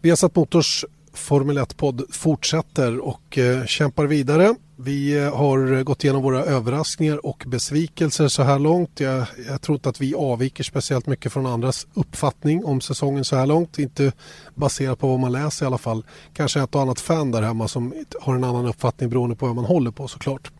Vi 0.00 0.08
har 0.08 0.16
satt 0.16 0.36
Motors 0.36 0.84
Formel 1.12 1.58
1-podd 1.58 2.02
fortsätter 2.10 2.98
och 2.98 3.38
eh, 3.38 3.64
kämpar 3.64 4.06
vidare. 4.06 4.54
Vi 4.78 5.18
eh, 5.18 5.36
har 5.36 5.82
gått 5.82 6.04
igenom 6.04 6.22
våra 6.22 6.44
överraskningar 6.44 7.26
och 7.26 7.44
besvikelser 7.46 8.28
så 8.28 8.42
här 8.42 8.58
långt. 8.58 9.00
Jag, 9.00 9.26
jag 9.48 9.62
tror 9.62 9.76
inte 9.76 9.88
att 9.88 10.00
vi 10.00 10.14
avviker 10.14 10.64
speciellt 10.64 11.06
mycket 11.06 11.32
från 11.32 11.46
andras 11.46 11.86
uppfattning 11.94 12.64
om 12.64 12.80
säsongen 12.80 13.24
så 13.24 13.36
här 13.36 13.46
långt. 13.46 13.78
Inte 13.78 14.12
baserat 14.54 14.98
på 14.98 15.08
vad 15.08 15.20
man 15.20 15.32
läser 15.32 15.66
i 15.66 15.66
alla 15.66 15.78
fall. 15.78 16.04
Kanske 16.34 16.60
ett 16.60 16.74
och 16.74 16.80
annat 16.80 17.00
fan 17.00 17.30
där 17.30 17.42
hemma 17.42 17.68
som 17.68 17.94
har 18.20 18.34
en 18.34 18.44
annan 18.44 18.66
uppfattning 18.66 19.10
beroende 19.10 19.36
på 19.36 19.46
vad 19.46 19.54
man 19.54 19.64
håller 19.64 19.90
på 19.90 20.08
såklart. 20.08 20.50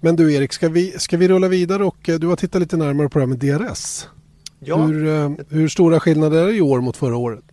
Men 0.00 0.16
du 0.16 0.34
Erik, 0.34 0.52
ska 0.52 0.68
vi, 0.68 0.94
ska 0.98 1.16
vi 1.16 1.28
rulla 1.28 1.48
vidare 1.48 1.84
och 1.84 2.08
eh, 2.08 2.18
du 2.18 2.26
har 2.26 2.36
tittat 2.36 2.60
lite 2.60 2.76
närmare 2.76 3.08
på 3.08 3.18
det 3.18 3.22
här 3.22 3.58
med 3.60 3.70
DRS. 3.70 4.06
Ja. 4.58 4.76
Hur, 4.76 5.06
eh, 5.06 5.30
hur 5.48 5.68
stora 5.68 6.00
skillnader 6.00 6.42
är 6.42 6.46
det 6.46 6.52
i 6.52 6.60
år 6.60 6.80
mot 6.80 6.96
förra 6.96 7.16
året? 7.16 7.44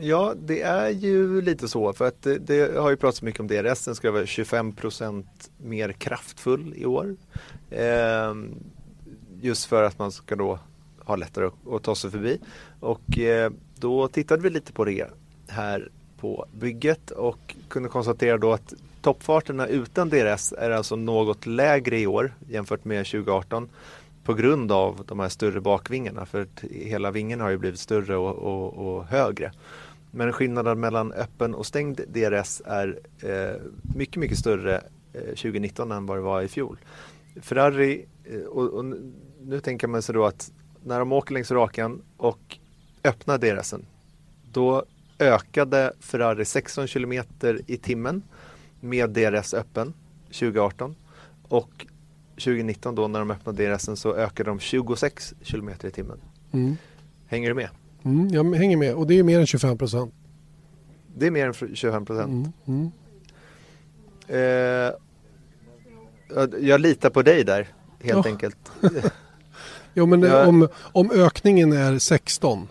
Ja, 0.00 0.34
det 0.38 0.62
är 0.62 0.88
ju 0.88 1.40
lite 1.42 1.68
så 1.68 1.92
för 1.92 2.08
att 2.08 2.22
det, 2.22 2.38
det 2.38 2.78
har 2.78 2.90
ju 2.90 2.96
pratats 2.96 3.22
mycket 3.22 3.40
om 3.40 3.46
DRS. 3.46 3.84
Den 3.84 3.94
ska 3.94 4.10
vara 4.10 4.24
25% 4.24 5.24
mer 5.56 5.92
kraftfull 5.92 6.74
i 6.76 6.86
år. 6.86 7.16
Eh, 7.70 8.34
just 9.40 9.64
för 9.64 9.82
att 9.82 9.98
man 9.98 10.12
ska 10.12 10.36
då 10.36 10.58
ha 11.04 11.16
lättare 11.16 11.46
att, 11.46 11.72
att 11.72 11.82
ta 11.82 11.94
sig 11.94 12.10
förbi. 12.10 12.40
Och 12.80 13.18
eh, 13.18 13.52
då 13.78 14.08
tittade 14.08 14.42
vi 14.42 14.50
lite 14.50 14.72
på 14.72 14.84
det 14.84 15.06
här 15.48 15.90
på 16.20 16.46
bygget 16.52 17.10
och 17.10 17.54
kunde 17.68 17.88
konstatera 17.88 18.38
då 18.38 18.52
att 18.52 18.74
toppfarterna 19.02 19.66
utan 19.66 20.08
DRS 20.08 20.52
är 20.58 20.70
alltså 20.70 20.96
något 20.96 21.46
lägre 21.46 21.98
i 21.98 22.06
år 22.06 22.34
jämfört 22.48 22.84
med 22.84 23.06
2018 23.06 23.68
på 24.24 24.34
grund 24.34 24.72
av 24.72 25.04
de 25.08 25.20
här 25.20 25.28
större 25.28 25.60
bakvingarna 25.60 26.26
för 26.26 26.46
hela 26.70 27.10
vingen 27.10 27.40
har 27.40 27.50
ju 27.50 27.58
blivit 27.58 27.80
större 27.80 28.16
och, 28.16 28.36
och, 28.36 28.96
och 28.96 29.04
högre. 29.04 29.52
Men 30.18 30.32
skillnaden 30.32 30.80
mellan 30.80 31.12
öppen 31.12 31.54
och 31.54 31.66
stängd 31.66 32.00
DRS 32.08 32.62
är 32.64 32.98
eh, 33.22 33.62
mycket, 33.94 34.16
mycket 34.16 34.38
större 34.38 34.76
eh, 35.12 35.20
2019 35.22 35.92
än 35.92 36.06
vad 36.06 36.16
det 36.16 36.20
var 36.20 36.42
i 36.42 36.48
fjol. 36.48 36.78
Ferrari, 37.40 38.06
eh, 38.24 38.40
och, 38.40 38.64
och, 38.64 38.84
nu 39.40 39.60
tänker 39.60 39.86
man 39.86 40.02
sig 40.02 40.14
då 40.14 40.24
att 40.24 40.52
när 40.84 40.98
de 40.98 41.12
åker 41.12 41.34
längs 41.34 41.50
rakan 41.50 42.02
och 42.16 42.58
öppnar 43.04 43.38
DRSen, 43.38 43.86
då 44.52 44.84
ökade 45.18 45.92
Ferrari 46.00 46.44
16 46.44 46.86
km 46.86 47.12
i 47.66 47.76
timmen 47.76 48.22
med 48.80 49.10
DRS 49.10 49.54
öppen 49.54 49.94
2018 50.26 50.96
och 51.42 51.86
2019 52.30 52.94
då 52.94 53.08
när 53.08 53.18
de 53.18 53.30
öppnade 53.30 53.66
DRSen 53.66 53.96
så 53.96 54.14
ökade 54.14 54.50
de 54.50 54.58
26 54.60 55.34
km 55.44 55.70
i 55.82 55.90
timmen. 55.90 56.20
Mm. 56.52 56.76
Hänger 57.26 57.48
du 57.48 57.54
med? 57.54 57.68
Mm, 58.08 58.28
jag 58.28 58.54
hänger 58.54 58.76
med 58.76 58.94
och 58.94 59.06
det 59.06 59.18
är 59.18 59.22
mer 59.22 59.40
än 59.40 59.46
25 59.46 59.78
procent. 59.78 60.14
Det 61.16 61.26
är 61.26 61.30
mer 61.30 61.46
än 61.46 61.76
25 61.76 62.06
procent. 62.06 62.30
Mm, 62.30 62.52
mm. 62.66 62.90
eh, 64.28 64.92
jag 66.60 66.80
litar 66.80 67.10
på 67.10 67.22
dig 67.22 67.44
där 67.44 67.68
helt 68.00 68.26
ja. 68.26 68.30
enkelt. 68.30 68.56
jo 69.94 70.06
men 70.06 70.22
jag... 70.22 70.48
om, 70.48 70.68
om 70.80 71.10
ökningen 71.10 71.72
är 71.72 71.98
16 71.98 72.68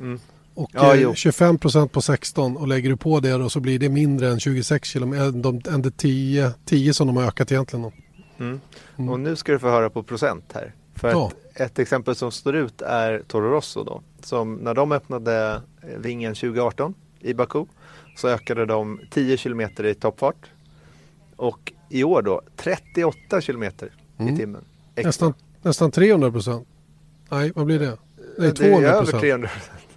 mm. 0.00 0.20
och 0.54 0.70
ja, 0.72 1.14
25 1.14 1.58
procent 1.58 1.92
på 1.92 2.00
16 2.00 2.56
och 2.56 2.68
lägger 2.68 2.90
du 2.90 2.96
på 2.96 3.20
det 3.20 3.32
då 3.32 3.48
så 3.48 3.60
blir 3.60 3.78
det 3.78 3.88
mindre 3.88 4.28
än 4.28 4.40
26 4.40 4.88
kilometer 4.88 5.70
än 5.74 5.82
de 5.82 5.90
10, 5.90 6.52
10 6.64 6.94
som 6.94 7.06
de 7.06 7.16
har 7.16 7.24
ökat 7.24 7.52
egentligen. 7.52 7.92
Mm. 8.38 8.60
Mm. 8.96 9.08
Och 9.08 9.20
nu 9.20 9.36
ska 9.36 9.52
du 9.52 9.58
få 9.58 9.68
höra 9.68 9.90
på 9.90 10.02
procent 10.02 10.44
här. 10.54 10.74
För 10.96 11.10
ja. 11.10 11.30
ett, 11.54 11.60
ett, 11.60 11.78
exempel 11.78 12.14
som 12.14 12.32
står 12.32 12.56
ut 12.56 12.82
är 12.82 13.22
Toro 13.28 13.50
Rosso 13.50 13.84
då. 13.84 14.02
Som 14.22 14.54
när 14.54 14.74
de 14.74 14.92
öppnade 14.92 15.60
vingen 15.96 16.34
2018 16.34 16.94
i 17.20 17.34
Baku 17.34 17.64
så 18.16 18.28
ökade 18.28 18.66
de 18.66 19.00
10 19.10 19.36
km 19.36 19.60
i 19.60 19.94
toppfart. 19.94 20.50
Och 21.36 21.72
i 21.88 22.04
år 22.04 22.22
då 22.22 22.42
38 22.56 23.40
km 23.40 23.62
mm. 24.18 24.34
i 24.34 24.38
timmen. 24.38 24.64
Nästan, 24.94 25.34
nästan 25.62 25.90
300 25.90 26.30
procent. 26.30 26.68
Nej, 27.28 27.52
vad 27.54 27.66
blir 27.66 27.78
det? 27.78 27.98
Nej, 28.38 28.52
200 28.54 28.80
det 28.80 28.86
är 28.86 28.92
över 28.92 29.20
300 29.20 29.50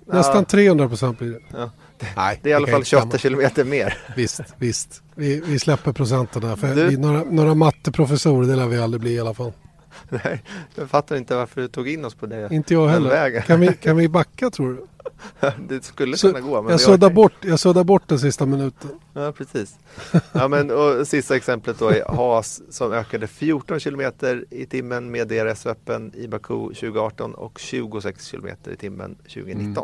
Nästan 0.06 0.36
ja. 0.36 0.44
300 0.44 0.90
procent 0.90 1.20
blir 1.20 1.32
det. 1.32 1.40
Ja. 1.50 1.72
Nej, 2.16 2.40
det 2.44 2.50
är 2.50 2.52
i 2.52 2.56
alla 2.56 2.68
fall 2.68 2.84
28 2.86 3.18
kilometer 3.18 3.66
mer. 3.66 3.98
Visst, 4.16 4.42
visst. 4.58 5.02
Vi, 5.16 5.42
vi 5.46 5.60
släpper 5.60 5.94
procenten 5.94 6.42
där. 6.42 6.56
För 6.56 6.76
du... 6.76 6.88
vi, 6.88 6.98
några, 6.98 7.24
några 7.24 7.56
matteprofessorer 7.56 8.48
det 8.48 8.56
lär 8.56 8.68
vi 8.68 8.80
aldrig 8.80 9.02
bli 9.02 9.14
i 9.14 9.20
alla 9.20 9.34
fall. 9.34 9.52
Nej, 10.10 10.44
jag 10.76 10.90
fattar 10.90 11.16
inte 11.16 11.36
varför 11.36 11.62
du 11.62 11.68
tog 11.68 11.90
in 11.90 12.06
oss 12.06 12.16
på 12.16 12.26
det. 12.26 12.48
Inte 12.52 12.74
jag 12.74 12.88
heller. 12.88 13.42
Kan 13.42 13.60
vi, 13.60 13.74
kan 13.74 13.98
vi 13.98 14.10
backa 14.10 14.50
tror 14.50 14.74
du? 14.74 14.86
det 15.68 15.84
skulle 15.84 16.18
Så, 16.18 16.28
kunna 16.28 16.40
gå. 16.40 16.62
Men 16.62 16.72
jag, 16.72 16.82
suddar 16.82 17.10
bort, 17.10 17.34
jag 17.42 17.60
suddar 17.60 17.84
bort 17.84 18.04
den 18.08 18.20
sista 18.20 18.46
minuten. 18.46 18.90
Ja, 19.14 19.32
precis. 19.32 19.76
Ja, 20.32 20.48
men, 20.48 20.72
och 20.72 21.08
sista 21.08 21.36
exemplet 21.36 21.80
då 21.80 21.90
är 21.90 22.16
Haas 22.16 22.62
som 22.70 22.92
ökade 22.92 23.28
14 23.28 23.80
kilometer 23.80 24.46
i 24.50 24.66
timmen 24.66 25.12
med 25.12 25.28
DRS 25.28 25.66
öppen 25.66 26.12
i 26.16 26.28
Baku 26.28 26.54
2018 26.54 27.34
och 27.34 27.60
26 27.60 28.26
kilometer 28.26 28.72
i 28.72 28.76
timmen 28.76 29.16
2019. 29.16 29.68
Mm. 29.68 29.76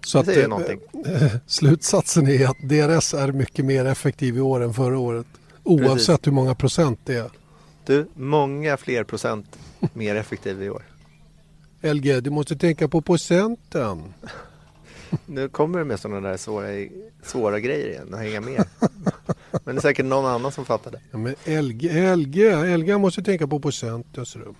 Så 0.00 0.18
att, 0.18 0.28
eh, 0.28 1.30
slutsatsen 1.46 2.28
är 2.28 2.46
att 2.46 2.58
DRS 2.62 3.14
är 3.14 3.32
mycket 3.32 3.64
mer 3.64 3.84
effektiv 3.84 4.36
i 4.36 4.40
år 4.40 4.60
än 4.60 4.74
förra 4.74 4.98
året. 4.98 5.26
Oavsett 5.62 6.06
Precis. 6.06 6.26
hur 6.26 6.32
många 6.32 6.54
procent 6.54 7.00
det 7.04 7.14
är. 7.14 7.30
Du, 7.88 8.06
många 8.14 8.76
fler 8.76 9.04
procent 9.04 9.58
mer 9.94 10.14
effektiv 10.14 10.62
i 10.62 10.70
år. 10.70 10.82
LG, 11.82 12.20
du 12.20 12.30
måste 12.30 12.56
tänka 12.56 12.88
på 12.88 13.00
procenten. 13.00 14.14
Nu 15.26 15.48
kommer 15.48 15.78
det 15.78 15.84
med 15.84 16.00
sådana 16.00 16.28
där 16.28 16.36
svåra, 16.36 16.66
svåra 17.22 17.60
grejer 17.60 17.88
igen 17.88 18.14
och 18.14 18.18
hänga 18.18 18.40
med. 18.40 18.64
Men 19.64 19.74
det 19.74 19.78
är 19.78 19.80
säkert 19.80 20.06
någon 20.06 20.26
annan 20.26 20.52
som 20.52 20.64
fattar 20.64 20.90
det. 20.90 21.00
Ja, 21.10 21.18
men 21.18 21.34
LG, 21.64 22.16
LG, 22.16 22.76
LG 22.76 22.98
måste 22.98 23.22
tänka 23.22 23.46
på 23.46 23.60
procent. 23.60 24.06
Mm. 24.16 24.54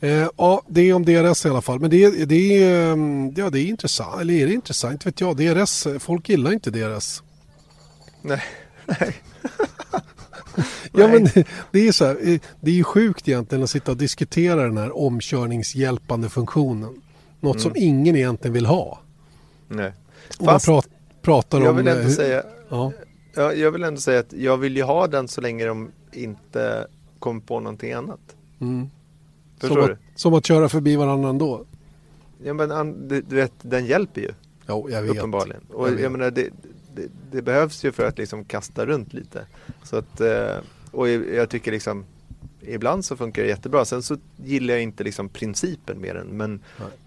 Eh, 0.00 0.28
ja, 0.36 0.62
det 0.68 0.80
är 0.80 0.94
om 0.94 1.04
DRS 1.04 1.46
i 1.46 1.48
alla 1.48 1.62
fall. 1.62 1.80
Men 1.80 1.90
det, 1.90 2.24
det, 2.24 2.62
är, 2.62 2.92
mm, 2.92 3.34
ja, 3.36 3.50
det 3.50 3.60
är 3.60 3.66
intressant. 3.66 4.20
Eller 4.20 4.34
är 4.34 4.46
det 4.46 4.52
intressant? 4.52 5.06
Vet 5.06 5.20
jag. 5.20 5.36
DRS, 5.36 5.86
folk 5.98 6.28
gillar 6.28 6.52
inte 6.52 6.70
DRS. 6.70 7.22
Nej. 8.22 8.42
Nej. 9.00 9.16
ja, 10.92 11.08
men 11.08 11.24
det 11.70 11.88
är 11.88 11.92
så 11.92 12.04
här, 12.04 12.28
eh, 12.28 12.40
det 12.60 12.70
är 12.70 12.74
ju 12.74 12.84
sjukt 12.84 13.28
egentligen 13.28 13.64
att 13.64 13.70
sitta 13.70 13.90
och 13.90 13.96
diskutera 13.96 14.62
den 14.62 14.76
här 14.76 14.98
omkörningshjälpande 14.98 16.28
funktionen. 16.28 17.02
Något 17.40 17.56
mm. 17.56 17.62
som 17.62 17.72
ingen 17.76 18.16
egentligen 18.16 18.52
vill 18.52 18.66
ha. 18.66 19.00
Nej. 19.68 19.92
Och 20.38 20.44
Fast 20.44 20.68
man 20.68 20.82
pratar 21.22 21.60
jag 21.60 21.70
om... 21.70 21.76
Vill 21.76 21.88
ändå 21.88 22.02
hur, 22.02 22.10
säga, 22.10 22.42
ja. 22.68 22.92
Jag 23.34 23.70
vill 23.70 23.82
ändå 23.82 24.00
säga 24.00 24.20
att 24.20 24.32
jag 24.32 24.56
vill 24.56 24.76
ju 24.76 24.82
ha 24.82 25.06
den 25.06 25.28
så 25.28 25.40
länge 25.40 25.66
de 25.66 25.90
inte 26.12 26.86
kommer 27.18 27.40
på 27.40 27.60
någonting 27.60 27.92
annat. 27.92 28.20
Mm. 28.60 28.90
Som 29.60 29.80
att, 29.80 29.90
som, 30.14 30.34
att, 30.34 30.46
köra 30.46 30.68
förbi 30.68 30.96
varandra 30.96 31.28
ändå? 31.28 31.64
Ja 32.44 32.54
men 32.54 33.08
du, 33.08 33.20
du 33.20 33.36
vet, 33.36 33.52
den 33.62 33.86
hjälper 33.86 34.20
ju. 34.20 34.30
Jo, 34.68 34.90
jag 34.90 35.02
vet. 35.02 35.10
Uppenbarligen. 35.10 35.62
Och 35.72 35.88
jag, 35.88 36.00
jag 36.00 36.12
menar, 36.12 36.30
det, 36.30 36.50
det, 36.94 37.08
det, 37.30 37.42
behövs 37.42 37.84
ju 37.84 37.92
för 37.92 38.06
att 38.06 38.18
liksom 38.18 38.44
kasta 38.44 38.86
runt 38.86 39.12
lite. 39.12 39.46
Så 39.82 39.96
att, 39.96 40.20
eh, 40.20 40.56
och 40.90 41.08
jag 41.08 41.50
tycker 41.50 41.72
liksom 41.72 42.04
ibland 42.60 43.04
så 43.04 43.16
funkar 43.16 43.42
det 43.42 43.48
jättebra. 43.48 43.84
Sen 43.84 44.02
så 44.02 44.16
gillar 44.36 44.74
jag 44.74 44.82
inte 44.82 45.04
liksom 45.04 45.28
principen 45.28 46.00
med 46.00 46.16
den. 46.16 46.26
Men, 46.26 46.60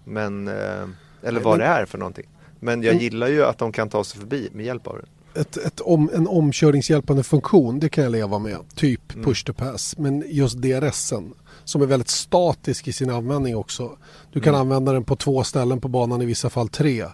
men, 0.04 0.48
eh, 0.48 0.88
eller 1.22 1.40
vad 1.40 1.58
det 1.58 1.64
är 1.64 1.86
för 1.86 1.98
någonting. 1.98 2.26
Men 2.60 2.82
jag 2.82 2.94
gillar 2.94 3.28
ju 3.28 3.44
att 3.44 3.58
de 3.58 3.72
kan 3.72 3.88
ta 3.88 4.04
sig 4.04 4.20
förbi 4.20 4.48
med 4.52 4.66
hjälp 4.66 4.86
av 4.86 4.96
den. 4.96 5.06
Ett, 5.42 5.56
ett 5.56 5.80
om, 5.80 6.10
en 6.14 6.28
omkörningshjälpande 6.28 7.22
funktion, 7.22 7.78
det 7.78 7.88
kan 7.88 8.04
jag 8.04 8.10
leva 8.10 8.38
med. 8.38 8.58
Typ 8.74 9.14
mm. 9.14 9.24
push 9.24 9.44
to 9.44 9.52
pass. 9.52 9.98
Men 9.98 10.24
just 10.26 10.58
DRSen 10.58 11.34
som 11.64 11.82
är 11.82 11.86
väldigt 11.86 12.08
statisk 12.08 12.88
i 12.88 12.92
sin 12.92 13.10
användning 13.10 13.56
också. 13.56 13.96
Du 14.32 14.40
kan 14.40 14.54
mm. 14.54 14.60
använda 14.60 14.92
den 14.92 15.04
på 15.04 15.16
två 15.16 15.44
ställen 15.44 15.80
på 15.80 15.88
banan, 15.88 16.22
i 16.22 16.26
vissa 16.26 16.50
fall 16.50 16.68
tre. 16.68 17.04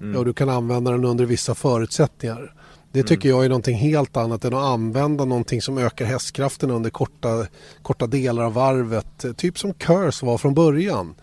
Mm. 0.00 0.16
Och 0.16 0.24
du 0.24 0.32
kan 0.32 0.48
använda 0.48 0.90
den 0.90 1.04
under 1.04 1.24
vissa 1.24 1.54
förutsättningar. 1.54 2.54
Det 2.92 2.98
mm. 2.98 3.06
tycker 3.06 3.28
mm. 3.28 3.36
jag 3.36 3.44
är 3.44 3.48
någonting 3.48 3.76
helt 3.76 4.16
annat 4.16 4.44
än 4.44 4.54
att 4.54 4.64
använda 4.64 5.24
någonting 5.24 5.62
som 5.62 5.78
ökar 5.78 6.04
hästkraften 6.04 6.70
under 6.70 6.90
korta, 6.90 7.46
korta 7.82 8.06
delar 8.06 8.42
av 8.42 8.52
varvet. 8.52 9.24
Typ 9.36 9.58
som 9.58 9.74
Curse 9.74 10.26
var 10.26 10.38
från 10.38 10.54
början. 10.54 11.14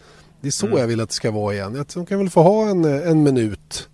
Det 0.41 0.47
är 0.47 0.51
så 0.51 0.65
mm. 0.65 0.79
jag 0.79 0.87
vill 0.87 1.01
att 1.01 1.09
det 1.09 1.15
ska 1.15 1.31
vara 1.31 1.53
igen. 1.53 1.85
De 1.93 2.05
kan 2.05 2.19
väl 2.19 2.29
få 2.29 2.41
ha 2.41 2.69
en, 2.69 2.85
en 2.85 3.23
minut 3.23 3.89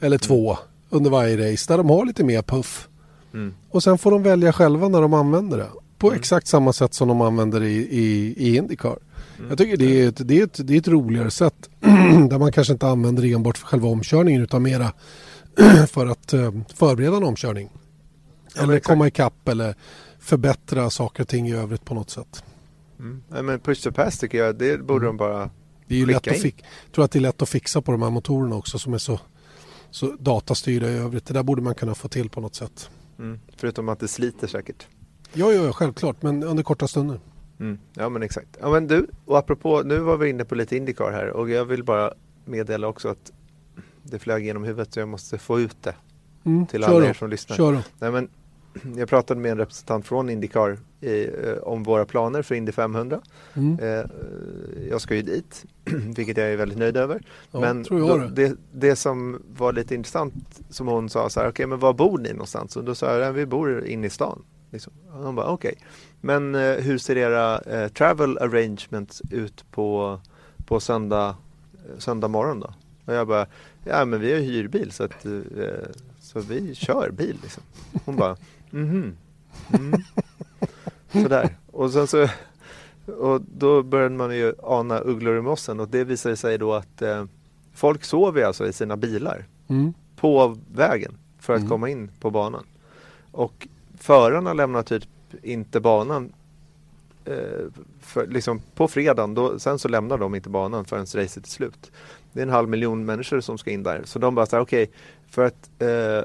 eller 0.00 0.18
två 0.18 0.50
mm. 0.50 0.62
under 0.90 1.10
varje 1.10 1.52
race 1.52 1.72
där 1.72 1.78
de 1.78 1.90
har 1.90 2.06
lite 2.06 2.24
mer 2.24 2.42
puff. 2.42 2.88
Mm. 3.34 3.54
Och 3.70 3.82
sen 3.82 3.98
får 3.98 4.10
de 4.10 4.22
välja 4.22 4.52
själva 4.52 4.88
när 4.88 5.02
de 5.02 5.14
använder 5.14 5.58
det. 5.58 5.70
På 5.98 6.06
mm. 6.06 6.18
exakt 6.18 6.46
samma 6.46 6.72
sätt 6.72 6.94
som 6.94 7.08
de 7.08 7.20
använder 7.20 7.62
i, 7.62 7.76
i, 7.76 8.34
i 8.36 8.56
Indycar. 8.56 8.98
Mm. 9.42 9.50
Jag 9.50 9.58
tycker 9.58 9.76
det 9.76 10.02
är, 10.02 10.08
ett, 10.08 10.28
det, 10.28 10.38
är 10.38 10.44
ett, 10.44 10.66
det 10.66 10.74
är 10.74 10.78
ett 10.78 10.88
roligare 10.88 11.30
sätt. 11.30 11.70
där 12.30 12.38
man 12.38 12.52
kanske 12.52 12.72
inte 12.72 12.86
använder 12.88 13.22
det 13.22 13.32
enbart 13.32 13.58
för 13.58 13.66
själva 13.66 13.88
omkörningen 13.88 14.42
utan 14.42 14.62
mera 14.62 14.92
för 15.88 16.06
att 16.06 16.34
uh, 16.34 16.60
förbereda 16.74 17.16
en 17.16 17.24
omkörning. 17.24 17.70
Ja, 18.54 18.62
eller 18.62 18.80
komma 18.80 19.06
ikapp 19.06 19.48
eller 19.48 19.74
förbättra 20.18 20.90
saker 20.90 21.22
och 21.22 21.28
ting 21.28 21.48
i 21.48 21.54
övrigt 21.54 21.84
på 21.84 21.94
något 21.94 22.10
sätt. 22.10 22.44
Mm. 22.98 23.22
Ja, 23.34 23.42
men 23.42 23.60
push 23.60 23.82
to 23.82 23.92
pass 23.92 24.18
tycker 24.18 24.38
jag, 24.38 24.58
det 24.58 24.86
borde 24.86 25.06
de 25.06 25.16
bara 25.16 25.50
det 25.86 25.94
är 25.94 25.98
ju 25.98 26.06
lätt 26.06 26.16
att 26.28 26.44
Jag 26.44 26.52
tror 26.94 27.04
att 27.04 27.10
det 27.10 27.18
är 27.18 27.20
lätt 27.20 27.42
att 27.42 27.48
fixa 27.48 27.82
på 27.82 27.92
de 27.92 28.02
här 28.02 28.10
motorerna 28.10 28.56
också 28.56 28.78
som 28.78 28.94
är 28.94 28.98
så 28.98 29.20
så 29.90 30.16
datastyrda 30.20 30.90
i 30.90 30.96
övrigt. 30.96 31.26
Det 31.26 31.34
där 31.34 31.42
borde 31.42 31.62
man 31.62 31.74
kunna 31.74 31.94
få 31.94 32.08
till 32.08 32.28
på 32.28 32.40
något 32.40 32.54
sätt. 32.54 32.90
Mm. 33.18 33.40
Förutom 33.56 33.88
att 33.88 34.00
det 34.00 34.08
sliter 34.08 34.46
säkert. 34.46 34.86
Ja, 35.32 35.52
ja, 35.52 35.72
självklart, 35.72 36.22
men 36.22 36.42
under 36.42 36.62
korta 36.62 36.88
stunder. 36.88 37.20
Mm. 37.62 37.78
Ja 37.94 38.08
men 38.08 38.22
exakt. 38.22 38.48
Ja 38.60 38.70
men 38.70 38.86
du, 38.86 39.06
och 39.24 39.38
apropå, 39.38 39.82
nu 39.84 39.98
var 39.98 40.16
vi 40.16 40.28
inne 40.28 40.44
på 40.44 40.54
lite 40.54 40.76
Indycar 40.76 41.10
här 41.12 41.30
och 41.30 41.50
jag 41.50 41.64
vill 41.64 41.84
bara 41.84 42.12
meddela 42.44 42.86
också 42.88 43.08
att 43.08 43.32
det 44.02 44.18
flög 44.18 44.44
genom 44.44 44.64
huvudet 44.64 44.94
så 44.94 45.00
jag 45.00 45.08
måste 45.08 45.38
få 45.38 45.60
ut 45.60 45.76
det 45.82 45.94
Mm, 46.44 46.66
till 46.66 46.84
alla 46.84 47.06
er 47.06 47.12
som 47.12 47.30
lyssnar. 47.30 47.56
Kör 47.56 47.72
då. 47.72 47.78
Nej, 47.98 48.10
men, 48.10 48.28
jag 48.98 49.08
pratade 49.08 49.40
med 49.40 49.50
en 49.52 49.58
representant 49.58 50.06
från 50.06 50.30
Indycar 50.30 50.78
i, 51.00 51.24
eh, 51.24 51.56
om 51.62 51.82
våra 51.82 52.04
planer 52.04 52.42
för 52.42 52.54
Indy 52.54 52.72
500. 52.72 53.20
Mm. 53.54 53.78
Eh, 53.78 54.04
jag 54.90 55.00
ska 55.00 55.14
ju 55.14 55.22
dit, 55.22 55.64
vilket 56.16 56.36
jag 56.36 56.46
är 56.52 56.56
väldigt 56.56 56.78
nöjd 56.78 56.96
över. 56.96 57.22
Ja, 57.50 57.60
men 57.60 57.84
tror 57.84 58.00
jag 58.00 58.20
då, 58.20 58.26
det. 58.26 58.56
det, 58.72 58.96
som 58.96 59.42
var 59.56 59.72
lite 59.72 59.94
intressant 59.94 60.60
som 60.70 60.86
hon 60.88 61.08
sa 61.08 61.30
så 61.30 61.40
här, 61.40 61.48
okej 61.48 61.66
men 61.66 61.78
var 61.78 61.92
bor 61.92 62.18
ni 62.18 62.32
någonstans? 62.32 62.76
Och 62.76 62.84
då 62.84 62.94
sa 62.94 63.12
jag, 63.12 63.26
"Ja, 63.28 63.32
vi 63.32 63.46
bor 63.46 63.86
inne 63.86 64.06
i 64.06 64.10
stan. 64.10 64.44
Liksom. 64.70 64.92
Och 65.12 65.24
hon 65.24 65.34
bara, 65.34 65.46
okej. 65.46 65.74
Men 66.24 66.54
eh, 66.54 66.74
hur 66.76 66.98
ser 66.98 67.16
era 67.16 67.58
eh, 67.58 67.88
travel 67.88 68.38
arrangements 68.38 69.22
ut 69.30 69.64
på, 69.70 70.20
på 70.66 70.80
söndag, 70.80 71.36
söndag 71.98 72.28
morgon 72.28 72.60
då? 72.60 72.74
Och 73.04 73.14
jag 73.14 73.28
bara, 73.28 73.46
ja 73.84 74.04
men 74.04 74.20
vi 74.20 74.32
har 74.32 74.40
hyrbil 74.40 74.92
så 74.92 75.04
att 75.04 75.24
eh, 75.24 75.32
så 76.20 76.40
vi 76.40 76.74
kör 76.74 77.10
bil 77.10 77.38
liksom. 77.42 77.62
Hon 78.04 78.16
bara, 78.16 78.36
mhm. 78.70 79.16
Mm. 79.74 80.02
Sådär. 81.12 81.56
Och 81.72 81.90
sen 81.90 82.06
så 82.06 82.28
och 83.06 83.40
då 83.56 83.82
började 83.82 84.14
man 84.14 84.36
ju 84.36 84.54
ana 84.62 84.98
ugglor 84.98 85.38
i 85.38 85.40
mossen 85.40 85.80
och 85.80 85.88
det 85.88 86.04
visade 86.04 86.36
sig 86.36 86.58
då 86.58 86.74
att 86.74 87.02
eh, 87.02 87.24
folk 87.74 88.04
sover 88.04 88.42
alltså 88.44 88.66
i 88.68 88.72
sina 88.72 88.96
bilar 88.96 89.44
Mm. 89.68 89.92
på 90.16 90.56
vägen 90.74 91.18
för 91.38 91.52
att 91.52 91.58
Mm. 91.58 91.70
komma 91.70 91.88
in 91.88 92.10
på 92.20 92.30
banan. 92.30 92.64
Och 93.30 93.68
förarna 93.98 94.52
lämnar 94.52 94.82
typ 94.82 95.04
inte 95.42 95.80
banan 95.80 96.32
eh, 97.24 97.34
för, 98.00 98.26
liksom 98.26 98.60
på 98.74 98.88
fredagen. 98.88 99.34
Då, 99.34 99.58
sen 99.58 99.78
så 99.78 99.88
lämnar 99.88 100.18
de 100.18 100.34
inte 100.34 100.48
banan 100.48 100.84
förrän 100.84 101.06
racet 101.14 101.46
är 101.46 101.50
slut. 101.50 101.92
Det 102.32 102.40
är 102.40 102.42
en 102.42 102.52
halv 102.52 102.68
miljon 102.68 103.04
människor 103.04 103.40
som 103.40 103.58
ska 103.58 103.70
in 103.70 103.82
där. 103.82 104.02
Så 104.04 104.18
de 104.18 104.34
bara 104.34 104.46
säger 104.46 104.62
okej, 104.62 104.90
för 105.30 105.44
att 105.44 105.70
eh, 105.78 106.24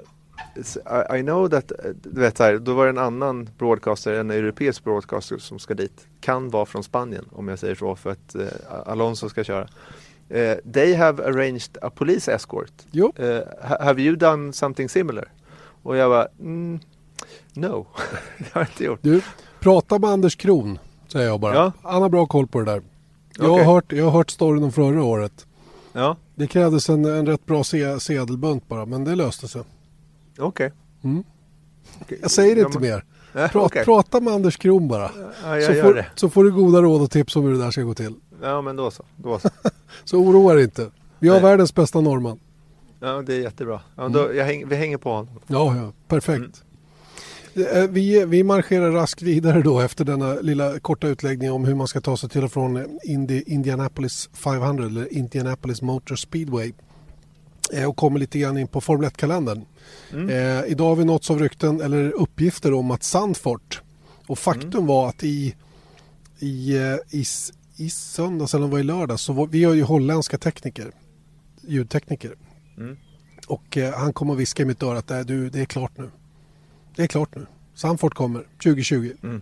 I, 1.14 1.20
I 1.20 1.24
know 1.24 1.50
that, 1.50 1.72
eh, 1.72 1.92
du 2.04 2.22
vet 2.22 2.38
så 2.38 2.44
här, 2.44 2.58
då 2.58 2.74
var 2.74 2.84
det 2.84 2.90
en 2.90 2.98
annan 2.98 3.50
broadcaster, 3.58 4.14
en 4.14 4.32
europeisk 4.32 4.84
broadcaster 4.84 5.38
som 5.38 5.60
ska 5.60 5.74
dit. 5.74 6.08
Kan 6.22 6.50
vara 6.50 6.66
från 6.66 6.84
Spanien 6.84 7.26
om 7.32 7.48
jag 7.48 7.60
säger 7.60 7.76
så 7.76 7.96
för 7.96 8.10
att 8.10 8.36
eh, 8.36 8.48
Alonso 8.86 9.30
ska 9.30 9.44
köra. 9.44 9.68
Eh, 10.30 10.58
they 10.74 10.94
have 10.96 11.24
arranged 11.26 11.78
a 11.82 11.90
police 11.96 12.34
escort. 12.34 12.72
Jo. 12.92 13.14
Ha- 13.62 13.84
have 13.84 14.02
you 14.02 14.16
done 14.16 14.54
something 14.54 14.90
similar? 14.90 15.28
Och 15.84 15.98
jag 15.98 16.12
bara, 16.12 16.28
mm, 16.40 16.80
no, 17.60 17.88
det 18.38 18.46
har 18.54 18.62
jag 18.62 18.68
inte 18.70 18.84
gjort. 18.84 19.00
Du, 19.02 19.22
prata 19.60 20.00
med 20.00 20.10
Anders 20.10 20.36
Kron, 20.36 20.80
säger 21.08 21.28
jag 21.28 21.40
bara. 21.40 21.54
Ja. 21.56 21.72
Han 21.84 22.02
har 22.02 22.10
bra 22.10 22.26
koll 22.26 22.48
på 22.48 22.60
det 22.60 22.66
där. 22.66 22.82
Jag, 23.38 23.52
Okej. 23.52 23.66
har, 23.66 23.74
hört, 23.74 23.92
jag 23.92 24.06
har 24.06 24.12
hört 24.12 24.30
storyn 24.30 24.64
om 24.64 24.72
förra 24.72 25.04
året. 25.04 25.46
Ja, 25.94 26.16
Det 26.36 26.48
krävdes 26.48 26.90
en, 26.90 27.06
en 27.06 27.26
rätt 27.28 27.46
bra 27.46 27.64
se, 27.64 28.00
sedelbunt 28.00 28.68
bara, 28.68 28.86
men 28.86 29.04
det 29.04 29.16
löste 29.16 29.48
sig. 29.48 29.62
okej. 30.40 30.72
Mm. 31.04 31.24
Okej. 32.02 32.20
Jag 32.22 32.32
säger 32.32 32.56
Ja, 32.56 32.66
inte 32.66 32.80
men- 32.80 32.90
mer. 32.90 33.04
Nej, 33.34 33.50
Pra, 33.50 33.62
okej. 33.62 33.86
Prata 33.86 34.20
med 34.20 34.34
Anders 34.34 34.58
Kron 34.58 34.88
bara. 34.88 35.12
Ja, 35.44 35.58
jag 35.60 35.64
så, 35.64 35.74
gör 35.74 35.84
får, 35.84 35.94
det. 35.94 36.06
så 36.16 36.30
får 36.30 36.44
du 36.44 36.52
goda 36.52 36.82
råd 36.82 37.02
och 37.02 37.12
tips 37.12 37.36
om 37.36 37.44
hur 37.44 37.52
det 37.52 37.58
där 37.60 37.72
ska 37.72 37.82
gå 37.82 37.94
till. 37.94 38.14
Ja, 38.42 38.62
men 38.62 38.76
då 38.76 38.92
så. 38.92 39.04
Då 39.16 39.40
så. 39.40 39.50
Så 40.04 40.18
oroa 40.18 40.54
dig 40.54 40.64
inte. 40.64 40.90
Vi 41.20 41.28
har 41.28 41.36
Nej. 41.36 41.44
världens 41.44 41.76
bästa 41.76 42.02
norrman. 42.02 42.40
Ja, 43.00 43.22
det 43.22 43.34
är 43.36 43.40
jättebra. 43.40 43.82
Ja, 43.96 44.08
då, 44.10 44.34
jag 44.34 44.46
häng, 44.46 44.68
vi 44.68 44.76
hänger 44.76 44.98
på 44.98 45.10
honom. 45.14 45.40
Ja, 45.48 45.76
ja, 45.76 45.92
perfekt. 46.08 46.38
Mm. 46.38 46.52
Eh, 47.58 47.88
Vi, 47.90 48.26
vi 48.26 48.44
marscherar 48.44 48.92
raskt 48.92 49.22
vidare 49.22 49.62
då 49.62 49.80
efter 49.80 50.06
denna 50.06 50.34
lilla 50.34 50.80
korta 50.80 51.08
utläggning 51.08 51.52
om 51.52 51.66
hur 51.66 51.76
man 51.76 51.88
ska 51.88 52.02
ta 52.02 52.18
sig 52.18 52.30
till 52.30 52.44
och 52.44 52.52
från 52.52 53.00
Indi, 53.04 53.44
Indianapolis 53.48 54.30
500 54.34 54.86
eller 54.86 55.14
Indianapolis 55.14 55.82
Motor 55.82 56.16
Speedway. 56.16 56.74
Eh, 57.74 57.84
Och 57.90 57.96
kommer 57.98 58.20
lite 58.20 58.40
grann 58.40 58.58
in 58.58 58.68
på 58.68 58.82
Formel 58.82 59.10
1-kalendern. 59.10 59.66
Mm. 60.14 60.30
Eh, 60.30 60.72
idag 60.72 60.86
har 60.90 60.96
vi 60.96 61.06
nåtts 61.06 61.32
av 61.32 61.40
rykten 61.40 61.82
eller 61.82 62.12
uppgifter 62.12 62.74
om 62.74 62.92
att 62.92 63.04
Sandfort 63.04 63.82
och 64.28 64.40
faktum 64.40 64.72
Mm. 64.74 64.86
var 64.86 65.10
att 65.10 65.24
i, 65.24 65.56
i, 66.40 66.78
eh, 66.78 66.96
i, 67.20 67.24
i 67.78 67.90
söndags 67.90 68.54
eller 68.54 68.68
var 68.68 68.80
i 68.80 68.84
lördags 68.84 69.22
så 69.22 69.34
var, 69.34 69.48
vi 69.48 69.64
har 69.64 69.74
ju 69.74 69.84
holländska 69.84 70.38
tekniker, 70.38 70.92
ljudtekniker. 71.62 72.36
Mm. 72.78 72.98
Och 73.48 73.78
eh, 73.78 73.94
han 73.94 74.14
kom 74.14 74.30
och 74.30 74.40
viskade 74.40 74.64
i 74.64 74.68
mitt 74.68 74.84
öra 74.84 74.98
att 74.98 75.10
"Nej, 75.10 75.26
du, 75.26 75.50
det 75.50 75.60
är 75.62 75.66
klart 75.66 75.98
nu. 75.98 76.10
Det 76.98 77.04
är 77.04 77.08
klart 77.08 77.36
nu. 77.36 77.46
Sandfort 77.76 78.14
kommer 78.14 78.44
2020. 78.64 79.12
Mm. 79.24 79.42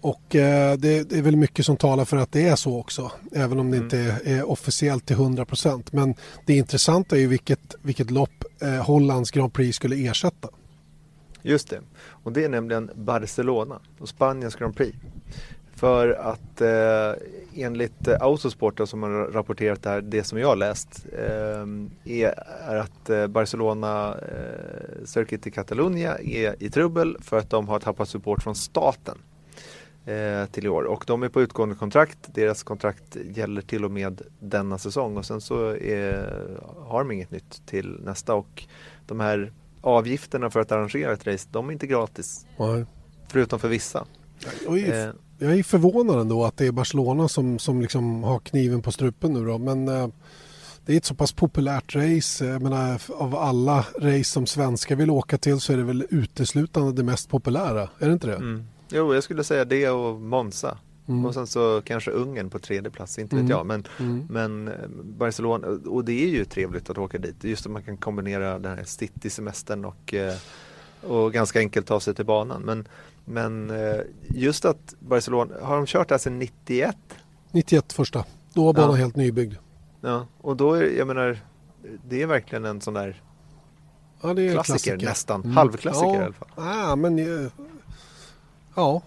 Och 0.00 0.34
eh, 0.36 0.76
det, 0.78 1.10
det 1.10 1.18
är 1.18 1.22
väl 1.22 1.36
mycket 1.36 1.66
som 1.66 1.76
talar 1.76 2.04
för 2.04 2.16
att 2.16 2.32
det 2.32 2.48
är 2.48 2.56
så 2.56 2.78
också. 2.78 3.12
Även 3.32 3.58
om 3.58 3.70
det 3.70 3.76
Mm. 3.76 3.84
inte 3.86 3.98
är, 3.98 4.38
är 4.38 4.50
officiellt 4.50 5.06
till 5.06 5.16
100%. 5.16 5.88
Men 5.92 6.14
det 6.46 6.56
intressanta 6.56 7.16
är 7.16 7.20
ju 7.20 7.26
vilket, 7.26 7.74
vilket 7.82 8.10
lopp 8.10 8.44
eh, 8.62 8.74
Hollands 8.74 9.30
Grand 9.30 9.52
Prix 9.52 9.76
skulle 9.76 9.96
ersätta. 9.96 10.48
Just 11.42 11.68
det. 11.70 11.80
Och 12.00 12.32
det 12.32 12.44
är 12.44 12.48
nämligen 12.48 12.90
Barcelona 12.94 13.80
och 13.98 14.08
Spaniens 14.08 14.54
Grand 14.54 14.76
Prix. 14.76 14.96
För 15.80 16.08
att 16.08 16.60
eh, 16.60 17.22
enligt 17.54 18.08
eh, 18.08 18.16
Autosport 18.20 18.80
som 18.88 19.02
har 19.02 19.10
rapporterat 19.10 19.82
det 19.82 19.90
här, 19.90 20.00
det 20.00 20.24
som 20.24 20.38
jag 20.38 20.48
har 20.48 20.56
läst, 20.56 21.06
eh, 21.12 21.66
är, 22.04 22.34
att 22.76 23.10
eh, 23.10 23.26
Barcelona 23.26 24.14
eh, 24.14 25.04
Circuit 25.04 25.46
i 25.46 25.50
Catalunya 25.50 26.18
är 26.18 26.62
i 26.62 26.70
trubbel 26.70 27.16
för 27.20 27.38
att 27.38 27.50
de 27.50 27.68
har 27.68 27.80
tappat 27.80 28.08
support 28.08 28.42
från 28.42 28.54
staten 28.54 29.18
eh, 30.04 30.46
till 30.46 30.66
i 30.66 30.68
år. 30.68 30.84
Och 30.84 31.04
de 31.06 31.22
är 31.22 31.28
på 31.28 31.42
utgående 31.42 31.74
kontrakt. 31.74 32.18
Deras 32.34 32.62
kontrakt 32.62 33.16
gäller 33.16 33.62
till 33.62 33.84
och 33.84 33.90
med 33.90 34.22
denna 34.38 34.78
säsong 34.78 35.16
och 35.16 35.26
sen 35.26 35.40
så 35.40 35.76
är, 35.76 36.30
har 36.78 36.98
de 36.98 37.10
inget 37.10 37.30
nytt 37.30 37.66
till 37.66 38.00
nästa. 38.04 38.34
Och 38.34 38.64
de 39.06 39.20
här 39.20 39.52
avgifterna 39.80 40.50
för 40.50 40.60
att 40.60 40.72
arrangera 40.72 41.12
ett 41.12 41.26
race, 41.26 41.48
de 41.50 41.68
är 41.68 41.72
inte 41.72 41.86
gratis. 41.86 42.46
Nej. 42.56 42.84
Förutom 43.28 43.58
för 43.58 43.68
vissa. 43.68 44.06
Eh, 44.66 45.10
jag 45.40 45.58
är 45.58 45.62
förvånad 45.62 46.20
ändå 46.20 46.44
att 46.44 46.56
det 46.56 46.66
är 46.66 46.72
Barcelona 46.72 47.28
som, 47.28 47.58
som 47.58 47.80
liksom 47.80 48.22
har 48.22 48.38
kniven 48.38 48.82
på 48.82 48.92
strupen 48.92 49.32
nu 49.32 49.44
då. 49.46 49.58
Men 49.58 49.88
eh, 49.88 50.08
det 50.86 50.92
är 50.92 50.96
ett 50.96 51.04
så 51.04 51.14
pass 51.14 51.32
populärt 51.32 51.94
race. 51.96 52.46
Jag 52.46 52.62
menar, 52.62 53.00
av 53.08 53.36
alla 53.36 53.84
race 53.98 54.24
som 54.24 54.46
svenskar 54.46 54.96
vill 54.96 55.10
åka 55.10 55.38
till 55.38 55.60
så 55.60 55.72
är 55.72 55.76
det 55.76 55.82
väl 55.84 56.06
uteslutande 56.10 56.92
det 56.92 57.02
mest 57.02 57.28
populära. 57.28 57.88
Är 57.98 58.06
det 58.06 58.12
inte 58.12 58.26
det? 58.26 58.36
mm. 58.36 58.64
Jo, 58.92 59.14
jag 59.14 59.22
skulle 59.22 59.44
säga 59.44 59.64
det 59.64 59.88
och 59.88 60.20
Monza. 60.20 60.78
Mm. 61.08 61.24
Och 61.26 61.34
sen 61.34 61.46
så 61.46 61.82
kanske 61.84 62.10
Ungern 62.10 62.50
på 62.50 62.58
tredje 62.58 62.90
plats, 62.90 63.18
inte 63.18 63.36
vet 63.36 63.40
Mm. 63.44 63.50
jag. 63.50 63.66
Men, 63.66 63.84
Mm. 63.98 64.26
men 64.30 64.68
eh, 64.68 64.74
Barcelona, 65.18 65.66
och 65.86 66.04
det 66.04 66.24
är 66.24 66.28
ju 66.28 66.44
trevligt 66.44 66.90
att 66.90 66.98
åka 66.98 67.18
dit. 67.18 67.44
Just 67.44 67.66
att 67.66 67.72
man 67.72 67.82
kan 67.82 67.96
kombinera 67.96 68.58
den 68.58 68.78
här 68.78 68.84
city-semestern 68.84 69.84
och, 69.84 70.14
eh, 70.14 70.34
och 71.02 71.32
ganska 71.32 71.58
enkelt 71.58 71.86
ta 71.86 72.00
sig 72.00 72.14
till 72.14 72.24
banan. 72.26 72.62
Men, 72.62 72.88
men 73.30 73.70
eh, 73.70 74.00
just 74.34 74.64
att 74.64 74.94
Barcelona, 74.98 75.54
har 75.62 75.76
de 75.76 75.86
kört 75.86 76.08
där 76.08 76.18
sedan 76.18 76.38
91? 76.38 76.96
91 77.52 77.92
första. 77.92 78.24
Då 78.54 78.64
var 78.64 78.72
banan 78.72 78.90
Ja. 78.90 78.96
helt 78.96 79.16
nybyggd. 79.16 79.54
Ja, 80.00 80.26
och 80.40 80.56
då 80.56 80.72
är 80.74 80.98
jag 80.98 81.06
menar, 81.06 81.38
det 82.08 82.22
är 82.22 82.26
verkligen 82.26 82.64
en 82.64 82.80
sån 82.80 82.94
där 82.94 83.22
Ja, 84.22 84.34
det 84.34 84.52
klassiker, 84.52 84.62
klassiker. 84.78 84.96
nästan. 84.96 85.40
Mm. 85.40 85.56
Halvklassiker 85.56 86.06
ja. 86.14 86.20
i 86.20 86.24
alla 86.24 86.32
fall. 86.32 86.48
Ah, 86.54 86.96
men, 86.96 87.18
eh, 87.18 87.50
ja. 88.74 89.02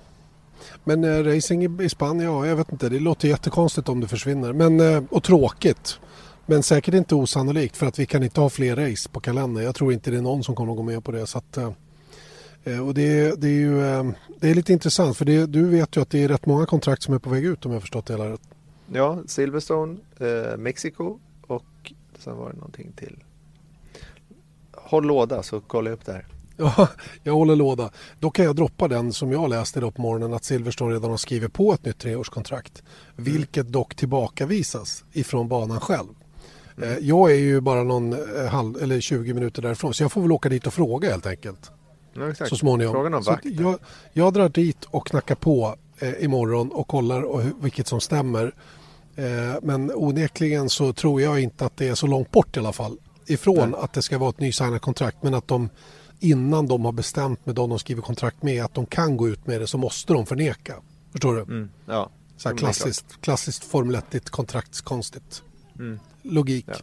Men 0.84 1.04
eh, 1.04 1.24
racing 1.24 1.82
i, 1.82 1.90
Spanien, 1.90 2.32
ja, 2.32 2.46
jag 2.48 2.56
vet 2.56 2.72
inte. 2.72 2.90
Det 2.90 3.00
låter 3.00 3.28
jättekonstigt 3.28 3.90
om 3.90 4.00
det 4.00 4.08
försvinner. 4.08 4.54
Men, 4.54 5.08
och 5.08 5.24
tråkigt. 5.24 6.00
Men 6.46 6.64
säkert 6.64 6.94
inte 6.94 7.16
osannolikt 7.16 7.78
för 7.78 7.86
att 7.86 8.00
vi 8.00 8.06
kan 8.06 8.24
inte 8.24 8.42
ha 8.42 8.50
fler 8.50 8.76
race 8.76 9.10
på 9.10 9.20
kalendern. 9.20 9.64
Jag 9.64 9.76
tror 9.76 9.94
inte 9.94 10.12
det 10.12 10.18
är 10.18 10.22
någon 10.22 10.44
som 10.44 10.56
kommer 10.56 10.72
att 10.72 10.78
gå 10.78 10.84
med 10.84 11.04
på 11.04 11.12
det. 11.12 11.28
Så 11.28 11.38
att, 11.38 11.58
och 12.66 12.94
det, 12.94 13.42
det 13.42 13.48
är 13.48 13.52
ju 13.52 13.86
eh, 13.86 14.04
det 14.40 14.50
är 14.50 14.56
lite 14.56 14.74
intressant 14.74 15.18
för 15.18 15.26
det, 15.26 15.46
du 15.46 15.66
vet 15.66 15.98
ju 15.98 16.02
att 16.02 16.10
det 16.10 16.24
är 16.24 16.28
rätt 16.28 16.46
många 16.46 16.66
kontrakt 16.66 17.04
som 17.04 17.14
är 17.14 17.20
på 17.20 17.30
väg 17.30 17.46
ut 17.46 17.66
om 17.66 17.72
jag 17.72 17.82
förstått 17.82 18.06
det 18.06 18.14
hela 18.14 18.30
rätt. 18.30 18.42
Ja, 18.94 19.20
Silverstone, 19.28 19.98
eh, 20.20 20.58
Mexiko 20.58 21.20
och 21.48 21.94
sen 22.20 22.38
var 22.38 22.50
det 22.50 22.56
någonting 22.56 22.92
till. 22.96 23.24
Håll 24.72 25.06
låda 25.06 25.44
så 25.44 25.60
kollar 25.62 25.92
jag 25.92 25.98
upp 25.98 26.06
det 26.06 26.12
här. 26.12 26.28
Ja, 26.58 26.88
jag 27.24 27.34
håller 27.34 27.56
låda. 27.56 27.92
Då 28.20 28.30
kan 28.32 28.46
jag 28.46 28.56
droppa 28.56 28.88
den 28.88 29.14
som 29.14 29.32
jag 29.32 29.50
läste 29.50 29.80
idag 29.80 29.96
på 29.96 30.02
morgonen 30.02 30.34
att 30.34 30.44
Silverstone 30.44 30.94
redan 30.96 31.10
har 31.10 31.18
skrivit 31.18 31.54
på 31.54 31.74
ett 31.74 31.86
nytt 31.86 32.00
treårskontrakt. 32.00 32.84
Vilket 33.16 33.68
dock 33.72 33.96
tillbakavisas 33.96 35.04
ifrån 35.12 35.48
banan 35.48 35.80
själv. 35.80 36.10
Eh, 36.82 36.98
Jag 36.98 37.32
är 37.32 37.36
ju 37.36 37.62
bara 37.62 37.84
någon 37.84 38.14
eh, 38.14 38.46
halv, 38.46 38.78
eller 38.84 39.00
20 39.00 39.34
minuter 39.34 39.62
därifrån 39.62 39.94
så 39.94 40.04
jag 40.04 40.12
får 40.12 40.22
väl 40.22 40.32
åka 40.32 40.50
dit 40.50 40.68
och 40.68 40.74
fråga 40.74 41.10
helt 41.12 41.26
enkelt. 41.26 41.72
Ja, 42.14 42.30
exakt. 42.30 42.50
Så 42.50 42.56
småningom. 42.56 42.94
Frågan 42.94 43.14
om 43.14 43.24
vakt. 43.24 43.46
jag, 43.46 43.80
jag 44.14 44.34
drar 44.34 44.50
dit 44.50 44.84
och 44.86 45.08
knackar 45.08 45.36
på 45.36 45.76
eh, 46.00 46.24
imorgon 46.24 46.72
och 46.72 46.88
kollar 46.88 47.22
och 47.22 47.42
hur, 47.42 47.54
vilket 47.62 47.88
som 47.88 48.02
stämmer. 48.02 48.56
Eh, 49.16 49.26
men 49.62 49.92
onekligen 49.96 50.70
så 50.70 50.94
tror 50.94 51.22
jag 51.22 51.40
inte 51.40 51.66
att 51.66 51.78
det 51.78 51.88
är 51.88 51.96
så 51.96 52.08
långt 52.08 52.32
bort 52.32 52.58
i 52.58 52.60
alla 52.60 52.74
fall. 52.74 52.98
ifrån 53.26 53.70
Nej. 53.70 53.80
att 53.80 53.94
det 53.94 54.02
ska 54.02 54.18
vara 54.18 54.30
ett 54.30 54.40
nysignat 54.40 54.82
kontrakt 54.82 55.18
men 55.22 55.34
att 55.34 55.48
de 55.48 55.70
innan 56.20 56.68
de 56.68 56.86
har 56.86 56.92
bestämt 56.92 57.46
med 57.46 57.56
dem 57.56 57.70
de 57.70 57.80
skriver 57.80 58.02
kontrakt 58.02 58.44
med 58.44 58.66
att 58.66 58.74
de 58.74 58.86
kan 58.86 59.18
gå 59.18 59.28
ut 59.28 59.48
med 59.48 59.62
det 59.62 59.68
så 59.68 59.78
måste 59.78 60.14
de 60.14 60.26
förneka. 60.26 60.76
Förstår 61.12 61.36
du? 61.36 61.42
Mm, 61.42 61.70
ja, 61.86 62.10
så 62.38 62.50
här 62.50 62.58
klassiskt, 62.58 63.22
klassiskt 63.22 63.64
Formel 63.64 64.02
1 64.12 64.30
kontraktskonstigt. 64.30 65.44
Mm. 65.80 66.00
Logik. 66.22 66.66
Ja. 66.68 66.76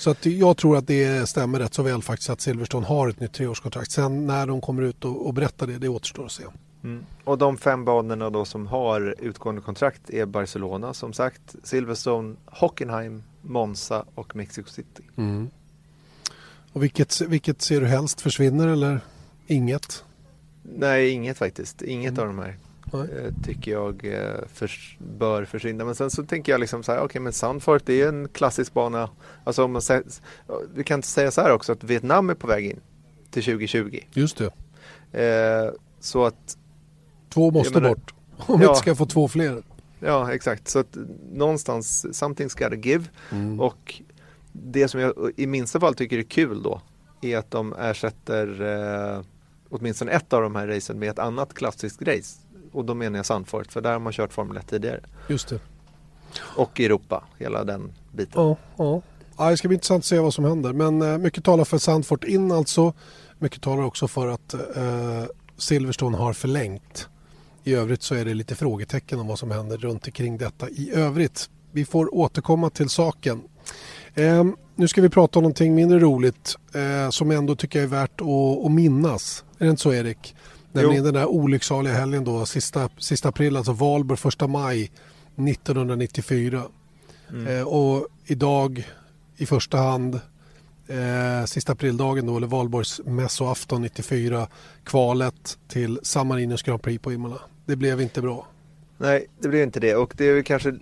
Så 0.00 0.10
att 0.10 0.26
jag 0.26 0.56
tror 0.56 0.76
att 0.76 0.86
det 0.86 1.28
stämmer 1.28 1.58
rätt 1.58 1.74
så 1.74 1.82
väl 1.82 2.02
faktiskt 2.02 2.30
att 2.30 2.40
Silverstone 2.40 2.86
har 2.86 3.08
ett 3.08 3.20
nytt 3.20 3.32
treårskontrakt. 3.32 3.90
Sen 3.90 4.26
när 4.26 4.46
de 4.46 4.60
kommer 4.60 4.82
ut 4.82 5.04
och, 5.04 5.26
och 5.26 5.34
berättar 5.34 5.66
det, 5.66 5.78
det 5.78 5.88
återstår 5.88 6.24
att 6.24 6.32
se. 6.32 6.44
Mm. 6.84 7.04
Och 7.24 7.38
de 7.38 7.58
fem 7.58 7.84
banorna 7.84 8.30
då 8.30 8.44
som 8.44 8.66
har 8.66 9.14
utgående 9.18 9.60
kontrakt 9.60 10.10
är 10.10 10.26
Barcelona 10.26 10.94
som 10.94 11.12
sagt, 11.12 11.40
Silverstone, 11.64 12.36
Hockenheim, 12.46 13.22
Monza 13.42 14.04
och 14.14 14.36
Mexico 14.36 14.70
City. 14.70 15.02
Mm. 15.16 15.50
Och 16.72 16.82
vilket, 16.82 17.20
vilket 17.20 17.62
ser 17.62 17.80
du 17.80 17.86
helst 17.86 18.20
försvinner 18.20 18.68
eller 18.68 19.00
inget? 19.46 20.04
Nej, 20.62 21.10
inget 21.10 21.38
faktiskt. 21.38 21.82
Inget 21.82 22.10
mm. 22.10 22.20
av 22.20 22.26
de 22.26 22.38
här 22.38 22.56
eh, 22.92 23.32
tycker 23.44 23.72
jag 23.72 24.04
eh, 24.04 24.40
förs 24.54 24.98
bör 25.18 25.44
försvinna. 25.44 25.84
Men 25.84 25.94
sen 25.94 26.10
så 26.10 26.22
tänker 26.22 26.52
jag 26.52 26.60
liksom 26.60 26.82
så 26.82 26.92
här, 26.92 26.98
okej 26.98 27.04
okay, 27.04 27.20
men 27.20 27.32
Sandfort 27.32 27.82
det 27.86 28.02
är 28.02 28.08
en 28.08 28.28
klassisk 28.28 28.74
bana. 28.74 29.10
Alltså 29.44 29.64
om 29.64 29.72
man 29.72 29.82
säger, 29.82 30.04
vi 30.74 30.84
kan 30.84 31.02
säga 31.02 31.30
så 31.30 31.40
här 31.40 31.52
också 31.52 31.72
att 31.72 31.84
Vietnam 31.84 32.30
är 32.30 32.34
på 32.34 32.46
väg 32.46 32.66
in 32.66 32.80
till 33.30 33.44
2020. 33.44 34.00
Just 34.12 34.38
det. 34.38 34.50
Eh, 35.24 35.72
så 36.00 36.24
att 36.24 36.56
Två 37.28 37.50
måste 37.50 37.74
menar, 37.74 37.88
bort 37.88 38.14
om 38.36 38.60
vi 38.60 38.66
inte 38.66 38.78
ska 38.78 38.94
få 38.94 39.06
två 39.06 39.28
fler. 39.28 39.62
Ja, 40.00 40.32
exakt. 40.32 40.68
Så 40.68 40.78
att 40.78 40.96
någonstans, 41.32 42.06
something's 42.06 42.58
gotta 42.64 42.88
give. 42.88 43.04
Mm. 43.30 43.60
Och 43.60 44.02
det 44.52 44.88
som 44.88 45.00
jag 45.00 45.14
i 45.36 45.46
minsta 45.46 45.80
fall 45.80 45.94
tycker 45.94 46.18
är 46.18 46.22
kul 46.22 46.62
då 46.62 46.80
är 47.20 47.38
att 47.38 47.50
de 47.50 47.72
ersätter 47.72 48.62
eh, 49.16 49.22
åtminstone 49.70 50.12
ett 50.12 50.32
av 50.32 50.42
de 50.42 50.56
här 50.56 50.66
racen 50.66 50.98
med 50.98 51.10
ett 51.10 51.18
annat 51.18 51.54
klassiskt 51.54 52.02
race. 52.02 52.40
Och 52.72 52.84
då 52.84 52.94
menar 52.94 53.18
jag 53.18 53.26
Sandfort, 53.26 53.72
för 53.72 53.80
där 53.80 53.92
har 53.92 53.98
man 53.98 54.12
kört 54.12 54.32
Formel 54.32 54.56
1 54.56 54.66
tidigare. 54.66 55.00
Just 55.28 55.48
det. 55.48 55.60
Och 56.40 56.80
Europa, 56.80 57.24
hela 57.38 57.64
den 57.64 57.92
biten. 58.12 58.42
Ja, 58.42 58.56
ja. 58.76 59.02
ja 59.38 59.50
det 59.50 59.56
ska 59.56 59.68
bli 59.68 59.74
intressant 59.74 60.00
att 60.00 60.04
se 60.04 60.18
vad 60.18 60.34
som 60.34 60.44
händer. 60.44 60.72
Men 60.72 61.02
eh, 61.02 61.18
mycket 61.18 61.44
talar 61.44 61.64
för 61.64 61.78
Sandfort 61.78 62.24
in 62.24 62.52
alltså. 62.52 62.92
Mycket 63.38 63.62
talar 63.62 63.82
också 63.82 64.08
för 64.08 64.28
att 64.28 64.54
eh, 64.54 65.24
Silverstone 65.56 66.16
har 66.16 66.32
förlängt. 66.32 67.08
I 67.64 67.74
övrigt 67.74 68.02
så 68.02 68.14
är 68.14 68.24
det 68.24 68.34
lite 68.34 68.54
frågetecken 68.54 69.20
om 69.20 69.26
vad 69.26 69.38
som 69.38 69.50
händer 69.50 69.76
runt 69.76 70.06
omkring 70.06 70.38
detta 70.38 70.68
i 70.68 70.90
övrigt. 70.94 71.50
Vi 71.72 71.84
får 71.84 72.14
återkomma 72.14 72.70
till 72.70 72.88
saken. 72.88 73.42
Eh, 74.14 74.44
nu 74.74 74.88
ska 74.88 75.02
vi 75.02 75.08
prata 75.08 75.38
om 75.38 75.42
någonting 75.42 75.74
mindre 75.74 75.98
roligt 75.98 76.56
eh, 76.74 77.10
som 77.10 77.30
ändå 77.30 77.56
tycker 77.56 77.78
jag 77.78 77.84
är 77.84 77.90
värt 77.90 78.20
att, 78.20 78.66
att 78.66 78.72
minnas. 78.72 79.44
Är 79.58 79.64
det 79.64 79.70
inte 79.70 79.82
så 79.82 79.92
Erik? 79.92 80.34
Nämligen 80.72 81.04
den 81.04 81.14
där 81.14 81.26
olycksaliga 81.26 81.94
helgen 81.94 82.24
då, 82.24 82.46
sista, 82.46 82.88
sista 82.98 83.28
april, 83.28 83.56
alltså 83.56 83.72
Valborg, 83.72 84.18
första 84.18 84.46
maj 84.46 84.90
1994. 85.48 86.62
Mm. 87.30 87.46
Eh, 87.46 87.62
och 87.62 88.06
idag 88.26 88.88
i 89.36 89.46
första 89.46 89.78
hand 89.78 90.20
eh, 90.86 91.44
sista 91.46 91.72
aprildagen 91.72 92.26
då, 92.26 92.36
eller 92.36 92.46
valborgsmässoafton 92.46 93.82
94, 93.82 94.48
kvalet 94.84 95.58
till 95.68 96.00
San 96.02 96.26
Marinos 96.26 96.62
Grand 96.62 96.82
Prix 96.82 97.02
på 97.02 97.12
Imola. 97.12 97.40
Det 97.66 97.76
blev 97.76 98.00
inte 98.00 98.22
bra. 98.22 98.46
Nej, 98.98 99.26
det 99.40 99.48
blev 99.48 99.62
inte 99.62 99.80
det 99.80 99.94
och 99.94 100.14
det 100.16 100.24
är 100.24 100.42
kanske, 100.42 100.74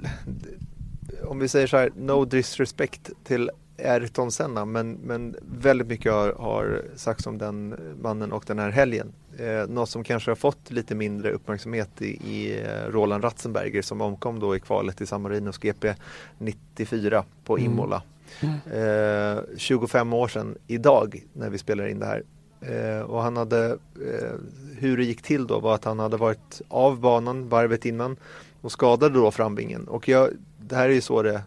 om 1.24 1.38
vi 1.38 1.48
säger 1.48 1.66
så 1.66 1.76
här, 1.76 1.92
no 1.96 2.24
disrespect 2.24 3.10
till 3.24 3.50
Ayrton 3.84 4.32
Senna 4.32 4.64
men, 4.64 4.92
men 4.92 5.36
väldigt 5.40 5.86
mycket 5.86 6.12
har, 6.12 6.32
har 6.32 6.84
sagts 6.96 7.26
om 7.26 7.38
den 7.38 7.74
mannen 8.02 8.32
och 8.32 8.44
den 8.46 8.58
här 8.58 8.70
helgen. 8.70 9.12
Eh, 9.38 9.68
något 9.68 9.90
som 9.90 10.04
kanske 10.04 10.30
har 10.30 10.36
fått 10.36 10.70
lite 10.70 10.94
mindre 10.94 11.32
uppmärksamhet 11.32 12.02
i, 12.02 12.06
i 12.06 12.60
eh, 12.60 12.90
Roland 12.90 13.24
Ratzenberger 13.24 13.82
som 13.82 14.00
omkom 14.00 14.40
då 14.40 14.56
i 14.56 14.60
kvalet 14.60 15.00
i 15.00 15.06
San 15.06 15.22
Marinos 15.22 15.58
GP 15.58 15.94
94 16.38 17.24
på 17.44 17.58
mm. 17.58 17.72
Imola. 17.72 18.02
Mm. 18.40 19.36
Eh, 19.36 19.42
25 19.56 20.12
år 20.12 20.28
sedan 20.28 20.56
idag 20.66 21.22
när 21.32 21.50
vi 21.50 21.58
spelar 21.58 21.86
in 21.86 21.98
det 21.98 22.06
här. 22.06 22.22
Eh, 22.60 23.00
och 23.00 23.22
han 23.22 23.36
hade, 23.36 23.66
eh, 23.70 24.34
hur 24.78 24.96
det 24.96 25.04
gick 25.04 25.22
till 25.22 25.46
då 25.46 25.60
var 25.60 25.74
att 25.74 25.84
han 25.84 25.98
hade 25.98 26.16
varit 26.16 26.60
av 26.68 27.00
banan 27.00 27.48
varvet 27.48 27.84
innan 27.84 28.16
och 28.60 28.72
skadade 28.72 29.14
då 29.14 29.30
framvingen. 29.30 29.88
Och 29.88 30.08
jag, 30.08 30.30
det 30.58 30.76
här 30.76 30.88
är 30.88 30.92
ju 30.92 31.00
så 31.00 31.22
det 31.22 31.42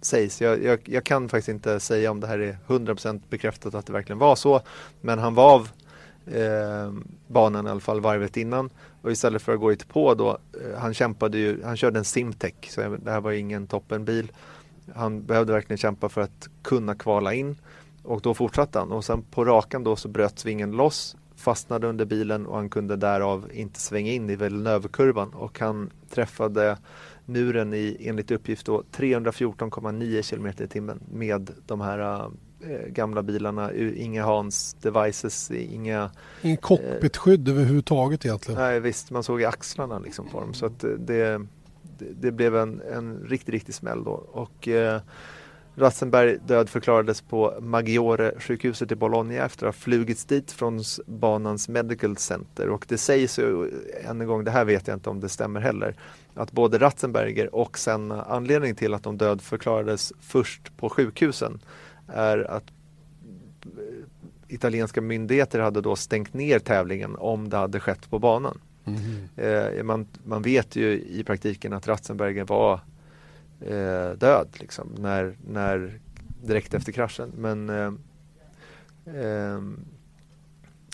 sägs. 0.00 0.40
Jag, 0.40 0.64
jag, 0.64 0.80
jag, 0.84 1.04
kan 1.04 1.28
faktiskt 1.28 1.48
inte 1.48 1.80
säga 1.80 2.10
om 2.10 2.20
det 2.20 2.26
här 2.26 2.38
är 2.38 2.56
100% 2.66 3.20
bekräftat 3.28 3.74
att 3.74 3.86
det 3.86 3.92
verkligen 3.92 4.18
var 4.18 4.36
så. 4.36 4.60
Men 5.00 5.18
han 5.18 5.34
var 5.34 5.54
av 5.54 5.68
eh, 6.26 6.92
banan 7.26 7.66
i 7.66 7.70
alla 7.70 7.80
fall 7.80 8.00
varvet 8.00 8.36
innan. 8.36 8.70
Och 9.02 9.12
istället 9.12 9.42
för 9.42 9.54
att 9.54 9.60
gå 9.60 9.74
på 9.88 10.14
då, 10.14 10.30
eh, 10.30 10.78
han 10.78 10.94
kämpade 10.94 11.38
ju, 11.38 11.62
han 11.64 11.76
körde 11.76 11.98
en 11.98 12.04
Simtech, 12.04 12.54
så 12.70 12.80
det 12.80 13.10
här 13.10 13.20
var 13.20 13.32
ingen 13.32 13.66
toppenbil. 13.66 14.32
Han 14.94 15.22
behövde 15.22 15.52
verkligen 15.52 15.78
kämpa 15.78 16.08
för 16.08 16.20
att 16.20 16.48
kunna 16.62 16.94
kvala 16.94 17.34
in. 17.34 17.56
Och 18.02 18.20
då 18.20 18.34
fortsatte 18.34 18.78
han 18.78 18.92
och 18.92 19.04
sen 19.04 19.22
på 19.22 19.44
rakan 19.44 19.84
då 19.84 19.96
så 19.96 20.08
bröt 20.08 20.38
svingen 20.38 20.70
loss, 20.70 21.16
fastnade 21.36 21.86
under 21.86 22.04
bilen 22.04 22.46
och 22.46 22.56
han 22.56 22.68
kunde 22.68 22.96
därav 22.96 23.50
inte 23.52 23.80
svänga 23.80 24.12
in 24.12 24.30
i 24.30 24.36
Villeneuve-kurvan 24.36 25.30
och 25.34 25.60
han 25.60 25.90
träffade 26.10 26.76
muren 27.30 27.74
i 27.74 27.96
enligt 28.00 28.30
uppgift 28.30 28.66
då 28.66 28.82
314,9 28.92 30.30
km 30.30 30.46
i 30.64 30.68
timmen 30.68 31.00
med 31.12 31.50
de 31.66 31.80
här 31.80 31.98
äh, 31.98 32.86
gamla 32.86 33.22
bilarna, 33.22 33.72
inga 33.74 34.24
Hans 34.24 34.74
devices, 34.74 35.50
inga 35.50 36.10
Ingen 36.42 36.56
cockpitskydd 36.56 37.48
äh, 37.48 37.54
överhuvudtaget 37.54 38.24
egentligen. 38.24 38.60
Nej 38.60 38.80
visst, 38.80 39.10
man 39.10 39.22
såg 39.22 39.42
i 39.42 39.44
axlarna 39.44 39.98
liksom 39.98 40.28
på 40.28 40.40
dem. 40.40 40.54
Så 40.54 40.66
att 40.66 40.80
det, 40.80 40.96
det, 40.98 42.12
det 42.20 42.32
blev 42.32 42.56
en, 42.56 42.82
en 42.92 43.26
riktig, 43.28 43.52
riktig 43.52 43.74
smäll 43.74 44.04
då. 44.04 44.12
Och 44.32 44.68
äh, 44.68 45.00
Ratzenberg 45.80 46.38
dödförklarades 46.46 47.20
på 47.20 47.54
Maggiore-sjukhuset 47.60 48.92
i 48.92 48.94
Bologna 48.94 49.34
efter 49.34 49.66
att 49.66 49.74
ha 49.74 49.80
flugits 49.80 50.24
dit 50.24 50.52
från 50.52 50.82
banans 51.06 51.68
Medical 51.68 52.16
Center 52.16 52.68
och 52.68 52.84
det 52.88 52.98
sägs 52.98 53.38
ju 53.38 53.70
än 54.04 54.20
en 54.20 54.26
gång, 54.26 54.44
det 54.44 54.50
här 54.50 54.64
vet 54.64 54.86
jag 54.88 54.96
inte 54.96 55.10
om 55.10 55.20
det 55.20 55.28
stämmer 55.28 55.60
heller, 55.60 55.94
att 56.34 56.52
både 56.52 56.78
Ratzenberger 56.78 57.54
och 57.54 57.78
sen 57.78 58.12
anledningen 58.12 58.76
till 58.76 58.94
att 58.94 59.02
de 59.02 59.16
dödförklarades 59.16 60.12
först 60.20 60.76
på 60.76 60.88
sjukhusen 60.88 61.60
är 62.06 62.50
att 62.50 62.64
italienska 64.48 65.00
myndigheter 65.00 65.60
hade 65.60 65.80
då 65.80 65.96
stängt 65.96 66.34
ner 66.34 66.58
tävlingen 66.58 67.16
om 67.16 67.48
det 67.48 67.56
hade 67.56 67.80
skett 67.80 68.10
på 68.10 68.18
banan. 68.18 68.60
Mm. 68.84 69.76
Eh, 69.76 69.82
man, 69.82 70.06
man 70.24 70.42
vet 70.42 70.76
ju 70.76 70.92
i 70.92 71.24
praktiken 71.26 71.72
att 71.72 71.88
Ratzenberger 71.88 72.44
var 72.44 72.80
eh, 73.60 74.10
död 74.10 74.48
liksom, 74.52 74.94
när, 74.98 75.36
när, 75.48 76.00
direkt 76.42 76.74
efter 76.74 76.92
kraschen. 76.92 77.32
Men 77.36 77.68
eh, 77.70 77.92
eh, 79.16 79.60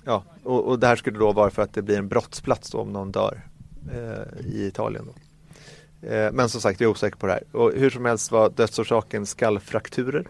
ja, 0.04 0.24
och, 0.42 0.64
och, 0.64 0.78
det 0.78 0.86
här 0.86 0.96
skulle 0.96 1.18
då 1.18 1.32
vara 1.32 1.50
för 1.50 1.62
att 1.62 1.74
det 1.74 1.82
blir 1.82 1.98
en 1.98 2.08
brottsplats 2.08 2.70
då, 2.70 2.78
om 2.78 2.92
någon 2.92 3.12
dör 3.12 3.40
eh, 3.92 4.46
i 4.46 4.66
Italien. 4.66 5.04
Då. 5.06 5.14
Eh, 6.08 6.32
men 6.32 6.48
som 6.48 6.60
sagt, 6.60 6.80
jag 6.80 6.88
är 6.88 6.92
osäker 6.92 7.16
på 7.16 7.26
det 7.26 7.32
här. 7.32 7.42
Och 7.52 7.72
hur 7.72 7.90
som 7.90 8.04
helst 8.04 8.30
var 8.30 8.50
dödsorsaken 8.50 9.26
skallfrakturer. 9.26 10.26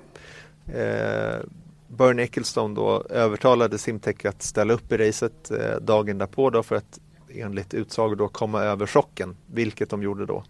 Eh, 0.66 1.47
Bernie 1.89 2.24
Ecclestone 2.24 2.74
då 2.74 3.03
övertalade 3.11 3.78
Simtech 3.78 4.26
att 4.26 4.43
ställa 4.43 4.74
upp 4.74 4.93
i 4.93 4.97
racet 4.97 5.51
eh, 5.51 5.76
dagen 5.80 6.18
därpå 6.18 6.51
då 6.51 6.62
för 6.62 6.76
att 6.76 7.01
enligt 7.28 7.74
utsago 7.74 8.14
då 8.14 8.28
komma 8.28 8.62
över 8.62 8.87
chocken, 8.87 9.37
vilket 9.47 9.91
de 9.91 10.03
gjorde 10.03 10.26
då. 10.26 10.45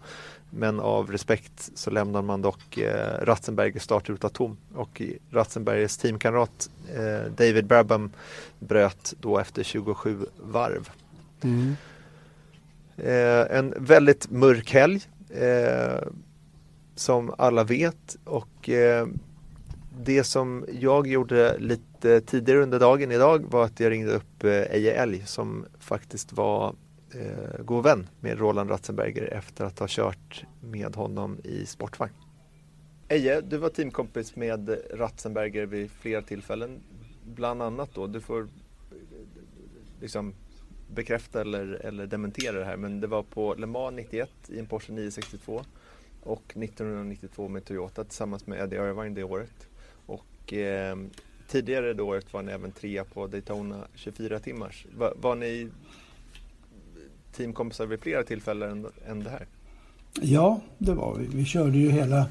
Men 0.50 0.80
av 0.80 1.12
respekt 1.12 1.70
så 1.74 1.90
lämnar 1.90 2.22
man 2.22 2.42
dock 2.42 2.78
eh, 2.78 3.24
Ratzenberger 3.24 3.80
startruta 3.80 4.28
tom 4.28 4.56
och 4.74 5.02
Ratzenbergers 5.30 5.96
teamkamrat 5.96 6.70
eh, 6.94 7.30
David 7.36 7.66
Brabham 7.66 8.10
bröt 8.58 9.14
då 9.20 9.38
efter 9.38 9.62
27 9.62 10.26
varv. 10.42 10.90
Mm. 11.42 11.76
Eh, 12.96 13.56
en 13.58 13.74
väldigt 13.76 14.30
mörk 14.30 14.72
helg 14.72 15.00
eh, 15.30 16.08
som 16.94 17.34
alla 17.38 17.64
vet 17.64 18.16
och 18.24 18.68
eh, 18.68 19.06
det 19.98 20.24
som 20.24 20.66
jag 20.80 21.06
gjorde 21.06 21.58
lite 21.58 22.20
tidigare 22.20 22.62
under 22.62 22.80
dagen 22.80 23.12
idag 23.12 23.44
var 23.50 23.64
att 23.64 23.80
jag 23.80 23.90
ringde 23.90 24.12
upp 24.12 24.44
eh, 24.44 24.50
Eje 24.50 24.92
Älg 24.92 25.22
som 25.26 25.64
faktiskt 25.78 26.32
var 26.32 26.74
eh, 27.20 27.64
god 27.64 27.84
vän 27.84 28.08
med 28.20 28.38
Roland 28.38 28.70
Ratzenberger 28.70 29.32
efter 29.32 29.64
att 29.64 29.78
ha 29.78 29.86
kört 29.90 30.44
med 30.60 30.96
honom 30.96 31.38
i 31.44 31.66
sportvagn. 31.66 32.12
Eje, 33.08 33.40
du 33.40 33.56
var 33.56 33.68
teamkompis 33.68 34.36
med 34.36 34.78
Ratzenberger 34.94 35.66
vid 35.66 35.90
flera 35.90 36.22
tillfällen. 36.22 36.80
Bland 37.24 37.62
annat 37.62 37.90
då, 37.94 38.06
du 38.06 38.20
får 38.20 38.40
eh, 38.40 38.46
liksom 40.00 40.34
bekräfta 40.94 41.40
eller, 41.40 41.66
eller 41.66 42.06
dementera 42.06 42.58
det 42.58 42.64
här, 42.64 42.76
men 42.76 43.00
det 43.00 43.06
var 43.06 43.22
på 43.22 43.54
Le 43.54 43.66
Mans 43.66 43.96
91 43.96 44.30
i 44.48 44.58
en 44.58 44.66
Porsche 44.66 44.92
962 44.92 45.62
och 46.22 46.42
1992 46.56 47.48
med 47.48 47.64
Toyota 47.64 48.04
tillsammans 48.04 48.46
med 48.46 48.60
Eddie 48.60 48.76
Irvine 48.76 49.14
det 49.14 49.24
året. 49.24 49.68
Och 50.06 50.52
eh, 50.52 50.96
tidigare 51.48 51.94
det 51.94 52.02
året 52.02 52.32
var 52.32 52.42
ni 52.42 52.52
även 52.52 52.72
trea 52.72 53.04
på 53.04 53.26
Daytona 53.26 53.88
24 53.94 54.38
timmars. 54.38 54.86
Var, 54.96 55.14
var 55.16 55.34
ni 55.34 55.70
teamkompisar 57.36 57.86
vid 57.86 58.00
flera 58.00 58.22
tillfällen 58.22 58.70
än, 58.70 58.86
än 59.08 59.24
det 59.24 59.30
här? 59.30 59.46
Ja, 60.20 60.60
det 60.78 60.94
var 60.94 61.14
vi. 61.14 61.26
Vi 61.26 61.44
körde 61.44 61.78
ju 61.78 61.90
hela, 61.90 62.26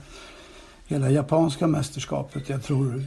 hela 0.88 1.10
japanska 1.10 1.68
mästerskapet, 1.68 2.50
jag 2.50 2.64
tror 2.64 3.04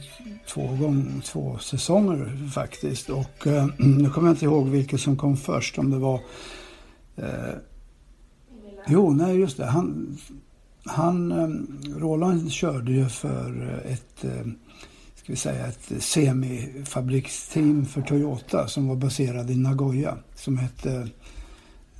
två, 0.47 0.67
gång, 0.67 1.21
två 1.25 1.57
säsonger 1.57 2.49
faktiskt. 2.53 3.09
Och 3.09 3.47
eh, 3.47 3.67
nu 3.77 4.09
kommer 4.09 4.27
jag 4.27 4.33
inte 4.33 4.45
ihåg 4.45 4.67
vilket 4.67 5.01
som 5.01 5.17
kom 5.17 5.37
först, 5.37 5.77
om 5.77 5.91
det 5.91 5.97
var... 5.97 6.19
Eh, 7.15 7.53
jo, 8.87 9.11
nej 9.11 9.39
just 9.39 9.57
det. 9.57 9.65
Han, 9.65 10.17
han, 10.85 11.31
eh, 11.31 11.49
Roland 11.99 12.51
körde 12.51 12.91
ju 12.91 13.09
för 13.09 13.81
eh, 13.85 13.91
ett, 13.93 14.23
eh, 14.23 14.51
ska 15.15 15.33
vi 15.33 15.35
säga, 15.35 15.67
ett 15.67 16.03
semifabriksteam 16.03 17.85
för 17.85 18.01
Toyota 18.01 18.67
som 18.67 18.87
var 18.87 18.95
baserad 18.95 19.49
i 19.49 19.55
Nagoya, 19.55 20.17
som 20.35 20.57
hette 20.57 21.09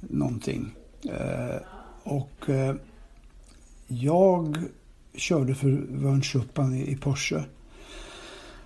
någonting. 0.02 0.76
Eh, 1.04 1.62
och 2.04 2.50
eh, 2.50 2.76
jag 3.88 4.58
körde 5.14 5.56
för 5.56 5.86
Vern 5.90 6.22
Schuppan 6.22 6.74
i, 6.74 6.92
i 6.92 6.96
Porsche. 6.96 7.44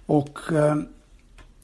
Och 0.05 0.39
eh, 0.51 0.75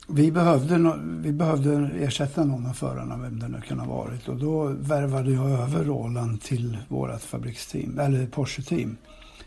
vi 0.07 0.31
behövde, 0.31 0.77
no 0.77 0.93
vi 1.21 1.31
behövde 1.31 1.91
ersätta 1.99 2.43
någon 2.43 2.65
av 2.65 2.73
förarna, 2.73 3.17
vem 3.17 3.39
det 3.39 3.47
nu 3.47 3.61
kan 3.61 3.79
ha 3.79 4.03
varit. 4.03 4.27
Och 4.27 4.35
då 4.35 4.65
värvade 4.65 5.31
jag 5.31 5.49
över 5.49 5.83
Roland 5.83 6.41
till 6.41 6.77
vårt 6.87 7.21
fabriksteam, 7.21 7.99
eller 7.99 8.27
Porsche-team. 8.27 8.97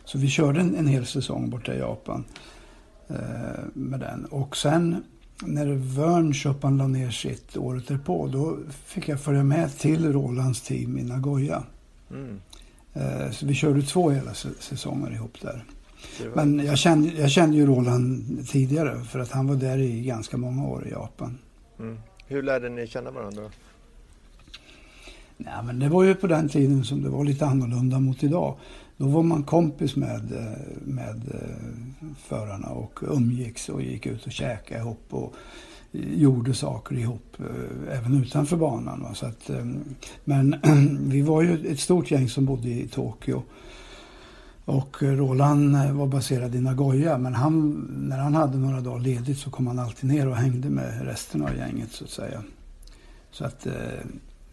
Så 0.04 0.18
vi 0.18 0.28
körde 0.28 0.60
en, 0.60 0.76
en 0.76 0.86
hel 0.86 1.06
säsong 1.06 1.50
borta 1.50 1.74
i 1.74 1.78
Japan 1.78 2.24
eh, 3.08 3.16
med 3.74 4.00
den. 4.00 4.24
Och 4.24 4.56
sen 4.56 5.04
när 5.46 5.66
Vern 5.66 6.34
Schuppan 6.34 6.78
la 6.78 6.86
ner 6.86 7.10
sitt 7.10 7.56
året 7.56 7.88
därpå, 7.88 8.26
då 8.26 8.58
fick 8.86 9.08
jag 9.08 9.20
följa 9.20 9.44
med 9.44 9.78
till 9.78 10.12
Rolands 10.12 10.62
team 10.62 10.98
i 10.98 11.02
Nagoya. 11.02 11.62
Mm. 12.10 12.40
Eh, 12.94 13.30
så 13.30 13.46
vi 13.46 13.54
körde 13.54 13.82
två 13.82 14.10
hela 14.10 14.34
säsonger 14.34 15.12
ihop 15.12 15.40
där. 15.40 15.64
Men 16.34 16.58
jag 16.58 16.78
kände, 16.78 17.08
jag 17.08 17.30
kände 17.30 17.56
ju 17.56 17.66
Roland 17.66 18.24
tidigare 18.48 19.04
för 19.04 19.18
att 19.18 19.30
han 19.30 19.46
var 19.46 19.56
där 19.56 19.78
i 19.78 20.02
ganska 20.02 20.36
många 20.36 20.68
år 20.68 20.86
i 20.86 20.90
Japan. 20.90 21.38
Mm. 21.78 21.98
Hur 22.26 22.42
lärde 22.42 22.68
ni 22.68 22.86
känna 22.86 23.10
varandra? 23.10 23.42
Nej, 25.36 25.54
men 25.64 25.78
det 25.78 25.88
var 25.88 26.04
ju 26.04 26.14
på 26.14 26.26
den 26.26 26.48
tiden 26.48 26.84
som 26.84 27.02
det 27.02 27.08
var 27.08 27.24
lite 27.24 27.46
annorlunda 27.46 28.00
mot 28.00 28.22
idag. 28.22 28.56
Då 29.02 29.08
var 29.08 29.22
man 29.22 29.42
kompis 29.42 29.96
med, 29.96 30.32
eh, 30.32 30.82
med 30.84 31.34
eh, 31.34 32.08
förarna 32.16 32.68
och 32.68 33.00
umgicks 33.02 33.68
och 33.68 33.82
gick 33.82 34.06
ut 34.06 34.26
och 34.26 34.32
käkade 34.32 34.80
ihop 34.80 35.06
och 35.10 35.34
eh, 35.92 36.14
gjorde 36.14 36.54
saker 36.54 36.94
ihop 36.94 37.36
även 37.90 38.22
utanför 38.22 38.56
banan. 38.56 39.14
Så 39.14 39.26
att, 39.26 39.50
men 40.24 40.56
vi 41.10 41.22
var 41.22 41.42
ju 41.42 41.72
ett 41.72 41.80
stort 41.80 42.10
gäng 42.10 42.28
som 42.28 42.46
bodde 42.46 42.68
i 42.68 42.88
Tokyo. 42.88 43.42
Och 44.64 45.02
Roland 45.02 45.76
var 45.76 46.06
baserad 46.06 46.54
i 46.54 46.60
Nagoya 46.60 47.18
men 47.18 47.34
han, 47.34 47.70
när 48.08 48.18
han 48.18 48.34
hade 48.34 48.58
några 48.58 48.80
dagar 48.80 49.00
ledigt 49.00 49.38
så 49.38 49.50
kom 49.50 49.66
han 49.66 49.78
alltid 49.78 50.10
ner 50.10 50.28
och 50.28 50.36
hängde 50.36 50.70
med 50.70 51.06
resten 51.06 51.42
av 51.42 51.56
gänget 51.56 51.92
så 51.92 52.04
att 52.04 52.10
säga. 52.10 52.42
Så 53.30 53.44
att 53.44 53.66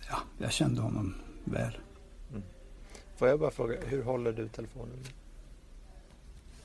ja, 0.10 0.18
jag 0.38 0.52
kände 0.52 0.82
honom 0.82 1.16
väl. 1.44 1.74
Får 3.20 3.28
jag 3.28 3.40
bara 3.40 3.52
fråga, 3.52 3.76
hur 3.86 4.04
håller 4.04 4.32
du 4.32 4.48
telefonen? 4.48 4.98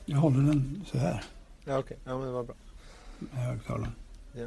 Jag 0.04 0.18
håller 0.18 0.38
den 0.38 0.84
så 0.86 0.98
här. 0.98 1.24
Ja, 1.64 1.78
okej. 1.78 1.78
Okay. 1.78 1.96
Ja, 2.04 2.18
men 2.18 2.26
det 2.26 2.32
var 2.32 2.44
bra. 2.44 2.54
Högtalaren. 3.30 3.92
Ja. 4.32 4.46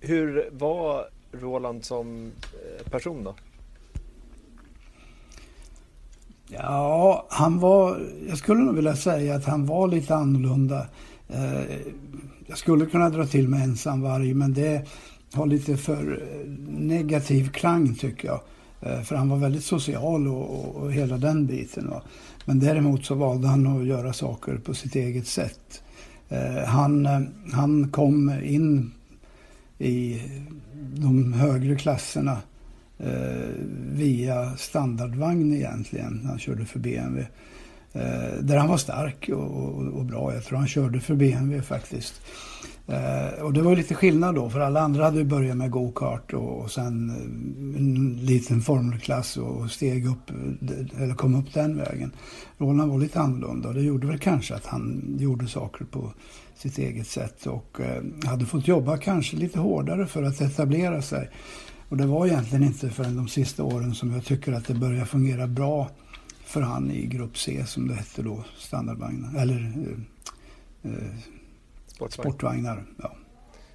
Hur 0.00 0.48
var 0.52 1.08
Roland 1.32 1.84
som 1.84 2.32
eh, 2.52 2.90
person 2.90 3.24
då? 3.24 3.34
Ja, 6.46 7.26
han 7.30 7.58
var... 7.58 8.06
Jag 8.28 8.38
skulle 8.38 8.60
nog 8.60 8.74
vilja 8.74 8.96
säga 8.96 9.34
att 9.34 9.44
han 9.44 9.66
var 9.66 9.88
lite 9.88 10.14
annorlunda. 10.14 10.86
Eh, 11.28 11.76
jag 12.46 12.58
skulle 12.58 12.86
kunna 12.86 13.10
dra 13.10 13.26
till 13.26 13.48
med 13.48 13.62
ensamvarg, 13.62 14.34
men 14.34 14.54
det 14.54 14.88
har 15.34 15.46
lite 15.46 15.76
för 15.76 16.22
eh, 16.22 16.50
negativ 16.68 17.50
klang 17.52 17.94
tycker 17.94 18.28
jag. 18.28 18.40
Eh, 18.84 19.02
för 19.02 19.16
han 19.16 19.28
var 19.28 19.36
väldigt 19.36 19.64
social 19.64 20.28
och, 20.28 20.76
och 20.76 20.92
hela 20.92 21.18
den 21.18 21.46
biten. 21.46 21.90
Va? 21.90 22.02
Men 22.44 22.60
däremot 22.60 23.04
så 23.04 23.14
valde 23.14 23.48
han 23.48 23.66
att 23.66 23.86
göra 23.86 24.12
saker 24.12 24.56
på 24.56 24.74
sitt 24.74 24.94
eget 24.94 25.26
sätt. 25.26 25.82
Eh, 26.28 26.64
han, 26.64 27.06
eh, 27.06 27.20
han 27.52 27.88
kom 27.90 28.32
in 28.42 28.92
i 29.78 30.22
de 30.96 31.32
högre 31.32 31.76
klasserna 31.76 32.38
eh, 32.98 33.48
via 33.92 34.56
standardvagn 34.56 35.54
egentligen. 35.54 36.26
Han 36.26 36.38
körde 36.38 36.64
för 36.64 36.78
BMW. 36.78 37.26
Eh, 37.92 38.38
där 38.40 38.56
han 38.56 38.68
var 38.68 38.76
stark 38.76 39.28
och, 39.28 39.50
och, 39.50 39.82
och, 39.82 40.04
bra. 40.04 40.34
Jag 40.34 40.44
tror 40.44 40.58
han 40.58 40.68
körde 40.68 41.00
för 41.00 41.14
BMW 41.14 41.62
faktiskt. 41.62 42.14
Eh, 42.86 43.42
och 43.42 43.52
det 43.52 43.62
var 43.62 43.76
lite 43.76 43.94
skillnad 43.94 44.34
då, 44.34 44.50
för 44.50 44.60
alla 44.60 44.80
andra 44.80 45.04
hade 45.04 45.24
börjat 45.24 45.56
med 45.56 45.70
go-kart 45.70 46.32
och, 46.32 46.60
och 46.60 46.70
sen 46.70 47.10
eh, 47.10 47.80
en 47.80 48.18
liten 48.26 48.60
formelklass 48.60 49.36
och 49.36 49.70
steg 49.70 50.06
upp, 50.06 50.30
eh, 50.30 51.02
eller 51.02 51.14
kom 51.14 51.34
upp 51.34 51.54
den 51.54 51.76
vägen. 51.76 52.12
Roland 52.58 52.90
var 52.90 52.98
lite 52.98 53.20
annorlunda 53.20 53.68
och 53.68 53.74
det 53.74 53.82
gjorde 53.82 54.06
väl 54.06 54.18
kanske 54.18 54.54
att 54.54 54.66
han 54.66 55.16
gjorde 55.18 55.46
saker 55.46 55.84
på 55.84 56.12
sitt 56.56 56.78
eget 56.78 57.06
sätt 57.06 57.46
och 57.46 57.80
eh, 57.80 58.02
hade 58.28 58.46
fått 58.46 58.68
jobba 58.68 58.96
kanske 58.96 59.36
lite 59.36 59.58
hårdare 59.58 60.06
för 60.06 60.22
att 60.22 60.40
etablera 60.40 61.02
sig. 61.02 61.30
Och 61.88 61.96
det 61.96 62.06
var 62.06 62.26
egentligen 62.26 62.64
inte 62.64 62.90
förrän 62.90 63.16
de 63.16 63.28
sista 63.28 63.64
åren 63.64 63.94
som 63.94 64.12
jag 64.12 64.24
tycker 64.24 64.52
att 64.52 64.66
det 64.66 64.74
började 64.74 65.06
fungera 65.06 65.46
bra 65.46 65.90
för 66.44 66.60
han 66.60 66.90
i 66.90 67.06
grupp 67.06 67.38
C 67.38 67.64
som 67.66 67.88
det 67.88 67.94
hette 67.94 68.22
då, 68.22 68.44
standardvagnar, 68.58 69.40
eller 69.40 69.72
eh, 70.82 70.90
eh 70.92 71.33
Sportvagn. 72.12 72.62
sportvagnar. 72.62 72.86
Ja. 73.02 73.16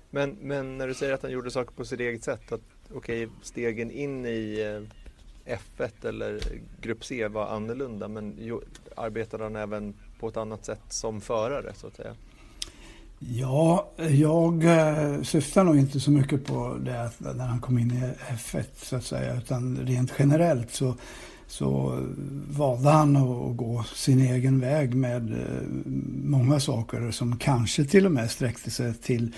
Men, 0.10 0.38
men 0.42 0.78
när 0.78 0.88
du 0.88 0.94
säger 0.94 1.14
att 1.14 1.22
han 1.22 1.32
gjorde 1.32 1.52
saker 1.52 1.72
på 1.72 1.86
sitt 1.86 2.00
eget 2.00 2.24
sätt, 2.24 2.52
att 2.52 2.62
okej, 2.94 3.26
okay, 3.26 3.38
stegen 3.42 3.92
in 3.92 4.26
i 4.26 4.62
eh, 5.46 5.56
F1 5.78 6.08
eller 6.08 6.40
Grupp 6.82 7.06
C 7.06 7.28
var 7.28 7.48
annorlunda, 7.48 8.08
men 8.08 8.36
jo, 8.40 8.62
arbetade 8.98 9.44
han 9.44 9.56
även 9.56 9.94
på 10.20 10.28
ett 10.28 10.38
annat 10.38 10.66
sätt 10.66 10.82
som 10.90 11.22
förare 11.22 11.74
så 11.76 11.88
att 11.88 11.96
säga? 11.96 12.16
Ja, 13.20 13.92
jag 14.10 14.64
eh, 14.64 15.22
syftar 15.22 15.64
nog 15.64 15.78
inte 15.78 16.00
så 16.00 16.12
mycket 16.12 16.46
på 16.46 16.78
det 16.82 17.12
när 17.20 17.46
han 17.46 17.62
kom 17.62 17.78
in 17.78 17.92
i 17.92 18.34
F1 18.34 18.66
så 18.76 18.96
att 18.96 19.04
säga, 19.04 19.38
utan 19.38 19.78
rent 19.78 20.14
generellt 20.20 20.72
så 20.72 20.96
så 21.50 22.00
valde 22.50 22.90
han 22.90 23.16
att 23.16 23.58
gå 23.58 23.84
sin 23.96 24.22
egen 24.22 24.60
väg 24.60 24.96
med 24.96 25.32
eh, 25.32 25.68
många 26.24 26.60
saker 26.60 27.12
som 27.12 27.38
kanske 27.38 27.86
till 27.86 28.06
och 28.06 28.12
med 28.12 28.32
sträckte 28.32 28.72
sig 28.72 28.94
till 28.94 29.36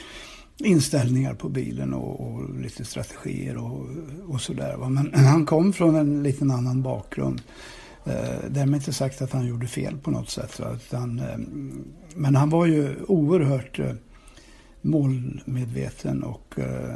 inställningar 0.58 1.34
på 1.34 1.50
bilen 1.50 1.94
och, 1.94 2.22
och 2.22 2.60
lite 2.60 2.86
strategier 2.86 3.58
och, 3.58 3.86
och 4.28 4.42
sådär. 4.42 4.78
Men 4.90 5.12
han 5.26 5.46
kom 5.46 5.74
från 5.74 5.96
en 5.96 6.24
liten 6.24 6.52
annan 6.52 6.82
bakgrund. 6.82 7.42
Eh, 8.06 8.50
därmed 8.50 8.76
inte 8.76 8.94
sagt 8.94 9.22
att 9.22 9.32
han 9.32 9.48
gjorde 9.48 9.68
fel 9.68 9.98
på 9.98 10.12
något 10.12 10.30
sätt. 10.30 10.62
Utan, 10.76 11.20
eh, 11.20 11.38
men 12.16 12.36
han 12.36 12.50
var 12.50 12.66
ju 12.66 12.96
oerhört 13.08 13.80
eh, 13.80 13.94
målmedveten 14.82 16.24
och 16.24 16.60
eh, 16.60 16.96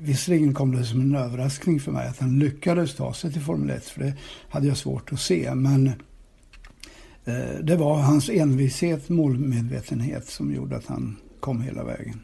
visserligen 0.00 0.54
kom 0.54 0.76
det 0.76 0.84
som 0.84 1.00
en 1.00 1.14
överraskning 1.14 1.80
för 1.80 1.92
mig 1.92 2.08
att 2.08 2.18
han 2.18 2.38
lyckades 2.38 2.94
ta 2.94 3.14
sig 3.14 3.32
till 3.32 3.42
Formel 3.42 3.70
1, 3.70 3.84
för 3.84 4.00
det 4.00 4.14
hade 4.48 4.66
jag 4.66 4.76
svårt 4.76 5.12
att 5.12 5.20
se. 5.20 5.54
Men 5.54 5.86
eh, 7.24 7.58
det 7.62 7.76
var 7.76 7.96
hans 7.96 8.28
envishet, 8.28 9.08
målmedvetenhet 9.08 10.26
som 10.26 10.54
gjorde 10.54 10.76
att 10.76 10.86
han 10.86 11.16
kom 11.40 11.62
hela 11.62 11.84
vägen. 11.84 12.20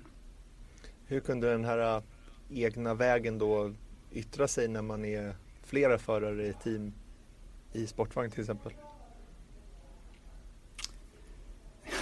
Hur 1.07 1.21
kunde 1.21 1.51
den 1.51 1.65
här 1.65 1.97
uh, 1.97 2.03
egna 2.51 2.95
vägen 2.95 3.39
då 3.39 3.73
yttra 4.13 4.49
sig 4.49 4.69
när 4.69 4.83
man 4.83 5.05
är 5.05 5.35
flera 5.65 5.99
förare 5.99 6.47
i 6.47 6.55
team 6.63 6.93
i 7.73 7.87
sportvagn 7.87 8.31
till 8.31 8.41
exempel? 8.41 8.73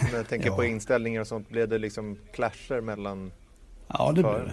När 0.02 0.16
jag 0.16 0.28
tänker 0.28 0.46
ja. 0.46 0.56
på 0.56 0.64
inställningar 0.64 1.20
och 1.20 1.26
sånt, 1.26 1.48
blev 1.48 1.68
det 1.68 1.78
liksom 1.78 2.18
clasher 2.32 2.80
mellan 2.80 3.32
Ja, 3.86 4.12
det 4.12 4.22
blev 4.22 4.44
det. 4.44 4.52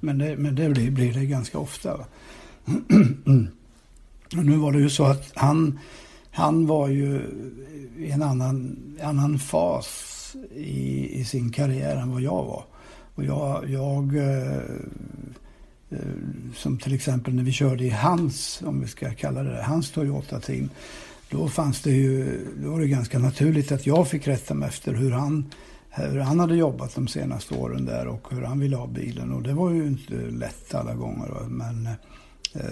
Men 0.00 0.18
det, 0.18 0.36
men 0.36 0.54
det 0.54 0.68
blir, 0.68 0.90
blir, 0.90 1.12
det 1.12 1.26
ganska 1.26 1.58
ofta. 1.58 1.94
Och 1.94 2.06
nu 4.44 4.56
var 4.56 4.72
det 4.72 4.78
ju 4.78 4.90
så 4.90 5.04
att 5.04 5.32
han, 5.34 5.78
han 6.30 6.66
var 6.66 6.88
ju 6.88 7.20
i 7.98 8.10
en 8.10 8.22
annan, 8.22 8.76
annan 9.02 9.38
fas 9.38 10.12
i, 10.54 11.10
i 11.20 11.24
sin 11.24 11.52
karriär 11.52 11.96
än 11.96 12.12
vad 12.12 12.20
jag 12.20 12.44
var. 12.44 12.64
Och 13.14 13.24
jag, 13.24 13.70
jag 13.70 14.16
eh, 14.16 14.56
eh, 15.90 15.98
som 16.54 16.78
till 16.78 16.94
exempel 16.94 17.34
när 17.34 17.42
vi 17.42 17.52
körde 17.52 17.84
i 17.84 17.90
hans, 17.90 18.62
om 18.66 18.80
vi 18.80 18.88
ska 18.88 19.14
kalla 19.14 19.42
det 19.42 19.62
hans 19.62 19.90
Toyota-team. 19.90 20.70
då 21.30 21.48
fanns 21.48 21.82
det 21.82 21.90
ju, 21.90 22.40
då 22.62 22.70
var 22.70 22.80
det 22.80 22.88
ganska 22.88 23.18
naturligt 23.18 23.72
att 23.72 23.86
jag 23.86 24.08
fick 24.08 24.28
rätta 24.28 24.54
mig 24.54 24.68
efter 24.68 24.94
hur 24.94 25.10
han, 25.10 25.44
hur 25.96 26.18
han 26.18 26.40
hade 26.40 26.56
jobbat 26.56 26.94
de 26.94 27.08
senaste 27.08 27.54
åren 27.54 27.84
där 27.84 28.06
och 28.06 28.28
hur 28.30 28.42
han 28.42 28.60
ville 28.60 28.76
ha 28.76 28.86
bilen. 28.86 29.32
Och 29.32 29.42
det 29.42 29.54
var 29.54 29.70
ju 29.70 29.86
inte 29.86 30.14
lätt 30.14 30.74
alla 30.74 30.94
gånger. 30.94 31.48
Men 31.48 31.86
eh, 32.54 32.62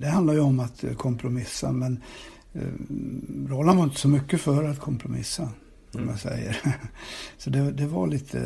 det 0.00 0.08
handlar 0.08 0.34
ju 0.34 0.40
om 0.40 0.60
att 0.60 0.84
kompromissa. 0.96 1.72
Men 1.72 2.02
eh, 2.52 2.62
Roland 3.48 3.78
var 3.78 3.84
inte 3.84 4.00
så 4.00 4.08
mycket 4.08 4.40
för 4.40 4.64
att 4.64 4.80
kompromissa, 4.80 5.48
som 5.90 6.00
mm. 6.00 6.10
jag 6.10 6.20
säger. 6.20 6.58
Så 7.38 7.50
det, 7.50 7.70
det 7.72 7.86
var 7.86 8.06
lite 8.06 8.40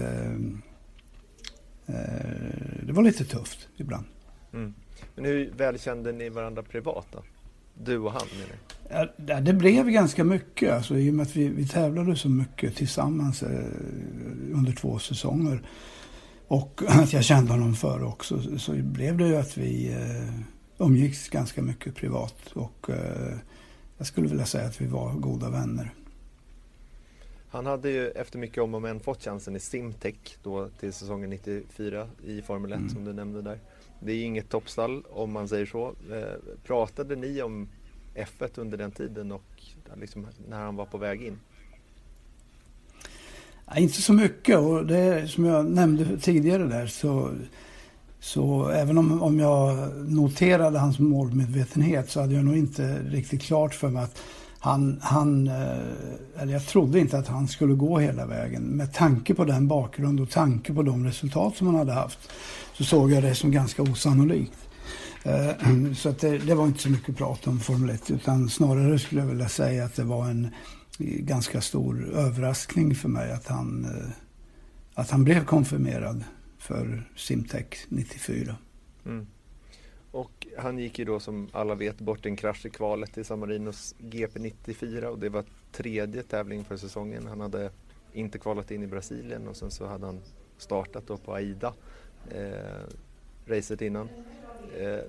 eh, 1.87 1.95
det 2.87 2.93
var 2.93 3.03
lite 3.03 3.25
tufft 3.25 3.68
ibland. 3.77 4.05
Mm. 4.53 4.75
Men 5.14 5.25
hur 5.25 5.53
väl 5.57 5.79
kände 5.79 6.12
ni 6.12 6.29
varandra 6.29 6.62
privat 6.62 7.07
då? 7.12 7.23
Du 7.85 7.99
och 7.99 8.12
han 8.12 8.26
menar 8.39 8.57
Ja, 8.93 9.41
det 9.41 9.53
blev 9.53 9.91
ganska 9.91 10.24
mycket. 10.24 10.72
Alltså, 10.72 10.99
I 10.99 11.11
och 11.11 11.14
med 11.14 11.22
att 11.22 11.37
vi, 11.37 11.49
vi 11.49 11.66
tävlade 11.66 12.16
så 12.16 12.28
mycket 12.28 12.76
tillsammans 12.76 13.43
eh, 13.43 13.64
under 14.53 14.72
två 14.72 14.99
säsonger. 14.99 15.62
Och 16.49 16.83
att 16.89 17.12
jag 17.12 17.24
kände 17.24 17.53
honom 17.53 17.74
förr 17.74 18.05
också. 18.05 18.59
Så 18.59 18.72
blev 18.72 19.16
det 19.16 19.26
ju 19.26 19.37
att 19.37 19.57
vi 19.57 19.93
eh, 19.93 20.41
umgicks 20.78 21.28
ganska 21.28 21.62
mycket 21.62 21.95
privat. 21.95 22.53
Och 22.53 22.91
eh, 22.91 23.37
jag 23.99 24.07
skulle 24.07 24.28
vilja 24.28 24.47
säga 24.47 24.66
att 24.66 24.81
vi 24.81 24.87
var 24.87 25.12
goda 25.12 25.51
vänner. 25.51 25.95
Han 27.51 27.66
hade 27.66 27.91
ju 27.91 28.11
efter 28.11 28.39
mycket 28.39 28.62
om 28.62 28.74
och 28.74 28.83
men 28.83 29.01
fått 29.01 29.24
chansen 29.24 29.57
i 29.57 29.61
Simtech 29.61 30.39
då 30.43 30.68
till 30.68 30.93
säsongen 30.93 31.31
94 31.31 32.09
i 32.26 32.43
Formel 32.43 32.72
1 32.72 32.78
mm. 32.78 32.91
som 32.91 33.05
du 33.05 33.12
nämnde 33.12 33.43
där. 33.43 33.59
Det 34.01 34.12
är 34.12 34.24
inget 34.24 34.48
toppstall 34.48 35.03
om 35.11 35.32
man 35.32 35.48
säger 35.48 35.66
så. 35.66 35.86
Eh, 35.86 36.55
pratade 36.64 37.16
ni 37.16 37.42
om 37.42 37.68
F1 38.14 38.51
under 38.55 38.78
den 38.78 38.90
tiden 38.90 39.32
och 39.32 39.62
eh, 39.92 40.01
liksom 40.01 40.26
när 40.48 40.59
han 40.59 40.76
var 40.76 40.86
på 40.86 40.98
väg 40.98 41.22
in? 41.22 41.38
Ja, 43.66 43.76
inte 43.76 44.03
så 44.03 44.12
mycket 44.12 44.59
och 44.59 44.86
det 44.86 45.30
som 45.30 45.44
jag 45.44 45.66
nämnde 45.66 46.18
tidigare 46.18 46.62
där 46.62 46.86
så, 46.86 47.30
så 48.20 48.68
även 48.68 48.98
om, 48.98 49.22
om 49.22 49.38
jag 49.38 49.76
noterade 49.96 50.78
hans 50.78 50.98
målmedvetenhet 50.98 52.11
så 52.11 52.20
hade 52.20 52.34
jag 52.34 52.44
nog 52.44 52.57
inte 52.57 52.98
riktigt 52.98 53.42
klart 53.42 53.74
för 53.74 53.88
mig 53.88 54.03
att 54.03 54.22
han, 54.59 54.98
han, 55.03 55.48
eh, 55.48 56.42
eller 56.42 56.53
jag 56.53 56.66
trodde 56.66 57.01
inte 57.01 57.18
att 57.18 57.28
han 57.28 57.48
skulle 57.48 57.74
gå 57.74 57.98
hela 57.98 58.26
vägen. 58.26 58.62
Med 58.62 58.94
tanke 58.94 59.34
på 59.34 59.44
den 59.44 59.68
bakgrund 59.68 60.20
och 60.20 60.30
tanke 60.30 60.74
på 60.74 60.82
de 60.82 61.07
resultat 61.07 61.57
som 61.57 61.66
han 61.66 61.76
hade 61.76 61.92
haft 61.92 62.18
så 62.81 62.85
såg 62.85 63.12
jag 63.12 63.22
det 63.22 63.35
som 63.35 63.51
ganska 63.51 63.83
osannolikt. 63.83 64.68
Eh, 65.22 65.53
så 65.97 66.09
att 66.09 66.18
det, 66.18 66.39
det 66.39 66.55
var 66.55 66.66
inte 66.66 66.83
så 66.83 66.91
mycket 66.91 67.16
prat 67.16 67.47
om 67.47 67.61
Formel 67.61 67.91
1 67.91 68.11
utan 68.11 68.49
snarare 68.49 68.99
skulle 68.99 69.20
jag 69.20 69.28
vilja 69.28 69.49
säga 69.49 69.85
att 69.85 69.95
det 69.95 70.05
var 70.05 70.24
en 70.24 70.45
eh, 70.45 70.51
ganska 71.07 71.61
stor 71.61 72.09
överraskning 72.14 72.95
för 72.95 73.09
mig 73.09 73.33
att 73.33 73.47
han, 73.47 73.85
eh, 73.85 74.11
att 74.95 75.11
han 75.11 75.24
blev 75.24 75.45
konfirmerad 75.45 76.24
för 76.59 77.11
Simtech 77.16 77.87
94. 77.89 78.57
Mm. 79.07 79.26
Och 80.11 80.47
han 80.59 80.78
gick 80.78 80.99
ju 80.99 81.05
då 81.05 81.20
som 81.20 81.49
alla 81.53 81.74
vet 81.74 82.01
bort 82.01 82.26
en 82.26 82.37
krasch 82.37 82.66
i 82.66 82.70
kvalet 82.70 83.18
i 83.18 83.24
San 83.24 83.39
Marinos 83.39 83.95
GP94 83.99 85.05
och 85.05 85.18
det 85.18 85.28
var 85.28 85.45
tredje 85.72 86.22
tävlingen 86.22 86.64
för 86.64 86.76
säsongen. 86.76 87.26
Han 87.26 87.41
hade 87.41 87.70
inte 88.12 88.39
kvalat 88.39 88.70
in 88.70 88.83
i 88.83 88.87
Brasilien 88.87 89.49
och 89.49 89.57
sen 89.57 89.70
så 89.70 89.87
hade 89.87 90.07
han 90.07 90.20
startat 90.59 91.07
då 91.07 91.16
på 91.16 91.35
AIDA 91.35 91.72
eh, 92.31 92.83
racet 93.47 93.83
innan. 93.83 94.09
Eh, 94.79 95.01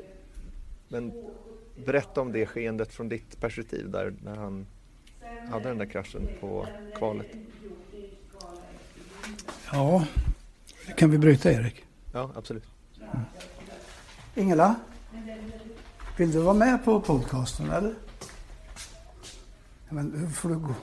men 0.88 1.14
berätta 1.76 2.22
om 2.22 2.32
det 2.32 2.46
skeendet 2.46 2.94
från 2.94 3.10
ditt 3.10 3.40
perspektiv 3.40 3.92
där 3.92 4.14
när 4.24 4.36
han 4.36 4.66
hade 5.50 5.70
den 5.70 5.78
där 5.78 5.86
kraschen 5.86 6.28
på 6.40 6.68
kvalet. 6.96 7.28
Ja, 9.72 10.06
kan 10.96 11.12
vi 11.12 11.18
bryta 11.18 11.52
Erik? 11.52 11.86
Ja, 12.12 12.32
absolut. 12.36 12.64
Mm. 13.00 13.26
Ingela? 14.36 14.76
Vill 16.18 16.32
du 16.32 16.40
vara 16.40 16.54
med 16.54 16.86
på 16.86 17.02
podcasten 17.02 17.70
eller? 17.70 17.94
Men 19.90 20.14
hur 20.20 20.28
får 20.28 20.50
du 20.50 20.56
gå? 20.56 20.74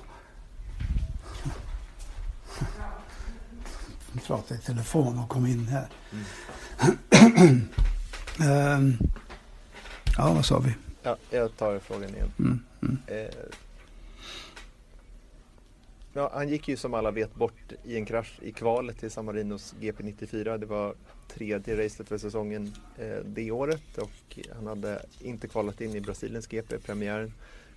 Prata 4.26 4.54
i 4.54 4.59
telefon 4.59 5.18
och 5.18 5.28
kom 5.28 5.46
in 5.46 5.68
här. 5.68 5.88
Mm. 6.12 7.68
um, 8.76 8.98
ja, 10.16 10.32
vad 10.34 10.44
sa 10.44 10.59
vi? 10.59 10.74
Ja, 11.02 11.16
jag 11.30 11.56
tar 11.56 11.78
frågan 11.78 12.14
igen. 12.14 12.32
Mm, 12.38 12.61
mm. 12.82 12.98
Eh, 13.06 13.34
ja, 16.12 16.30
han 16.34 16.48
gick 16.48 16.68
ju 16.68 16.76
som 16.76 16.94
alla 16.94 17.11
vet 17.11 17.34
bort 17.34 17.72
i 17.84 17.96
en 17.96 18.04
krasch 18.04 18.38
i 18.42 18.52
kvalet 18.52 18.98
till 18.98 19.11
San 19.11 19.24
Marinos 19.24 19.74
GP94. 19.80 20.59
Det 20.59 20.66
var 20.66 20.94
tredje 21.28 21.84
racet 21.84 22.09
för 22.09 22.18
säsongen 22.18 22.72
eh, 22.98 23.16
det 23.24 23.50
året 23.50 23.98
och 23.98 24.38
han 24.54 24.66
hade 24.66 25.02
inte 25.20 25.48
kvalat 25.48 25.80
in 25.80 25.94
i 25.94 26.00
Brasiliens 26.00 26.46
GP-premiären. 26.46 27.32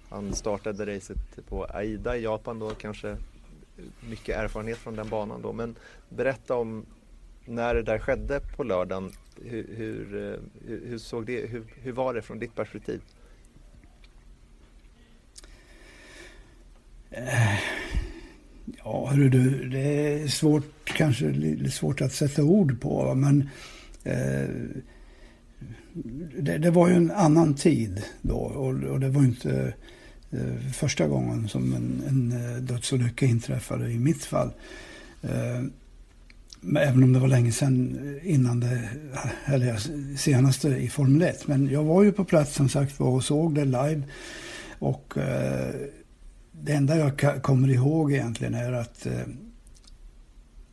Han 0.09 0.33
startade 0.33 0.95
racet 0.95 1.47
på 1.49 1.65
Aida 1.65 2.17
i 2.17 2.23
Japan 2.23 2.59
då, 2.59 2.69
kanske 2.69 3.17
mycket 4.09 4.37
erfarenhet 4.37 4.77
från 4.77 4.95
den 4.95 5.09
banan 5.09 5.41
då. 5.41 5.53
Men 5.53 5.75
berätta 6.09 6.55
om 6.55 6.85
när 7.45 7.75
det 7.75 7.83
där 7.83 7.99
skedde 7.99 8.39
på 8.39 8.63
lördagen. 8.63 9.11
Hur, 9.43 9.67
hur, 9.75 10.31
eh, 10.33 10.39
hur 10.89 10.97
såg 10.97 11.25
det, 11.25 11.49
hur, 11.49 11.63
hur 11.75 11.91
var 11.91 12.13
det 12.13 12.21
från 12.21 12.39
ditt 12.39 12.55
perspektiv? 12.55 13.01
Eh, 17.11 17.59
ja, 18.83 19.07
hörru 19.11 19.29
du, 19.29 19.69
det 19.69 19.79
är 19.79 20.27
svårt, 20.27 20.65
kanske 20.83 21.25
lite 21.25 21.71
svårt 21.71 22.01
att 22.01 22.13
sätta 22.13 22.43
ord 22.43 22.81
på. 22.81 23.15
Men 23.15 23.49
eh, 24.03 24.49
det, 26.37 26.57
det, 26.57 26.71
var 26.71 26.89
ju 26.89 26.95
en 26.95 27.11
annan 27.11 27.55
tid 27.55 28.03
då 28.21 28.35
och, 28.35 28.83
och 28.83 28.99
det 28.99 29.09
var 29.09 29.21
inte 29.21 29.73
Eh, 30.31 30.71
första 30.73 31.07
gången 31.07 31.47
som 31.47 31.73
en, 31.73 32.03
en 32.07 32.31
eh, 32.31 32.61
dödsolycka 32.61 33.25
inträffade 33.25 33.91
i 33.91 33.99
mitt 33.99 34.25
fall. 34.25 34.51
Eh, 35.21 35.63
även 36.77 37.03
om 37.03 37.13
det 37.13 37.19
var 37.19 37.27
länge 37.27 37.51
sedan 37.51 38.19
innan 38.23 38.59
det, 38.59 38.89
eller 39.45 39.77
senaste 40.17 40.67
i 40.67 40.89
Formel 40.89 41.21
1. 41.21 41.47
Men 41.47 41.69
jag 41.69 41.83
var 41.83 42.03
ju 42.03 42.11
på 42.11 42.25
plats 42.25 42.55
som 42.55 42.69
sagt 42.69 42.99
var 42.99 43.09
och 43.09 43.23
såg 43.23 43.55
det 43.55 43.65
live. 43.65 44.01
Och 44.79 45.17
eh, 45.17 45.75
det 46.51 46.73
enda 46.73 46.97
jag 46.97 47.43
kommer 47.43 47.69
ihåg 47.69 48.13
egentligen 48.13 48.53
är 48.53 48.71
att 48.71 49.05
eh, 49.05 49.27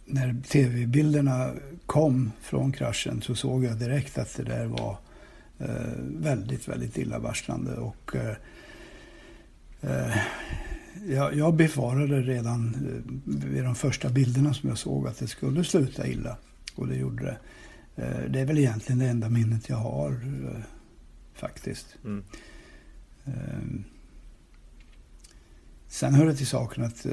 när 0.04 0.42
tv-bilderna 0.48 1.50
kom 1.86 2.32
från 2.40 2.72
kraschen 2.72 3.22
så 3.22 3.34
såg 3.34 3.64
jag 3.64 3.78
direkt 3.78 4.18
att 4.18 4.36
det 4.36 4.42
där 4.42 4.66
var 4.66 4.98
eh, 5.58 5.92
väldigt, 5.98 6.68
väldigt 6.68 6.98
illavarslande. 6.98 7.72
Och, 7.72 8.16
eh 8.16 8.36
jag, 11.08 11.34
jag 11.34 11.54
befarade 11.54 12.22
redan 12.22 12.74
eh, 12.74 13.48
vid 13.48 13.64
de 13.64 13.74
första 13.74 14.08
bilderna 14.08 14.54
som 14.54 14.68
jag 14.68 14.78
såg 14.78 15.08
att 15.08 15.18
det 15.18 15.28
skulle 15.28 15.64
sluta 15.64 16.06
illa. 16.06 16.36
Och 16.74 16.86
det 16.86 16.96
gjorde 16.96 17.24
det. 17.24 17.38
Eh, 18.02 18.30
det 18.30 18.40
är 18.40 18.44
väl 18.44 18.58
egentligen 18.58 18.98
det 18.98 19.06
enda 19.06 19.28
minnet 19.28 19.68
jag 19.68 19.76
har 19.76 20.20
faktiskt. 21.34 21.96
Mm. 22.04 22.24
Sen 25.88 26.14
hör 26.14 26.26
det 26.26 26.34
till 26.34 26.46
saken 26.46 26.84
att 26.84 27.06
eh, 27.06 27.12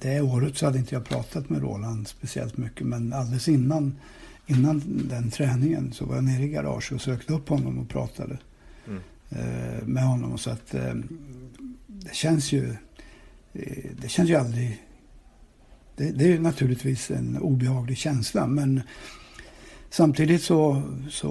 det 0.00 0.20
året 0.20 0.56
så 0.56 0.66
hade 0.66 0.78
inte 0.78 0.94
jag 0.94 1.04
pratat 1.04 1.50
med 1.50 1.62
Roland 1.62 2.08
speciellt 2.08 2.56
mycket. 2.56 2.86
Men 2.86 3.12
alldeles 3.12 3.48
innan, 3.48 3.96
innan 4.46 4.82
den 5.08 5.30
träningen 5.30 5.92
så 5.92 6.04
var 6.04 6.14
jag 6.14 6.24
nere 6.24 6.42
i 6.42 6.48
garaget 6.48 6.92
och 6.92 7.00
sökte 7.00 7.32
upp 7.32 7.48
honom 7.48 7.78
och 7.78 7.88
pratade 7.88 8.34
eh, 8.34 8.38
med 9.82 10.02
honom. 10.02 10.38
Så 10.38 10.50
att 10.50 10.74
eh, 10.74 10.94
det 11.86 12.14
känns 12.14 12.52
ju, 12.52 12.76
eh, 13.52 13.90
det 14.00 14.08
känns 14.08 14.30
ju 14.30 14.34
aldrig, 14.34 14.82
det, 15.96 16.10
det, 16.10 16.32
är 16.32 16.38
naturligtvis 16.38 17.10
en 17.10 17.38
obehaglig 17.38 17.96
känsla. 17.96 18.46
Men 18.46 18.82
samtidigt 19.90 20.42
så, 20.42 20.82
så 21.10 21.30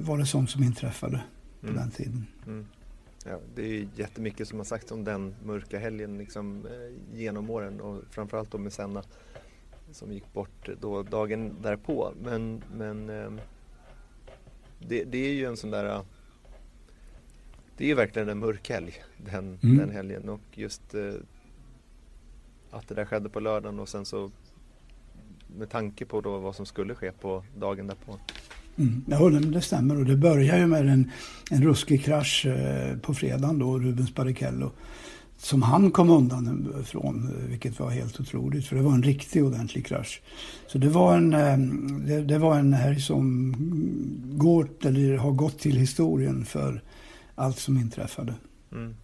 var 0.00 0.18
det 0.18 0.26
sånt 0.26 0.50
som 0.50 0.62
inträffade 0.62 1.22
på 1.60 1.66
mm. 1.66 1.80
den 1.80 1.90
tiden. 1.90 2.26
Mm. 2.46 2.66
Ja, 3.24 3.38
det 3.54 3.62
är 3.62 3.88
jättemycket 3.96 4.48
som 4.48 4.58
har 4.58 4.64
sagts 4.64 4.92
om 4.92 5.04
den 5.04 5.34
mörka 5.44 5.78
helgen 5.78 6.18
liksom, 6.18 6.66
eh, 6.66 7.18
genom 7.18 7.50
åren 7.50 7.80
och 7.80 8.02
framförallt 8.10 8.50
då 8.50 8.58
med 8.58 8.72
Senna 8.72 9.02
som 9.92 10.12
gick 10.12 10.32
bort 10.32 10.68
då 10.80 11.02
dagen 11.02 11.56
därpå. 11.62 12.12
Men, 12.22 12.62
men 12.74 13.10
eh, 13.10 13.30
det, 14.78 15.04
det, 15.04 15.18
är 15.18 15.32
ju 15.32 15.44
en 15.44 15.56
sån 15.56 15.70
där 15.70 16.02
det 17.76 17.84
är 17.84 17.88
ju 17.88 17.94
verkligen 17.94 18.28
en 18.28 18.38
mörk 18.38 18.70
helg 18.70 18.94
den, 19.16 19.58
mm. 19.62 19.76
den 19.76 19.90
helgen 19.90 20.28
och 20.28 20.40
just 20.54 20.94
eh, 20.94 21.14
att 22.70 22.88
det 22.88 22.94
där 22.94 23.04
skedde 23.04 23.28
på 23.28 23.40
lördagen 23.40 23.80
och 23.80 23.88
sen 23.88 24.04
så 24.04 24.30
med 25.58 25.70
tanke 25.70 26.04
på 26.04 26.20
då 26.20 26.38
vad 26.38 26.56
som 26.56 26.66
skulle 26.66 26.94
ske 26.94 27.12
på 27.12 27.44
dagen 27.58 27.86
därpå. 27.86 28.18
Mm. 28.78 29.04
Ja, 29.06 29.30
det 29.30 29.60
stämmer 29.60 29.98
och 29.98 30.04
det 30.04 30.16
börjar 30.16 30.58
ju 30.58 30.66
med 30.66 30.88
en, 30.88 31.10
en 31.50 31.62
ruskig 31.62 32.04
krasch 32.04 32.46
eh, 32.46 32.98
på 32.98 33.14
fredagen 33.14 33.58
då, 33.58 33.78
Rubens 33.78 34.14
Barrichello. 34.14 34.70
Som 35.38 35.62
han 35.62 35.90
kom 35.90 36.10
undan 36.10 36.74
från, 36.86 37.30
vilket 37.48 37.78
var 37.78 37.90
helt 37.90 38.20
otroligt. 38.20 38.66
För 38.66 38.76
det 38.76 38.82
var 38.82 38.92
en 38.92 39.02
riktig 39.02 39.44
ordentlig 39.44 39.86
krasch. 39.86 40.22
Så 40.66 40.78
det 40.78 40.88
var 40.88 41.16
en, 41.16 41.34
eh, 41.34 41.58
det, 42.06 42.22
det 42.22 42.38
var 42.38 42.58
en 42.58 42.72
helg 42.72 43.00
som 43.00 43.54
går, 44.38 44.68
eller 44.82 45.16
har 45.16 45.32
gått 45.32 45.58
till 45.58 45.76
historien 45.76 46.44
för 46.44 46.82
allt 47.36 47.58
som 47.58 47.78
inträffade. 47.78 48.34
Mm. 48.72 48.94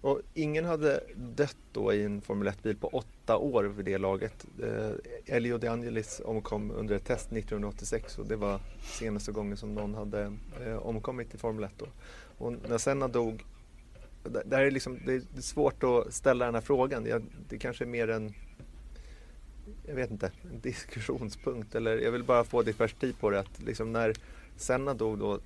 Och 0.00 0.20
ingen 0.34 0.64
hade 0.64 1.00
dött 1.16 1.56
då 1.72 1.92
i 1.92 2.04
en 2.04 2.20
Formel 2.20 2.48
1-bil 2.48 2.76
på 2.76 2.88
åtta 2.88 3.36
år 3.36 3.64
vid 3.64 3.84
det 3.84 3.98
laget. 3.98 4.46
Eh, 4.62 5.36
Elio 5.36 5.58
De 5.58 5.68
Angelis 5.68 6.20
omkom 6.24 6.70
under 6.70 6.96
ett 6.96 7.04
test 7.04 7.32
1986 7.32 8.18
och 8.18 8.26
det 8.26 8.36
var 8.36 8.60
senaste 8.82 9.32
gången 9.32 9.56
som 9.56 9.74
någon 9.74 9.94
hade 9.94 10.32
eh, 10.66 10.76
omkommit 10.76 11.34
i 11.34 11.38
Formel 11.38 11.64
1 11.64 11.72
då. 11.78 11.86
Och 12.38 12.52
när 12.68 12.78
Senna 12.78 13.08
dog, 13.08 13.44
det, 14.44 14.56
är 14.56 14.70
liksom, 14.70 14.98
det 15.06 15.14
är 15.14 15.40
svårt 15.40 15.82
att 15.82 16.14
ställa 16.14 16.44
den 16.44 16.54
här 16.54 16.62
frågan. 16.62 17.06
Jag, 17.06 17.22
det 17.48 17.58
kanske 17.58 17.84
är 17.84 17.88
mer 17.88 18.08
en, 18.10 18.34
jag 19.86 19.94
vet 19.94 20.10
inte, 20.10 20.32
en 20.52 20.60
diskussionspunkt 20.60 21.74
eller 21.74 21.98
jag 21.98 22.12
vill 22.12 22.24
bara 22.24 22.44
få 22.44 22.62
ditt 22.62 22.78
perspektiv 22.78 23.16
på 23.20 23.30
det. 23.30 23.40
Att 23.40 23.62
liksom 23.66 23.92
när 23.92 24.14
Senna 24.56 24.94
dog 24.94 25.18
då, 25.18 25.40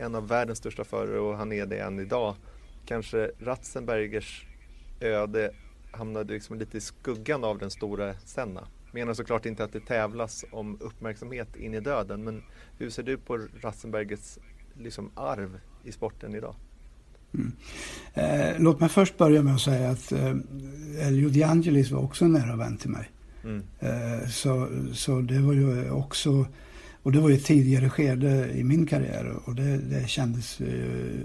en 0.00 0.14
av 0.14 0.28
världens 0.28 0.58
största 0.58 0.84
förare 0.84 1.18
och 1.18 1.36
han 1.36 1.52
är 1.52 1.66
det 1.66 1.78
än 1.78 2.00
idag 2.00 2.34
kanske 2.86 3.30
Ratzenbergers 3.38 4.46
öde 5.00 5.50
hamnade 5.90 6.34
liksom 6.34 6.58
lite 6.58 6.76
i 6.76 6.80
skuggan 6.80 7.44
av 7.44 7.58
den 7.58 7.70
stora 7.70 8.14
Senna. 8.24 8.68
Menar 8.92 9.14
såklart 9.14 9.46
inte 9.46 9.64
att 9.64 9.72
det 9.72 9.80
tävlas 9.80 10.44
om 10.50 10.78
uppmärksamhet 10.80 11.56
in 11.56 11.74
i 11.74 11.80
döden 11.80 12.24
men 12.24 12.42
hur 12.78 12.90
ser 12.90 13.02
du 13.02 13.16
på 13.16 13.38
Ratzenbergers 13.60 14.38
liksom 14.78 15.10
arv 15.14 15.60
i 15.84 15.92
sporten 15.92 16.34
idag? 16.34 16.54
Mm. 17.34 17.52
Eh, 18.14 18.62
låt 18.62 18.80
mig 18.80 18.88
först 18.88 19.18
börja 19.18 19.42
med 19.42 19.54
att 19.54 19.60
säga 19.60 19.90
att 19.90 20.12
eh, 20.12 20.36
Elio 20.98 21.28
Di 21.28 21.42
Angelis 21.42 21.90
var 21.90 22.00
också 22.00 22.24
en 22.24 22.32
nära 22.32 22.56
vän 22.56 22.76
till 22.76 22.90
mig. 22.90 23.10
Mm. 23.44 23.62
Eh, 23.78 24.28
så, 24.28 24.68
så 24.92 25.20
det 25.20 25.38
var 25.38 25.52
ju 25.52 25.90
också, 25.90 26.46
och 27.02 27.12
det 27.12 27.20
var 27.20 27.28
ju 27.28 27.36
ett 27.36 27.44
tidigare 27.44 27.90
skede 27.90 28.50
i 28.52 28.64
min 28.64 28.86
karriär 28.86 29.38
och 29.44 29.54
det, 29.54 29.78
det 29.78 30.08
kändes 30.08 30.60
eh, 30.60 31.20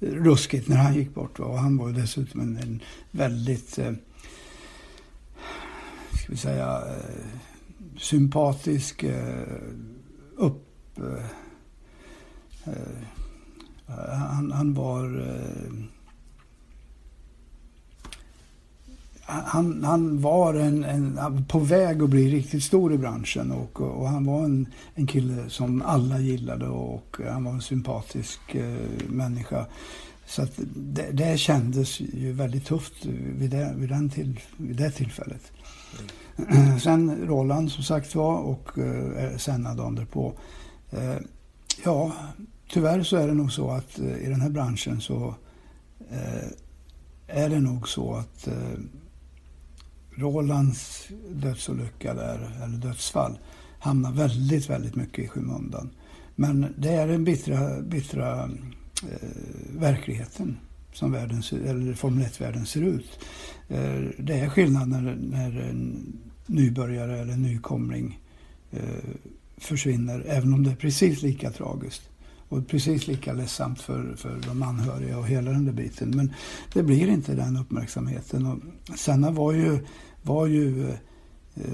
ruskigt 0.00 0.68
när 0.68 0.76
han 0.76 0.94
gick 0.94 1.14
bort. 1.14 1.40
Och 1.40 1.58
han 1.58 1.76
var 1.76 1.88
ju 1.88 1.94
dessutom 1.94 2.40
en, 2.40 2.56
en 2.56 2.82
väldigt, 3.10 3.78
eh, 3.78 3.92
ska 6.12 6.32
vi 6.32 6.36
säga, 6.36 6.82
eh, 6.86 7.26
sympatisk, 7.96 9.02
eh, 9.02 9.62
upp... 10.36 10.64
Eh, 10.98 11.24
eh, 12.64 12.98
han, 14.18 14.52
han, 14.52 14.74
var... 14.74 15.20
Eh, 15.20 15.72
han, 19.28 19.84
han 19.84 20.20
var 20.20 20.54
en, 20.54 20.84
en, 20.84 21.44
på 21.48 21.58
väg 21.58 22.02
att 22.02 22.10
bli 22.10 22.30
riktigt 22.30 22.62
stor 22.62 22.92
i 22.92 22.98
branschen 22.98 23.52
och, 23.52 23.80
och 23.80 24.08
han 24.08 24.24
var 24.24 24.44
en, 24.44 24.66
en 24.94 25.06
kille 25.06 25.50
som 25.50 25.82
alla 25.82 26.18
gillade 26.18 26.68
och 26.68 27.16
han 27.30 27.44
var 27.44 27.52
en 27.52 27.60
sympatisk 27.60 28.54
eh, 28.54 29.08
människa. 29.08 29.66
Så 30.26 30.42
att 30.42 30.52
det, 30.76 31.10
det 31.12 31.38
kändes 31.38 32.00
ju 32.00 32.32
väldigt 32.32 32.66
tufft 32.66 33.06
vid 33.38 33.50
det, 33.50 33.74
vid 33.76 33.88
den 33.88 34.10
till, 34.10 34.40
vid 34.56 34.76
det 34.76 34.90
tillfället. 34.90 35.52
Mm. 36.48 36.80
Sen 36.80 37.26
Roland 37.26 37.72
som 37.72 37.84
sagt 37.84 38.14
var 38.14 38.38
och 38.38 38.78
eh, 38.78 39.24
eh 39.24 39.36
Senna 39.36 39.74
dagen 39.74 39.94
därpå. 39.94 40.32
Eh, 40.90 41.16
ja, 41.84 42.12
tyvärr 42.70 43.02
så 43.02 43.16
är 43.16 43.28
det 43.28 43.34
nog 43.34 43.52
så 43.52 43.70
att 43.70 43.98
eh, 43.98 44.16
i 44.16 44.26
den 44.26 44.40
här 44.40 44.50
branschen 44.50 45.00
så 45.00 45.34
eh, 46.10 46.48
är 47.26 47.48
det 47.48 47.60
nog 47.60 47.88
så 47.88 48.14
att 48.14 48.46
eh, 48.46 48.78
Rolands 50.18 51.08
dödsolycka 51.30 52.14
där, 52.14 52.50
eller 52.64 52.78
dödsfall, 52.78 53.38
hamnar 53.78 54.12
väldigt, 54.12 54.70
väldigt 54.70 54.94
mycket 54.94 55.24
i 55.24 55.28
skymundan. 55.28 55.90
Men 56.34 56.74
det 56.76 56.88
är 56.88 57.08
den 57.08 57.24
bittra, 57.24 57.80
bittra 57.80 58.50
eh, 59.02 59.28
verkligheten 59.78 60.56
som 60.92 61.12
världen, 61.12 61.42
eller 61.52 61.94
Formel 61.94 62.24
1-världen 62.24 62.66
ser 62.66 62.82
ut. 62.82 63.18
Eh, 63.68 64.00
det 64.18 64.40
är 64.40 64.48
skillnad 64.48 64.88
när, 64.88 65.16
när 65.20 65.60
en 65.60 66.12
nybörjare 66.46 67.18
eller 67.18 67.36
nykomling 67.36 68.20
eh, 68.70 68.80
försvinner, 69.56 70.24
även 70.28 70.54
om 70.54 70.64
det 70.64 70.70
är 70.70 70.76
precis 70.76 71.22
lika 71.22 71.50
tragiskt 71.50 72.02
och 72.48 72.68
precis 72.68 73.06
lika 73.06 73.32
ledsamt 73.32 73.80
för, 73.80 74.14
för 74.16 74.40
de 74.46 74.62
anhöriga 74.62 75.18
och 75.18 75.26
hela 75.26 75.50
den 75.50 75.64
där 75.64 75.72
biten. 75.72 76.10
Men 76.16 76.32
det 76.72 76.82
blir 76.82 77.08
inte 77.08 77.34
den 77.34 77.56
uppmärksamheten. 77.56 78.46
Och 78.46 78.58
Senna 78.98 79.30
var 79.30 79.52
ju, 79.52 79.78
var 80.22 80.46
ju 80.46 80.90
eh, 81.54 81.64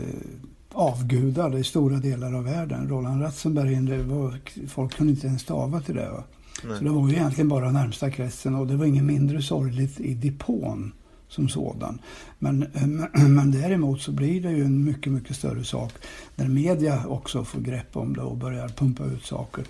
avgudad 0.72 1.59
i 1.59 1.64
stora 1.64 1.97
delar 1.97 2.32
av 2.32 2.45
världen. 2.45 2.88
Roland 2.88 3.22
Ratzenberger, 3.22 4.03
var, 4.03 4.40
folk 4.68 4.95
kunde 4.95 5.12
inte 5.12 5.26
ens 5.26 5.42
stava 5.42 5.80
till 5.80 5.95
det. 5.95 6.11
Va? 6.11 6.24
Nej. 6.64 6.78
Så 6.78 6.84
det 6.84 6.90
var 6.90 7.09
ju 7.09 7.14
egentligen 7.14 7.49
bara 7.49 7.72
närmsta 7.72 8.11
kretsen 8.11 8.55
och 8.55 8.66
det 8.66 8.76
var 8.76 8.86
inget 8.86 9.05
mindre 9.05 9.42
sorgligt 9.42 10.01
i 10.01 10.14
depån 10.14 10.92
som 11.28 11.49
sådan. 11.49 11.99
Men, 12.38 12.59
men 13.12 13.51
däremot 13.51 14.01
så 14.01 14.12
blir 14.12 14.42
det 14.42 14.51
ju 14.51 14.64
en 14.64 14.84
mycket, 14.84 15.12
mycket 15.12 15.36
större 15.36 15.64
sak 15.64 15.92
när 16.36 16.49
media 16.49 17.07
också 17.07 17.45
får 17.45 17.61
grepp 17.61 17.97
om 17.97 18.16
det 18.16 18.22
och 18.22 18.36
börjar 18.36 18.68
pumpa 18.68 19.05
ut 19.05 19.24
saker. 19.24 19.64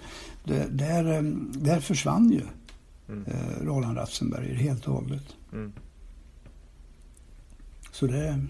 Det, 0.45 0.67
där, 0.71 1.13
eh, 1.13 1.23
där 1.53 1.81
försvann 1.81 2.31
ju 2.31 2.43
mm. 3.09 3.25
eh, 3.27 3.65
Roland 3.65 3.97
Ratzenberger 3.97 4.55
helt 4.55 4.89
och 4.89 4.95
hållet. 4.95 5.25
Mm. 5.53 5.73
Så 7.93 8.07
det, 8.07 8.47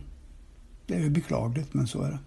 det 0.87 0.95
är 0.95 1.11
beklagligt, 1.11 1.75
men 1.75 1.87
så 1.87 2.03
är 2.03 2.11
det. 2.11 2.19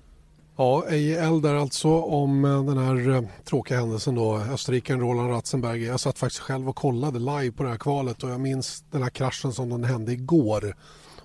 Ja, 0.55 0.85
ej 0.89 1.17
eld 1.17 1.43
där 1.43 1.55
alltså 1.55 2.01
om 2.01 2.45
eh, 2.45 2.63
den 2.63 2.77
här 2.77 3.09
eh, 3.09 3.21
tråkiga 3.43 3.79
händelsen 3.79 4.15
då. 4.15 4.37
Österrikaren 4.37 4.99
Roland 4.99 5.29
Ratzenberger. 5.29 5.87
Jag 5.87 5.99
satt 5.99 6.19
faktiskt 6.19 6.41
själv 6.41 6.69
och 6.69 6.75
kollade 6.75 7.19
live 7.19 7.51
på 7.51 7.63
det 7.63 7.69
här 7.69 7.77
kvalet 7.77 8.23
och 8.23 8.29
jag 8.29 8.39
minns 8.39 8.83
den 8.91 9.03
här 9.03 9.09
kraschen 9.09 9.53
som 9.53 9.69
den 9.69 9.83
hände 9.83 10.11
igår. 10.11 10.75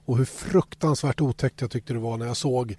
Och 0.05 0.19
hur 0.19 0.25
fruktansvärt 0.25 1.21
otäckt 1.21 1.61
jag 1.61 1.71
tyckte 1.71 1.93
det 1.93 1.99
var 1.99 2.17
när 2.17 2.27
jag 2.27 2.37
såg 2.37 2.77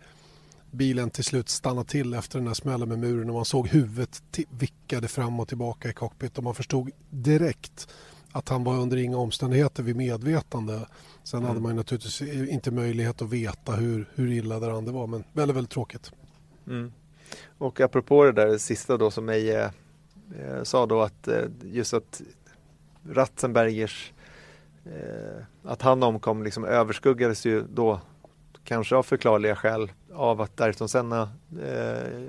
bilen 0.72 1.10
till 1.10 1.24
slut 1.24 1.50
stanna 1.50 1.84
till 1.84 2.14
efter 2.14 2.40
den 2.40 2.48
här 2.48 2.54
smällen 2.54 2.90
med 2.90 3.00
muren 3.00 3.30
och 3.30 3.36
man 3.36 3.46
såg 3.46 3.68
huvudet 3.68 4.22
vickade 4.50 5.08
fram 5.08 5.40
och 5.40 5.48
tillbaka 5.48 5.90
i 5.90 5.94
cockpit 5.94 6.38
och 6.38 6.44
man 6.44 6.56
förstod 6.56 6.90
direkt 7.10 7.88
att 8.32 8.50
han 8.50 8.64
var 8.64 8.76
under 8.76 8.98
inga 8.98 9.18
omständigheter 9.18 9.84
vid 9.84 9.96
medvetande. 9.96 10.80
Sen 11.24 11.40
mm. 11.40 11.48
hade 11.48 11.62
man 11.62 11.76
naturligtvis 11.76 12.22
inte 12.50 12.72
möjlighet 12.72 13.22
att 13.22 13.30
veta 13.30 13.72
hur, 13.72 14.10
hur 14.16 14.32
illa 14.32 14.60
däran 14.60 14.86
det 14.86 14.92
var 14.92 15.08
men 15.08 15.24
väldigt, 15.34 15.58
väldigt 15.58 15.72
tråkigt. 15.72 16.12
Mm. 16.68 16.92
Och 17.58 17.82
apropå 17.82 18.24
det 18.24 18.32
där 18.32 18.58
sista 18.58 18.98
då 18.98 19.12
som 19.12 19.30
Eje 19.30 19.72
eh, 20.40 20.64
sa 20.64 20.86
då 20.86 21.02
att 21.02 21.28
eh, 21.28 21.46
just 21.64 21.94
att 21.94 22.22
Ratzenbergers 23.10 24.14
eh, 24.86 25.44
att 25.64 25.82
han 25.82 26.04
omkom 26.04 26.44
liksom 26.44 26.66
överskuggades 26.66 27.46
ju 27.46 27.64
då 27.74 28.02
kanske 28.64 28.96
av 28.96 29.04
förklarliga 29.04 29.56
skäl 29.56 29.92
av 30.14 30.42
att 30.42 30.62
Ayrton 30.62 30.90
Senna 30.90 31.30
eh, 31.62 32.24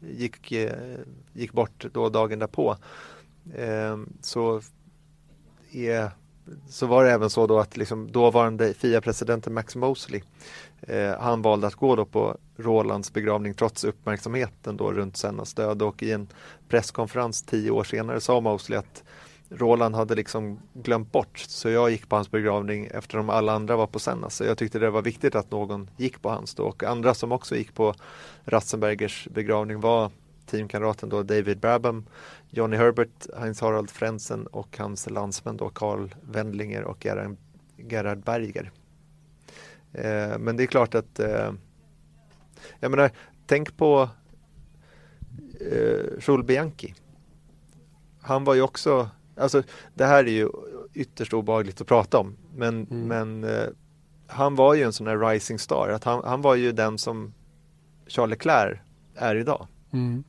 gick, 0.00 0.52
eh, 0.52 0.98
gick 1.32 1.52
bort 1.52 1.86
då 1.92 2.08
dagen 2.08 2.38
därpå. 2.38 2.76
Eh, 3.54 3.98
så, 4.20 4.60
är, 5.72 6.10
så 6.68 6.86
var 6.86 7.04
det 7.04 7.10
även 7.10 7.30
så 7.30 7.46
då 7.46 7.58
att 7.58 7.76
liksom 7.76 8.12
dåvarande 8.12 8.74
FIA-presidenten 8.74 9.54
Max 9.54 9.76
Mosley 9.76 10.22
Eh, 10.80 11.20
han 11.20 11.42
valde 11.42 11.66
att 11.66 11.74
gå 11.74 11.96
då 11.96 12.04
på 12.04 12.36
Rolands 12.56 13.12
begravning 13.12 13.54
trots 13.54 13.84
uppmärksamheten 13.84 14.76
då 14.76 14.92
runt 14.92 15.16
Sennas 15.16 15.54
död 15.54 15.82
och 15.82 16.02
i 16.02 16.12
en 16.12 16.28
presskonferens 16.68 17.42
tio 17.42 17.70
år 17.70 17.84
senare 17.84 18.20
sa 18.20 18.40
Mosley 18.40 18.78
att 18.78 19.04
Roland 19.50 19.94
hade 19.94 20.14
liksom 20.14 20.60
glömt 20.72 21.12
bort 21.12 21.38
så 21.38 21.68
jag 21.68 21.90
gick 21.90 22.08
på 22.08 22.16
hans 22.16 22.30
begravning 22.30 22.88
eftersom 22.90 23.30
alla 23.30 23.52
andra 23.52 23.76
var 23.76 23.86
på 23.86 23.98
Senna. 23.98 24.30
Så 24.30 24.44
jag 24.44 24.58
tyckte 24.58 24.78
det 24.78 24.90
var 24.90 25.02
viktigt 25.02 25.34
att 25.34 25.50
någon 25.50 25.90
gick 25.96 26.22
på 26.22 26.30
hans 26.30 26.54
då 26.54 26.64
och 26.64 26.84
andra 26.84 27.14
som 27.14 27.32
också 27.32 27.56
gick 27.56 27.74
på 27.74 27.94
Ratzenbergers 28.44 29.28
begravning 29.30 29.80
var 29.80 30.10
teamkamraten 30.46 31.08
då 31.08 31.22
David 31.22 31.58
Brabham, 31.58 32.06
Johnny 32.50 32.76
Herbert, 32.76 33.26
Heinz 33.38 33.60
Harald 33.60 33.90
Frenzen 33.90 34.46
och 34.46 34.78
hans 34.78 35.10
landsmän 35.10 35.56
då 35.56 35.68
Carl 35.68 36.14
Wendlinger 36.22 36.84
och 36.84 37.06
Gerhard 37.76 38.24
Berger. 38.24 38.70
Eh, 39.92 40.38
men 40.38 40.56
det 40.56 40.62
är 40.62 40.66
klart 40.66 40.94
att 40.94 41.18
eh, 41.18 41.52
jag 42.80 42.90
menar, 42.90 43.10
tänk 43.46 43.76
på 43.76 44.08
eh, 45.60 46.18
Joel 46.20 46.44
Bianchi. 46.44 46.94
Han 48.20 48.44
var 48.44 48.54
ju 48.54 48.62
också, 48.62 49.10
alltså 49.36 49.62
det 49.94 50.04
här 50.04 50.24
är 50.24 50.30
ju 50.32 50.48
ytterst 50.94 51.32
obehagligt 51.32 51.80
att 51.80 51.86
prata 51.86 52.18
om, 52.18 52.36
men, 52.54 52.86
mm. 52.86 53.08
men 53.08 53.44
eh, 53.44 53.68
han 54.26 54.54
var 54.54 54.74
ju 54.74 54.82
en 54.82 54.92
sån 54.92 55.06
här 55.06 55.18
rising 55.18 55.58
star. 55.58 55.88
Att 55.88 56.04
han, 56.04 56.24
han 56.24 56.42
var 56.42 56.54
ju 56.54 56.72
den 56.72 56.98
som 56.98 57.34
Charles 58.06 58.30
Leclerc 58.30 58.78
är 59.14 59.36
idag. 59.36 59.66
Mm. 59.92 60.24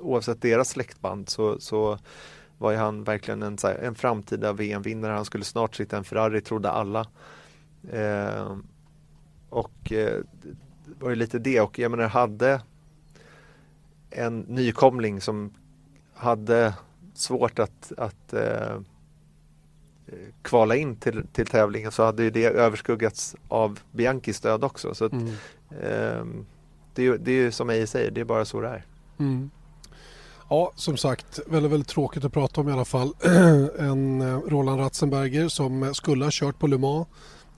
Oavsett 0.00 0.42
deras 0.42 0.68
släktband 0.68 1.28
så, 1.28 1.60
så 1.60 1.98
var 2.58 2.70
ju 2.70 2.76
han 2.76 3.04
verkligen 3.04 3.42
en, 3.42 3.58
här, 3.62 3.74
en 3.74 3.94
framtida 3.94 4.52
VM-vinnare. 4.52 5.12
Han 5.12 5.24
skulle 5.24 5.44
snart 5.44 5.74
sitta 5.74 5.96
en 5.96 6.04
Ferrari, 6.04 6.40
trodde 6.40 6.70
alla. 6.70 7.06
Eh, 7.92 8.56
och 9.48 9.92
eh, 9.92 10.20
det 10.84 11.04
var 11.04 11.10
ju 11.10 11.16
lite 11.16 11.38
det 11.38 11.60
och 11.60 11.78
jag 11.78 11.90
menar 11.90 12.08
hade 12.08 12.62
en 14.10 14.40
nykomling 14.40 15.20
som 15.20 15.54
hade 16.14 16.74
svårt 17.14 17.58
att, 17.58 17.92
att 17.96 18.32
eh, 18.32 18.80
kvala 20.42 20.76
in 20.76 20.96
till, 20.96 21.26
till 21.32 21.46
tävlingen 21.46 21.92
så 21.92 22.04
hade 22.04 22.22
ju 22.22 22.30
det 22.30 22.44
överskuggats 22.44 23.36
av 23.48 23.80
Bianchis 23.92 24.40
död 24.40 24.64
också. 24.64 24.94
Så 24.94 25.04
att, 25.04 25.12
mm. 25.12 25.28
eh, 25.70 26.24
det, 26.94 27.06
är, 27.06 27.18
det 27.18 27.32
är 27.32 27.42
ju 27.42 27.52
som 27.52 27.70
Eje 27.70 27.86
säger, 27.86 28.10
det 28.10 28.20
är 28.20 28.24
bara 28.24 28.44
så 28.44 28.60
det 28.60 28.68
är. 28.68 28.84
Mm. 29.18 29.50
Ja, 30.52 30.72
som 30.76 30.96
sagt, 30.96 31.40
väldigt, 31.46 31.72
väldigt 31.72 31.88
tråkigt 31.88 32.24
att 32.24 32.32
prata 32.32 32.60
om 32.60 32.68
i 32.68 32.72
alla 32.72 32.84
fall. 32.84 33.14
en 33.78 34.20
eh, 34.20 34.38
Roland 34.38 34.80
Ratzenberger 34.80 35.48
som 35.48 35.94
skulle 35.94 36.24
ha 36.24 36.30
kört 36.32 36.58
på 36.58 36.66
Le 36.66 36.78
Mans 36.78 37.06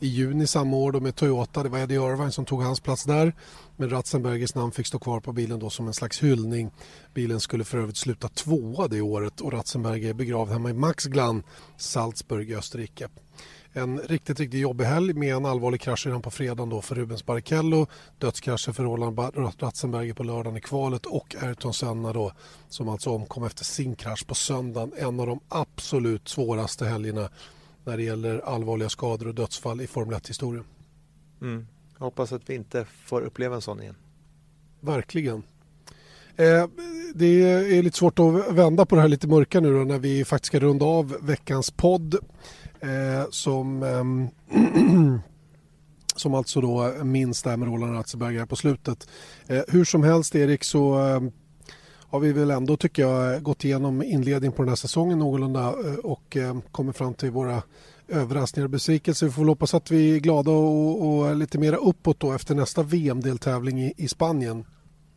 i 0.01 0.07
juni 0.07 0.47
samma 0.47 0.77
år 0.77 0.93
då 0.93 1.01
med 1.01 1.17
Toyota. 1.17 1.63
Det 1.63 1.69
var 1.69 1.79
Eddie 1.79 1.95
Irvine 1.95 2.33
som 2.33 2.45
tog 2.45 2.63
hans 2.63 2.81
plats 2.81 3.05
där. 3.05 3.33
Men 3.77 3.91
Ratzenbergers 3.91 4.55
namn 4.55 4.73
fick 4.73 4.87
stå 4.87 4.99
kvar 4.99 5.21
på 5.21 5.33
bilen 5.33 5.59
då 5.59 5.71
som 5.71 5.87
en 5.87 5.95
slags 5.95 6.23
hyllning. 6.23 6.71
Bilen 7.15 7.41
skulle 7.41 7.65
för 7.65 7.79
övrigt 7.79 7.97
sluta 7.97 8.29
tvåa 8.29 8.89
det 8.89 9.01
året 9.01 9.41
och 9.41 9.53
Ratzenberger 9.53 10.09
är 10.11 10.15
begravd 10.15 10.51
hemma 10.51 10.71
i 10.71 10.73
Maxglan, 10.73 11.43
Salzburg 11.77 12.51
i 12.51 12.57
Österrike. 12.57 13.09
En 13.75 13.99
riktigt, 13.99 14.41
riktigt 14.41 14.61
jobbig 14.61 14.85
helg 14.85 15.15
med 15.15 15.35
en 15.35 15.47
allvarlig 15.47 15.81
krasch 15.81 16.07
redan 16.07 16.23
på 16.23 16.31
fredagen 16.31 16.69
då 16.69 16.83
för 16.83 16.95
Rubens 16.95 17.27
Barrichello, 17.27 17.87
dödskrascher 18.19 18.73
för 18.73 18.85
Roland 18.85 19.19
Ratzenberger 19.59 20.15
på 20.15 20.23
lördagen 20.23 20.57
i 20.57 20.61
kvalet 20.61 21.07
och 21.07 21.37
Ayrton 21.43 21.75
Senna 21.75 22.13
då 22.13 22.33
som 22.69 22.89
alltså 22.89 23.11
omkom 23.11 23.45
efter 23.45 23.65
sin 23.65 23.95
krasch 23.95 24.27
på 24.27 24.35
söndagen. 24.35 24.93
En 24.99 25.21
av 25.21 25.27
de 25.27 25.41
absolut 25.49 26.29
svåraste 26.29 26.87
helgerna 26.87 27.29
när 27.85 27.97
det 27.97 28.03
gäller 28.03 28.39
allvarliga 28.39 28.89
skador 28.89 29.29
och 29.29 29.35
dödsfall 29.35 29.81
i 29.81 29.87
Formel 29.87 30.19
1-historien. 30.19 30.65
Mm. 31.41 31.67
hoppas 31.99 32.33
att 32.33 32.51
vi 32.51 32.55
inte 32.55 32.87
får 33.05 33.21
uppleva 33.21 33.55
en 33.55 33.63
sån 33.63 33.83
igen. 33.83 33.97
Verkligen. 34.81 35.43
Eh, 36.37 36.67
det 37.15 37.27
är 37.79 37.83
lite 37.83 37.99
svårt 37.99 38.19
att 38.19 38.53
vända 38.53 38.87
på 38.87 38.95
det 38.95 39.01
här 39.01 39.09
lite 39.09 39.29
mörka 39.29 39.61
nu 39.61 39.79
då, 39.79 39.85
när 39.85 39.99
vi 39.99 40.25
faktiskt 40.25 40.47
ska 40.47 40.61
runda 40.61 40.85
av 40.85 41.17
veckans 41.21 41.71
podd. 41.71 42.17
Eh, 42.83 43.31
som, 43.31 43.83
eh, 43.83 44.59
som 46.17 46.35
alltså 46.35 46.61
då 46.61 47.05
minns 47.05 47.43
det 47.43 47.51
här 47.51 47.57
med 47.57 47.69
Roland 47.69 47.97
Ratzenberger 47.97 48.47
på 48.47 48.57
slutet. 48.57 49.09
Eh, 49.47 49.63
hur 49.69 49.85
som 49.85 50.03
helst 50.03 50.35
Erik 50.35 50.65
så 50.65 50.95
ehm, 50.95 51.33
har 52.13 52.21
vi 52.21 52.33
väl 52.33 52.51
ändå 52.51 52.77
tycker 52.77 53.03
jag 53.03 53.43
gått 53.43 53.65
igenom 53.65 54.03
inledningen 54.03 54.53
på 54.53 54.63
den 54.63 54.69
här 54.69 54.77
säsongen 54.77 55.19
någorlunda 55.19 55.61
eh, 55.61 55.95
och 55.95 56.37
eh, 56.37 56.59
kommit 56.73 56.97
fram 56.97 57.15
till 57.15 57.31
våra 57.31 57.63
överraskningar 58.09 58.65
och 58.65 58.71
besvikelser. 58.71 59.27
Vi 59.27 59.33
får 59.33 59.45
hoppas 59.45 59.75
att 59.75 59.91
vi 59.91 60.17
är 60.17 60.21
glada 60.21 60.51
och, 60.51 61.07
och 61.07 61.37
lite 61.37 61.59
mer 61.59 61.73
uppåt 61.73 62.21
då 62.21 62.33
efter 62.33 62.55
nästa 62.55 62.83
VM-deltävling 62.83 63.83
i, 63.83 63.95
i 63.97 64.09
Spanien. 64.09 64.65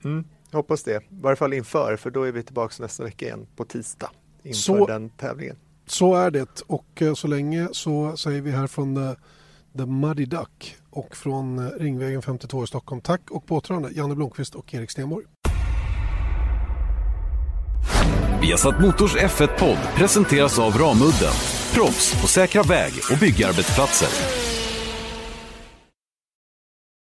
Mm, 0.03 0.23
hoppas 0.51 0.83
det, 0.83 0.95
i 0.95 1.01
varje 1.09 1.35
fall 1.35 1.53
inför 1.53 1.95
för 1.95 2.09
då 2.09 2.23
är 2.23 2.31
vi 2.31 2.43
tillbaka 2.43 2.83
nästa 2.83 3.03
vecka 3.03 3.25
igen 3.25 3.47
på 3.55 3.65
tisdag 3.65 4.09
inför 4.43 4.57
så, 4.57 4.87
den 4.87 5.09
tävlingen. 5.09 5.55
Så 5.87 6.15
är 6.15 6.31
det 6.31 6.61
och 6.67 7.01
eh, 7.01 7.13
så 7.13 7.27
länge 7.27 7.67
så 7.71 8.17
säger 8.17 8.41
vi 8.41 8.51
här 8.51 8.67
från 8.67 8.95
The, 8.95 9.21
The 9.77 9.85
Muddy 9.85 10.25
Duck 10.25 10.75
och 10.89 11.15
från 11.15 11.59
eh, 11.59 11.71
Ringvägen 11.79 12.21
52 12.21 12.63
i 12.63 12.67
Stockholm. 12.67 13.01
Tack 13.01 13.21
och 13.31 13.45
på 13.45 13.55
återhörande 13.55 13.89
Janne 13.91 14.15
Blomqvist 14.15 14.55
och 14.55 14.73
Erik 14.73 14.91
Stenborg. 14.91 15.25
Viasat 18.41 18.81
Motors 18.81 19.15
F1-podd 19.15 19.77
presenteras 19.95 20.59
av 20.59 20.73
Ramudden. 20.73 21.33
Proffs 21.73 22.21
på 22.21 22.27
säkra 22.27 22.63
väg 22.63 22.93
och 23.11 23.17
byggarbetsplatser. 23.19 24.44